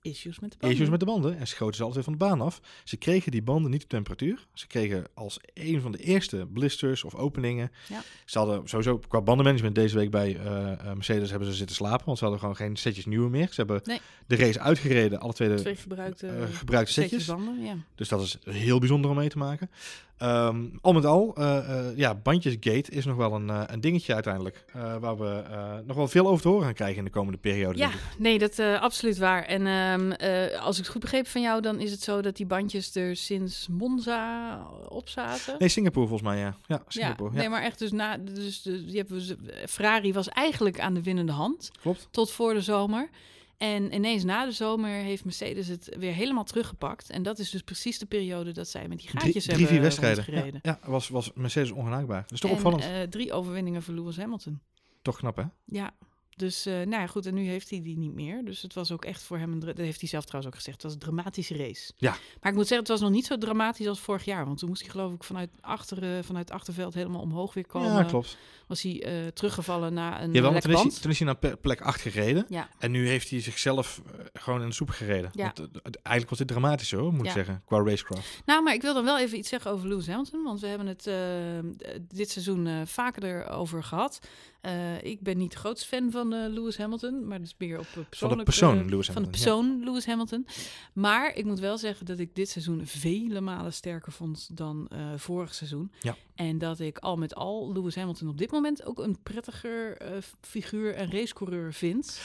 Issues 0.03 0.39
met 0.39 0.51
de 0.51 0.57
banden. 0.57 0.75
Issues 0.77 0.89
met 0.89 0.99
de 0.99 1.05
banden 1.05 1.37
en 1.37 1.47
schoten 1.47 1.75
ze 1.75 1.83
altijd 1.83 2.03
van 2.03 2.13
de 2.13 2.19
baan 2.19 2.41
af. 2.41 2.61
Ze 2.83 2.97
kregen 2.97 3.31
die 3.31 3.41
banden 3.41 3.71
niet 3.71 3.83
op 3.83 3.89
temperatuur. 3.89 4.47
Ze 4.53 4.67
kregen 4.67 5.03
als 5.13 5.39
een 5.53 5.81
van 5.81 5.91
de 5.91 5.97
eerste 5.97 6.47
blisters 6.53 7.03
of 7.03 7.15
openingen. 7.15 7.71
Ja. 7.89 8.01
Ze 8.25 8.37
hadden 8.37 8.67
sowieso 8.69 8.97
qua 8.97 9.21
bandenmanagement 9.21 9.75
deze 9.75 9.95
week 9.95 10.11
bij 10.11 10.37
eh, 10.37 10.71
eh, 10.71 10.93
Mercedes 10.93 11.29
hebben 11.29 11.47
ze 11.47 11.53
zitten 11.53 11.75
slapen. 11.75 12.05
Want 12.05 12.17
ze 12.17 12.23
hadden 12.23 12.41
gewoon 12.41 12.55
geen 12.55 12.75
setjes 12.75 13.05
nieuwe 13.05 13.29
meer. 13.29 13.47
Ze 13.47 13.53
hebben 13.55 13.81
Nee. 13.83 13.99
de 14.27 14.35
race 14.35 14.59
uitgereden, 14.59 15.19
alle 15.19 15.33
twee 15.33 15.49
de 15.49 15.55
Twee 15.55 15.75
gebruikte, 15.75 16.27
eh, 16.27 16.43
gebruikte 16.53 16.91
setjes 16.93 17.23
setjes. 17.25 17.35
banden, 17.35 17.63
ja. 17.63 17.75
Dus 17.95 18.07
dat 18.09 18.21
is 18.21 18.37
heel 18.49 18.79
bijzonder 18.79 19.09
om 19.11 19.17
mee 19.17 19.29
te 19.29 19.37
maken. 19.37 19.69
Ehm, 20.17 20.63
al 20.81 20.93
met 20.93 21.05
al, 21.05 21.35
eh, 21.35 21.57
eh, 21.57 21.97
ja, 21.97 22.15
bandjesgate 22.15 22.91
is 22.91 23.05
nog 23.05 23.15
wel 23.15 23.33
een, 23.33 23.49
eh, 23.49 23.63
een 23.65 23.81
dingetje 23.81 24.13
uiteindelijk. 24.13 24.65
waar 24.99 25.17
we 25.17 25.43
nog 25.85 25.95
wel 25.95 26.07
veel 26.07 26.27
over 26.27 26.41
te 26.41 26.47
horen 26.47 26.63
gaan 26.63 26.73
krijgen 26.73 26.97
in 26.97 27.03
de 27.03 27.09
komende 27.09 27.37
periode. 27.37 27.77
Ja, 27.77 27.89
nee, 28.17 28.39
dat 28.39 28.59
is 28.59 28.79
absoluut 28.79 29.17
waar. 29.17 29.43
En 29.43 29.67
ehm, 29.67 30.11
eh, 30.11 30.61
als 30.61 30.77
ik 30.77 30.83
het 30.83 30.91
goed 30.91 31.01
begreep 31.01 31.27
van 31.27 31.41
jou, 31.41 31.61
dan 31.61 31.79
is 31.79 31.91
het 31.91 32.01
zo 32.01 32.21
dat 32.21 32.35
die 32.35 32.45
bandjes 32.45 32.95
er 32.95 33.15
sinds 33.15 33.67
Monza 33.67 34.59
op 34.87 35.09
zaten. 35.09 35.55
Nee, 35.59 35.69
Singapore 35.69 36.07
volgens 36.07 36.29
mij, 36.29 36.39
ja. 36.39 36.43
Ja, 36.45 36.55
ja, 36.67 36.83
Singapore. 36.87 37.31
Ja, 37.33 37.37
nee, 37.37 37.49
maar 37.49 37.61
echt 37.61 37.79
dus 37.79 37.91
na, 37.91 38.17
dus 38.17 38.61
die 38.61 38.97
hebben 38.97 39.17
we, 39.17 39.65
Ferrari 39.67 40.13
was 40.13 40.29
eigenlijk 40.29 40.79
aan 40.79 40.93
de 40.93 41.03
winnende 41.03 41.31
hand 41.31 41.71
klopt. 41.81 42.07
tot 42.11 42.31
voor 42.31 42.53
de 42.53 42.61
zomer. 42.61 43.09
En 43.57 43.93
ineens 43.93 44.23
na 44.23 44.45
de 44.45 44.51
zomer 44.51 44.89
heeft 44.89 45.23
Mercedes 45.25 45.67
het 45.67 45.95
weer 45.99 46.13
helemaal 46.13 46.43
teruggepakt. 46.43 47.09
En 47.09 47.23
dat 47.23 47.39
is 47.39 47.49
dus 47.49 47.61
precies 47.61 47.99
de 47.99 48.05
periode 48.05 48.51
dat 48.51 48.67
zij 48.67 48.87
met 48.87 48.97
die 48.99 49.07
Drie, 49.07 49.21
gaatjes 49.21 49.43
drie 49.43 49.55
hebben 49.57 49.73
vier 49.73 49.83
wedstrijden. 49.83 50.25
rondgereden. 50.25 50.59
Ja, 50.63 50.79
ja, 50.83 50.89
was, 50.91 51.09
was 51.09 51.31
Mercedes 51.33 51.71
ongenaakbaar. 51.71 52.21
Dat 52.21 52.31
is 52.31 52.39
toch 52.39 52.49
en, 52.51 52.55
opvallend. 52.55 52.83
eh, 52.83 53.01
drie 53.01 53.33
overwinningen 53.33 53.83
voor 53.83 53.93
Lewis 53.93 54.17
Hamilton. 54.17 54.61
toch 55.01 55.17
knap, 55.17 55.35
hè? 55.35 55.43
Ja, 55.65 55.91
Dus 56.35 56.65
eh, 56.65 56.73
nou 56.73 56.89
ja, 56.89 57.07
goed, 57.07 57.25
en 57.25 57.33
nu 57.33 57.47
heeft 57.47 57.69
hij 57.69 57.81
die 57.81 57.97
niet 57.97 58.13
meer. 58.13 58.45
Dus 58.45 58.61
het 58.61 58.73
was 58.73 58.91
ook 58.91 59.05
echt 59.05 59.23
voor 59.23 59.37
hem, 59.37 59.51
een, 59.51 59.59
dat 59.59 59.77
heeft 59.77 59.99
hij 59.99 60.09
zelf 60.09 60.25
trouwens 60.25 60.53
ook 60.53 60.59
gezegd, 60.59 60.81
het 60.81 60.91
was 60.91 60.93
een 60.93 61.13
dramatische 61.13 61.57
race. 61.57 61.91
Ja. 61.97 62.11
Maar 62.41 62.51
ik 62.51 62.57
moet 62.57 62.67
zeggen, 62.67 62.77
het 62.77 62.87
was 62.87 63.01
nog 63.01 63.09
niet 63.09 63.25
zo 63.25 63.37
dramatisch 63.37 63.87
als 63.87 63.99
vorig 63.99 64.25
jaar. 64.25 64.45
Want 64.45 64.57
toen 64.57 64.69
moest 64.69 64.81
hij 64.81 64.89
geloof 64.91 65.13
ik 65.13 65.23
vanuit, 65.23 65.49
achteren, 65.61 66.23
vanuit 66.23 66.47
het 66.49 66.57
achterveld 66.57 66.93
helemaal 66.93 67.21
omhoog 67.21 67.53
weer 67.53 67.65
komen. 67.67 67.91
Ja, 67.91 68.03
klopt. 68.03 68.37
Was 68.67 68.81
hij 68.81 69.03
eh, 69.03 69.27
teruggevallen 69.27 69.93
naar 69.93 70.21
een 70.21 70.33
Ja, 70.33 70.41
ja, 70.41 70.49
want 70.51 70.61
toen 70.61 70.71
is, 70.73 70.81
hij, 70.81 70.91
toen 71.01 71.11
is 71.11 71.19
hij 71.19 71.35
naar 71.41 71.57
plek 71.57 71.81
8 71.81 72.01
gereden. 72.01 72.45
Ja, 72.49 72.69
En 72.79 72.91
nu 72.91 73.07
heeft 73.07 73.29
hij 73.29 73.41
zichzelf 73.41 74.01
eh, 74.05 74.25
gewoon 74.33 74.61
in 74.61 74.67
de 74.67 74.73
soep 74.73 74.89
gereden. 74.89 75.29
Ja. 75.33 75.43
Want, 75.43 75.59
eh, 75.59 75.65
eigenlijk 75.83 76.29
was 76.29 76.37
dit 76.37 76.47
dramatisch 76.47 76.91
hoor, 76.91 77.11
moet 77.11 77.19
ik 77.19 77.25
Ja. 77.25 77.31
zeggen, 77.33 77.61
qua 77.65 77.83
racecraft. 77.83 78.41
Nou, 78.45 78.63
maar 78.63 78.73
ik 78.73 78.81
wil 78.81 78.93
dan 78.93 79.03
wel 79.03 79.19
even 79.19 79.37
iets 79.37 79.49
zeggen 79.49 79.71
over 79.71 79.87
Lewis 79.87 80.07
Hamilton. 80.07 80.43
Want 80.43 80.59
we 80.59 80.67
hebben 80.67 80.87
het 80.87 81.07
eh, 81.07 81.95
dit 82.01 82.29
seizoen 82.29 82.67
eh, 82.67 82.81
vaker 82.85 83.23
erover 83.23 83.83
gehad. 83.83 84.19
Eh, 84.63 85.03
ik 85.03 85.21
ben 85.21 85.37
niet 85.37 85.51
de 85.51 85.57
grootste 85.57 85.87
fan 85.87 86.11
van 86.11 86.33
eh, 86.33 86.49
Lewis 86.49 86.77
Hamilton. 86.77 87.27
Maar 87.27 87.37
dat 87.37 87.47
is 87.47 87.55
meer 87.57 87.79
op 87.79 87.85
eh, 87.95 88.03
persoonlijk... 88.09 88.43
persoon 88.43 88.79
eh, 88.79 88.85
Lewis 88.85 89.05
van 89.05 89.15
de 89.15 89.21
Hamilton, 89.21 89.31
persoon 89.31 89.83
Lewis 89.83 90.05
Hamilton. 90.05 90.47
Maar 90.93 91.35
ik 91.35 91.45
moet 91.45 91.59
wel 91.59 91.77
zeggen 91.77 92.05
dat 92.05 92.19
ik 92.19 92.35
dit 92.35 92.49
seizoen 92.49 92.81
vele 92.85 93.41
malen 93.41 93.73
sterker 93.73 94.11
vond 94.11 94.57
dan 94.57 94.89
vorig 95.15 95.53
seizoen. 95.53 95.91
Ja. 95.99 96.15
En 96.35 96.57
dat 96.57 96.79
ik 96.79 96.97
al 96.97 97.15
met 97.15 97.35
al 97.35 97.73
Lewis 97.73 97.95
Hamilton 97.95 98.29
op 98.29 98.37
dit 98.37 98.51
moment 98.51 98.85
ook 98.85 98.99
een 98.99 99.17
prettiger 99.23 99.97
figuur 100.41 100.95
en 100.95 101.11
racecoureur 101.11 101.73
vind. 101.73 102.21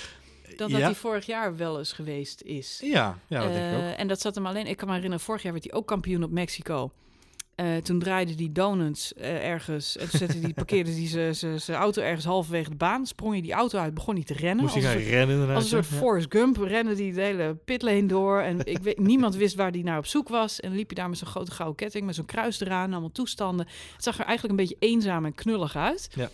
Dan 0.57 0.71
dat 0.71 0.81
ja. 0.81 0.85
hij 0.85 0.95
vorig 0.95 1.27
jaar 1.27 1.57
wel 1.57 1.79
eens 1.79 1.93
geweest 1.93 2.43
is. 2.43 2.81
Ja, 2.85 3.19
ja, 3.27 3.43
dat 3.43 3.53
denk 3.53 3.73
ik 3.73 3.79
ook. 3.79 3.97
En 3.97 4.09
dat 4.09 4.21
zat 4.21 4.35
hem 4.35 4.47
alleen. 4.47 4.67
Ik 4.67 4.77
kan 4.77 4.87
me 4.87 4.95
herinneren, 4.95 5.25
vorig 5.25 5.43
jaar 5.43 5.53
werd 5.53 5.65
hij 5.65 5.75
ook 5.75 5.87
kampioen 5.87 6.23
op 6.23 6.31
Mexico. 6.31 6.91
Eh, 7.59 7.77
toen 7.77 7.99
draaide 7.99 8.33
hij 8.37 8.49
donuts 8.53 9.15
eh, 9.15 9.45
ergens. 9.49 9.97
En 9.97 10.11
toen 10.11 10.19
zette 10.19 10.41
die, 10.41 10.55
parkeerde 10.55 10.91
hij 10.91 11.33
zijn 11.59 11.79
auto 11.79 12.03
ergens 12.03 12.25
halverwege 12.25 12.71
de 12.71 12.77
baan. 12.77 13.07
Sprong 13.07 13.33
hij 13.33 13.43
die 13.43 13.53
auto 13.53 13.79
uit, 13.79 13.95
begon 13.95 14.15
hij 14.15 14.25
te 14.25 14.35
rennen. 14.35 14.65
Moest 14.65 14.75
hij 14.75 14.83
gaan 14.83 14.93
een 14.97 15.01
soort- 15.01 15.13
rennen 15.13 15.55
als 15.55 15.63
een 15.65 15.69
soort 15.71 15.89
ja. 15.89 15.97
Forrest 15.97 16.27
Gump 16.31 16.57
rende 16.57 16.95
die 16.95 17.13
de 17.13 17.21
hele 17.21 17.55
pitlane 17.65 18.07
door. 18.07 18.41
En 18.41 18.65
ik 18.75 18.79
weet, 18.79 18.99
niemand 18.99 19.37
wist 19.37 19.55
waar 19.55 19.71
hij 19.71 19.83
naar 19.83 19.99
op 19.99 20.07
zoek 20.07 20.29
was. 20.29 20.61
En 20.61 20.73
liep 20.75 20.87
hij 20.87 20.97
daar 20.97 21.09
met 21.09 21.19
zo'n 21.19 21.27
grote 21.27 21.51
gouden 21.51 21.77
ketting, 21.77 22.07
met 22.07 22.15
zo'n 22.15 22.25
kruis 22.25 22.61
eraan, 22.61 22.91
allemaal 22.93 23.13
toestanden. 23.13 23.67
Het 23.95 24.05
zag 24.05 24.19
er 24.19 24.25
eigenlijk 24.25 24.59
een 24.59 24.67
beetje 24.67 24.87
eenzaam 24.89 25.25
en 25.25 25.35
knullig 25.35 25.77
uit. 25.77 26.09
Ja. 26.15 26.31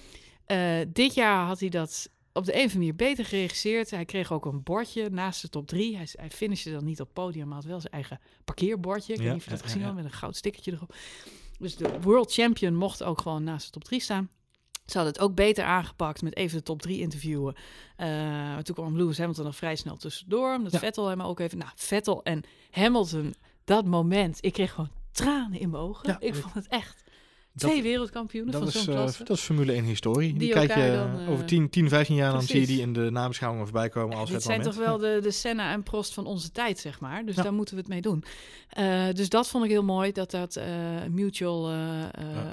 Eh, 0.47 0.87
dit 0.93 1.15
jaar 1.15 1.47
had 1.47 1.61
hij 1.61 1.69
dat 1.69 2.09
op 2.37 2.45
de 2.45 2.53
een 2.53 2.59
of 2.59 2.63
andere 2.63 2.79
manier 2.79 2.95
beter 2.95 3.25
geregisseerd. 3.25 3.91
Hij 3.91 4.05
kreeg 4.05 4.33
ook 4.33 4.45
een 4.45 4.63
bordje 4.63 5.11
naast 5.11 5.43
de 5.43 5.49
top 5.49 5.67
drie. 5.67 5.97
Hij, 5.97 6.09
hij 6.13 6.31
finishte 6.31 6.71
dan 6.71 6.85
niet 6.85 7.01
op 7.01 7.07
het 7.07 7.15
podium, 7.15 7.47
maar 7.47 7.57
had 7.57 7.65
wel 7.65 7.81
zijn 7.81 7.93
eigen 7.93 8.21
parkeerbordje. 8.45 9.13
Ik 9.13 9.19
Ja, 9.19 9.25
weet 9.25 9.33
niet 9.33 9.43
of 9.43 9.45
je 9.45 9.51
dat 9.51 9.61
ja, 9.61 9.65
gezien 9.67 9.81
ja, 9.81 9.87
had, 9.87 9.95
met 9.97 10.05
een 10.05 10.13
goud 10.13 10.37
stickertje 10.37 10.73
erop. 10.73 10.95
Dus 11.59 11.77
de 11.77 12.01
world 12.01 12.33
champion 12.33 12.75
mocht 12.75 13.03
ook 13.03 13.21
gewoon 13.21 13.45
naast 13.45 13.65
de 13.67 13.73
top 13.73 13.85
3 13.85 14.01
staan. 14.01 14.29
Ze 14.87 14.97
hadden 14.97 15.13
het 15.13 15.23
ook 15.23 15.35
beter 15.35 15.65
aangepakt 15.65 16.23
met 16.23 16.37
even 16.37 16.57
de 16.59 16.63
top 16.63 16.83
3 16.83 17.01
interviewen. 17.01 17.55
Maar 17.97 18.63
toen 18.63 18.75
kwam 18.75 18.97
Lewis 18.97 19.19
Hamilton 19.19 19.45
nog 19.45 19.57
vrij 19.57 19.77
snel 19.77 19.97
tussendoor. 19.97 20.55
Omdat. 20.55 20.77
Vettel 20.79 21.07
hem 21.07 21.23
ook 21.23 21.41
even... 21.41 21.59
Nou, 21.59 21.71
Vettel 21.75 22.23
en 22.23 22.43
Hamilton, 22.71 23.35
dat 23.65 23.85
moment. 23.87 24.39
Ik 24.41 24.53
kreeg 24.53 24.73
gewoon 24.73 24.91
tranen 25.13 25.61
in 25.61 25.71
mijn 25.71 25.83
ogen. 25.83 26.17
Ik- 26.21 26.35
vond 26.35 26.55
het 26.55 26.67
echt... 26.69 27.04
Twee 27.57 27.83
wereldkampioenen 27.83 28.53
Dat 28.53 28.63
van 28.63 28.71
zo'n 28.83 28.95
eh, 28.95 29.01
klasse. 29.01 29.25
dat 29.25 29.37
is 29.37 29.43
Formule 29.43 29.73
1 29.73 29.85
historie. 29.85 30.29
Die, 30.31 30.39
Die 30.39 30.51
kijk 30.53 30.75
je 30.75 30.93
dan, 31.17 31.29
over 31.29 31.45
10, 31.45 31.71
10, 31.71 31.89
15 31.89 32.15
jaar, 32.15 32.33
dan 32.33 32.43
zie 32.43 32.61
je 32.61 32.67
die 32.67 32.81
in 32.81 32.93
de 32.93 33.11
nabeschouwingen 33.11 33.67
voorbij 33.67 33.89
komen 33.89 34.17
als 34.17 34.25
Dit 34.27 34.35
het 34.35 34.45
zijn 34.45 34.59
moment. 34.59 34.77
toch 34.77 34.87
wel 34.87 34.99
de, 34.99 35.19
de 35.23 35.31
Senna 35.31 35.73
en 35.73 35.83
Prost 35.83 36.15
van 36.15 36.27
onze 36.27 36.51
tijd, 36.51 36.79
zeg 36.79 37.01
maar. 37.01 37.25
Dus 37.25 37.35
Ja. 37.37 37.43
daar 37.43 37.53
moeten 37.53 37.75
we 37.75 37.81
het 37.81 37.91
mee 37.91 38.01
doen. 38.01 38.25
Eh, 38.69 39.05
dus 39.13 39.29
dat 39.29 39.49
vond 39.49 39.65
ik 39.65 39.71
heel 39.71 39.85
mooi, 39.85 40.13
dat 40.13 40.31
dat 40.31 40.57
eh, 40.57 40.67
mutual 41.11 41.71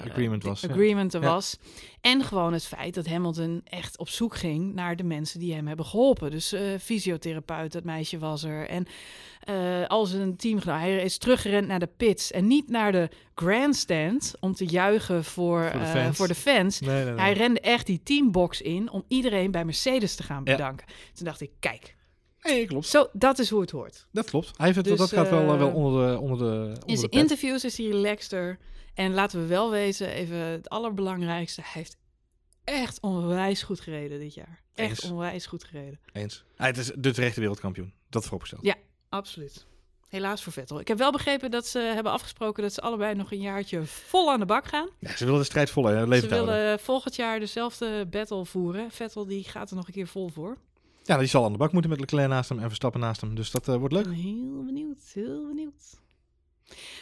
agreement 0.08 0.42
was, 0.42 0.68
agreement 0.68 1.14
er 1.14 1.20
was. 1.20 1.56
En 2.02 2.24
gewoon 2.24 2.52
het 2.52 2.64
feit 2.66 2.94
dat 2.94 3.06
Hamilton 3.06 3.60
echt 3.64 3.98
op 3.98 4.08
zoek 4.08 4.36
ging 4.36 4.74
naar 4.74 4.96
de 4.96 5.02
mensen 5.04 5.40
die 5.40 5.54
hem 5.54 5.66
hebben 5.66 5.86
geholpen. 5.86 6.30
Dus 6.30 6.52
eh 6.52 6.62
fysiotherapeut, 6.80 7.72
dat 7.72 7.84
meisje 7.84 8.18
was 8.18 8.42
er. 8.44 8.68
En 8.68 8.86
eh 9.40 9.86
als 9.86 10.12
een 10.12 10.36
teamgenoot, 10.36 10.78
hij 10.78 10.96
is 10.96 11.18
teruggerend 11.18 11.66
naar 11.66 11.78
de 11.78 11.88
pits 11.96 12.30
en 12.30 12.46
niet 12.46 12.68
naar 12.68 12.92
de 12.92 13.08
grandstand 13.34 14.34
om 14.40 14.54
te 14.54 14.66
juichen 14.66 15.24
voor, 15.24 15.60
Voor 15.70 15.80
de 15.80 15.84
eh, 15.86 15.90
fans. 15.92 16.16
voor 16.16 16.28
de 16.28 16.34
fans. 16.34 16.80
Nee, 16.80 16.94
nee, 16.94 17.04
nee. 17.04 17.20
Hij 17.20 17.32
rende 17.32 17.60
echt 17.60 17.86
die 17.86 18.00
teambox 18.02 18.60
in 18.60 18.90
om 18.90 19.04
iedereen 19.08 19.50
bij 19.50 19.64
Mercedes 19.64 20.14
te 20.14 20.22
gaan 20.22 20.42
Ja. 20.44 20.52
bedanken. 20.56 20.86
Toen 21.14 21.24
dacht 21.24 21.40
ik, 21.40 21.50
kijk, 21.60 21.96
Nee, 22.42 22.66
klopt. 22.66 22.86
zo, 22.86 23.08
dat 23.12 23.38
is 23.38 23.50
hoe 23.50 23.60
het 23.60 23.70
hoort. 23.70 24.06
Dat 24.12 24.30
klopt. 24.30 24.50
Hij 24.56 24.66
heeft 24.66 24.76
het, 24.78 24.86
Dus, 24.86 24.98
dat 24.98 25.12
gaat 25.12 25.28
wel, 25.30 25.52
eh, 25.52 25.58
wel 25.58 25.70
onder 25.70 26.12
de, 26.12 26.18
onder 26.20 26.38
de, 26.38 26.44
onder 26.54 26.82
In 26.88 26.96
zijn 26.96 27.10
interviews 27.10 27.64
is 27.64 27.76
hij 27.76 27.86
relaxter. 27.86 28.58
En 28.94 29.14
laten 29.14 29.40
we 29.40 29.46
wel 29.46 29.70
wezen, 29.70 30.08
even 30.08 30.36
het 30.36 30.68
allerbelangrijkste. 30.68 31.60
Hij 31.60 31.70
heeft 31.72 31.96
echt 32.64 33.00
onwijs 33.00 33.62
goed 33.62 33.80
gereden 33.80 34.18
dit 34.18 34.34
jaar. 34.34 34.62
Echt 34.74 34.88
Eens. 34.90 35.10
onwijs 35.10 35.46
goed 35.46 35.64
gereden. 35.64 36.00
Eens. 36.12 36.44
Hij 36.56 36.66
het 36.68 36.76
is 36.78 36.90
de 36.96 37.12
terechte 37.12 37.40
wereldkampioen. 37.40 37.92
Dat 38.08 38.22
vooropgesteld. 38.22 38.62
Ja. 38.64 38.74
Absoluut. 39.08 39.66
Helaas 40.08 40.42
voor 40.42 40.52
Vettel. 40.52 40.80
Ik 40.80 40.88
heb 40.88 40.98
wel 40.98 41.12
begrepen 41.12 41.50
dat 41.50 41.66
ze 41.66 41.78
hebben 41.78 42.12
afgesproken 42.12 42.62
dat 42.62 42.72
ze 42.72 42.80
allebei 42.80 43.14
nog 43.14 43.32
een 43.32 43.40
jaartje 43.40 43.84
vol 43.84 44.30
aan 44.30 44.40
de 44.40 44.46
bak 44.46 44.66
gaan. 44.66 44.88
Ja, 44.98 45.16
ze 45.16 45.24
willen 45.24 45.40
de 45.40 45.46
strijd 45.46 45.70
vol 45.70 45.84
hè, 45.84 46.00
Ze 46.00 46.06
leven 46.08 46.30
houden. 46.30 46.54
willen 46.54 46.78
volgend 46.78 47.16
jaar 47.16 47.38
dezelfde 47.38 48.06
battle 48.06 48.44
voeren. 48.44 48.90
Vettel 48.90 49.26
die 49.26 49.44
gaat 49.44 49.70
er 49.70 49.76
nog 49.76 49.86
een 49.86 49.92
keer 49.92 50.06
vol 50.06 50.28
voor. 50.28 50.56
Ja, 51.04 51.18
die 51.18 51.26
zal 51.26 51.44
aan 51.44 51.52
de 51.52 51.58
bak 51.58 51.72
moeten 51.72 51.90
met 51.90 52.00
Leclerc 52.00 52.28
naast 52.28 52.48
hem 52.48 52.58
en 52.58 52.66
Verstappen 52.66 53.00
naast 53.00 53.20
hem. 53.20 53.34
Dus 53.34 53.50
dat 53.50 53.68
eh, 53.68 53.76
wordt 53.76 53.94
leuk. 53.94 54.04
Ben 54.04 54.12
heel 54.12 54.64
benieuwd, 54.64 55.10
heel 55.14 55.46
benieuwd. 55.46 56.00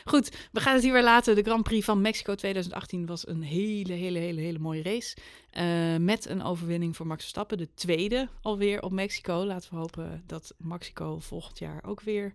Goed, 0.05 0.49
we 0.53 0.61
gaan 0.61 0.75
het 0.75 0.83
hier 0.83 0.93
weer 0.93 1.03
laten. 1.03 1.35
De 1.35 1.43
Grand 1.43 1.63
Prix 1.63 1.85
van 1.85 2.01
Mexico 2.01 2.35
2018 2.35 3.07
was 3.07 3.27
een 3.29 3.43
hele, 3.43 3.93
hele, 3.93 4.19
hele, 4.19 4.41
hele 4.41 4.59
mooie 4.59 4.83
race. 4.83 5.17
Eh, 5.51 5.97
met 5.97 6.29
een 6.29 6.43
overwinning 6.43 6.97
voor 6.97 7.07
Max 7.07 7.21
Verstappen. 7.21 7.59
De 7.59 7.69
tweede 7.75 8.29
alweer 8.43 8.83
op 8.83 8.93
Mexico. 8.93 9.45
Laten 9.45 9.71
we 9.71 9.77
hopen 9.77 10.23
dat 10.27 10.55
Mexico 10.59 11.19
volgend 11.19 11.59
jaar 11.59 11.85
ook 11.85 12.01
weer... 12.01 12.33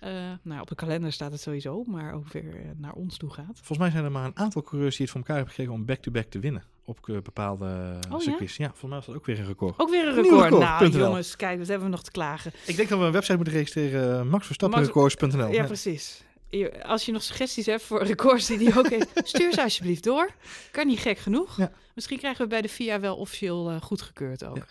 eh, 0.00 0.10
nou, 0.42 0.60
op 0.60 0.68
de 0.68 0.74
kalender 0.74 1.12
staat 1.12 1.32
het 1.32 1.40
sowieso, 1.40 1.84
maar 1.84 2.14
ook 2.14 2.32
weer 2.32 2.74
naar 2.76 2.92
ons 2.92 3.16
toe 3.16 3.30
gaat. 3.30 3.56
Volgens 3.56 3.78
mij 3.78 3.90
zijn 3.90 4.04
er 4.04 4.10
maar 4.12 4.24
een 4.24 4.38
aantal 4.38 4.62
coureurs 4.62 4.96
die 4.96 5.02
het 5.06 5.10
voor 5.10 5.20
elkaar 5.20 5.36
hebben 5.36 5.54
gekregen 5.54 5.80
om 5.80 5.86
back-to-back 5.86 6.26
te 6.30 6.38
winnen. 6.38 6.64
Op 6.90 7.08
eh, 7.08 7.14
bepaalde 7.22 7.64
Oh, 7.64 7.98
ja? 8.10 8.18
circuits. 8.18 8.56
Ja? 8.56 8.64
volgens 8.66 8.82
mij 8.88 8.96
was 8.96 9.06
dat 9.06 9.14
ook 9.16 9.26
weer 9.26 9.38
een 9.38 9.46
record. 9.46 9.74
Ook 9.78 9.90
weer 9.90 10.08
een 10.08 10.14
record. 10.14 10.42
record, 10.42 10.62
Nou, 10.62 10.78
punt 10.78 10.94
jongens, 10.94 11.36
kijk, 11.36 11.58
wat 11.58 11.66
hebben 11.68 11.86
we 11.86 11.92
nog 11.92 12.02
te 12.02 12.10
klagen. 12.10 12.52
Ik 12.66 12.76
denk 12.76 12.88
dat 12.88 12.98
we 12.98 13.04
een 13.04 13.12
website 13.12 13.36
moeten 13.36 13.54
registreren. 13.54 14.28
maxverstappenrecords.nl. 14.28 15.52
Ja, 15.52 15.64
precies. 15.64 16.22
Je- 16.48 16.84
Als 16.84 17.04
je 17.06 17.12
nog 17.12 17.22
suggesties 17.22 17.66
hebt 17.66 17.82
voor 17.82 18.02
records 18.02 18.46
die 18.46 18.58
die 18.58 18.78
ook 18.78 18.88
heeft, 18.88 19.10
stuur 19.28 19.52
ze 19.52 19.62
alsjeblieft 19.62 20.04
door. 20.04 20.30
Kan 20.70 20.86
niet 20.86 20.98
gek 20.98 21.18
genoeg. 21.18 21.56
Ja. 21.56 21.72
Misschien 21.94 22.18
krijgen 22.18 22.42
we 22.42 22.48
bij 22.48 22.60
de 22.62 22.68
FIA 22.68 23.00
wel 23.00 23.16
officieel 23.16 23.70
eh, 23.70 23.80
goedgekeurd 23.80 24.44
ook. 24.44 24.56
Ja. 24.56 24.64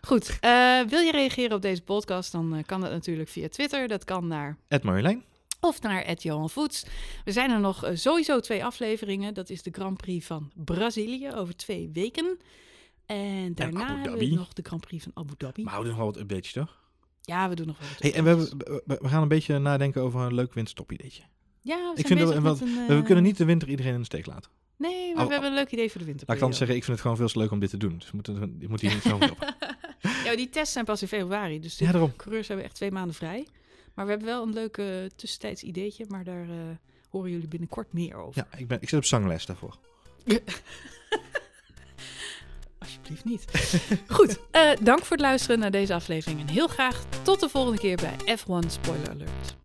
Goed, 0.00 0.36
eh, 0.40 0.80
wil 0.88 1.00
je 1.00 1.12
reageren 1.12 1.56
op 1.56 1.62
deze 1.62 1.82
podcast, 1.82 2.32
dan 2.32 2.62
kan 2.66 2.80
dat 2.80 2.90
natuurlijk 2.90 3.28
via 3.28 3.48
Twitter. 3.48 3.88
Dat 3.88 4.04
kan 4.04 4.26
naar 4.26 4.56
Marjolein. 4.82 5.24
Of 5.60 5.82
naar 5.82 6.02
Ed 6.02 6.22
Johan 6.22 6.50
Voets. 6.50 6.84
We 7.24 7.32
zijn 7.32 7.50
er 7.50 7.60
nog 7.60 7.84
eh, 7.84 7.96
sowieso 7.96 8.40
twee 8.40 8.64
afleveringen. 8.64 9.34
Dat 9.34 9.50
is 9.50 9.62
de 9.62 9.70
Grand 9.72 9.96
Prix 9.96 10.26
van 10.26 10.50
Brazilië 10.54 11.32
over 11.34 11.56
twee 11.56 11.90
weken. 11.92 12.38
En 13.06 13.54
daarna 13.54 13.96
hebben 14.00 14.18
we 14.18 14.34
nog 14.34 14.52
de 14.52 14.62
Grand 14.62 14.80
Prix 14.86 15.02
van 15.04 15.12
Abu 15.14 15.34
Dhabi. 15.36 15.62
Maar 15.62 15.72
we 15.74 15.78
doen 15.80 15.88
nog 15.88 15.96
wel 15.96 16.06
wat 16.06 16.16
updates, 16.18 16.52
toch? 16.52 16.78
Ja, 17.20 17.48
we 17.48 17.54
doen 17.54 17.66
nog 17.66 17.78
wel 17.78 17.88
wat 17.88 17.98
Hey, 17.98 18.14
en 18.14 18.22
we, 18.24 18.28
hebben, 18.28 18.48
we, 19.02 19.08
gaan 19.08 19.22
een 19.22 19.28
beetje 19.28 19.58
nadenken 19.58 20.02
over 20.02 20.20
een 20.20 20.34
leuk 20.34 20.54
winterstopideetje. 20.54 21.22
Ja, 21.62 21.92
we 21.94 22.00
Ik 22.00 22.06
vind 22.06 22.20
dat 22.20 22.28
we, 22.28 22.34
met 22.34 22.42
wat- 22.42 22.60
een, 22.60 22.86
we, 22.86 22.94
eh, 22.94 23.04
kunnen 23.04 23.24
niet 23.24 23.36
de 23.36 23.44
winter 23.44 23.68
iedereen 23.68 23.92
in 23.92 23.98
de 23.98 24.04
steek 24.04 24.26
laten. 24.26 24.50
Nee, 24.76 25.12
maar 25.14 25.22
Oh, 25.22 25.26
we 25.26 25.32
hebben 25.32 25.50
een 25.50 25.56
leuk 25.56 25.70
idee 25.70 25.90
voor 25.90 26.00
de 26.00 26.06
winter. 26.06 26.26
Laat 26.26 26.36
ik 26.36 26.42
dan 26.42 26.54
zeggen, 26.54 26.76
ik 26.76 26.82
vind 26.84 26.92
het 26.92 27.00
gewoon 27.00 27.16
veel 27.16 27.28
te 27.28 27.38
leuk 27.38 27.50
om 27.50 27.58
dit 27.60 27.70
te 27.70 27.76
doen. 27.76 27.98
Dus 27.98 28.10
moeten, 28.10 28.56
ik 28.60 28.68
moet 28.68 28.80
hier 28.80 28.92
niet 28.94 29.02
zo 29.02 29.14
op. 29.30 29.54
ja, 30.24 30.36
die 30.36 30.48
tests 30.48 30.72
zijn 30.72 30.84
pas 30.84 31.02
in 31.02 31.08
februari, 31.08 31.60
dus 31.60 31.76
de 31.76 31.84
Ja, 31.84 31.90
daarom. 31.92 32.16
coureurs 32.16 32.48
hebben 32.48 32.66
echt 32.66 32.74
twee 32.74 32.90
maanden 32.90 33.14
vrij. 33.14 33.46
Maar 33.94 34.04
we 34.04 34.10
hebben 34.10 34.28
wel 34.28 34.42
een 34.42 34.52
leuk 34.52 34.76
eh, 34.76 34.86
tussentijds 35.16 35.62
ideetje, 35.62 36.04
maar 36.08 36.24
daar 36.24 36.42
eh, 36.42 36.56
horen 37.08 37.30
jullie 37.30 37.48
binnenkort 37.48 37.92
meer 37.92 38.14
over. 38.16 38.46
Ja, 38.50 38.58
ik, 38.58 38.68
ben, 38.68 38.82
ik 38.82 38.88
zit 38.88 38.98
op 38.98 39.04
zangles 39.04 39.46
daarvoor. 39.46 39.76
Alsjeblieft 42.78 43.24
niet. 43.24 43.44
Goed, 44.08 44.40
eh, 44.50 44.70
dank 44.82 44.98
voor 44.98 45.16
het 45.16 45.26
luisteren 45.26 45.58
naar 45.58 45.70
deze 45.70 45.94
aflevering 45.94 46.40
en 46.40 46.48
heel 46.48 46.68
graag 46.68 47.04
tot 47.22 47.40
de 47.40 47.48
volgende 47.48 47.78
keer 47.78 47.96
bij 47.96 48.36
F1 48.38 48.66
Spoiler 48.66 49.10
Alert. 49.10 49.58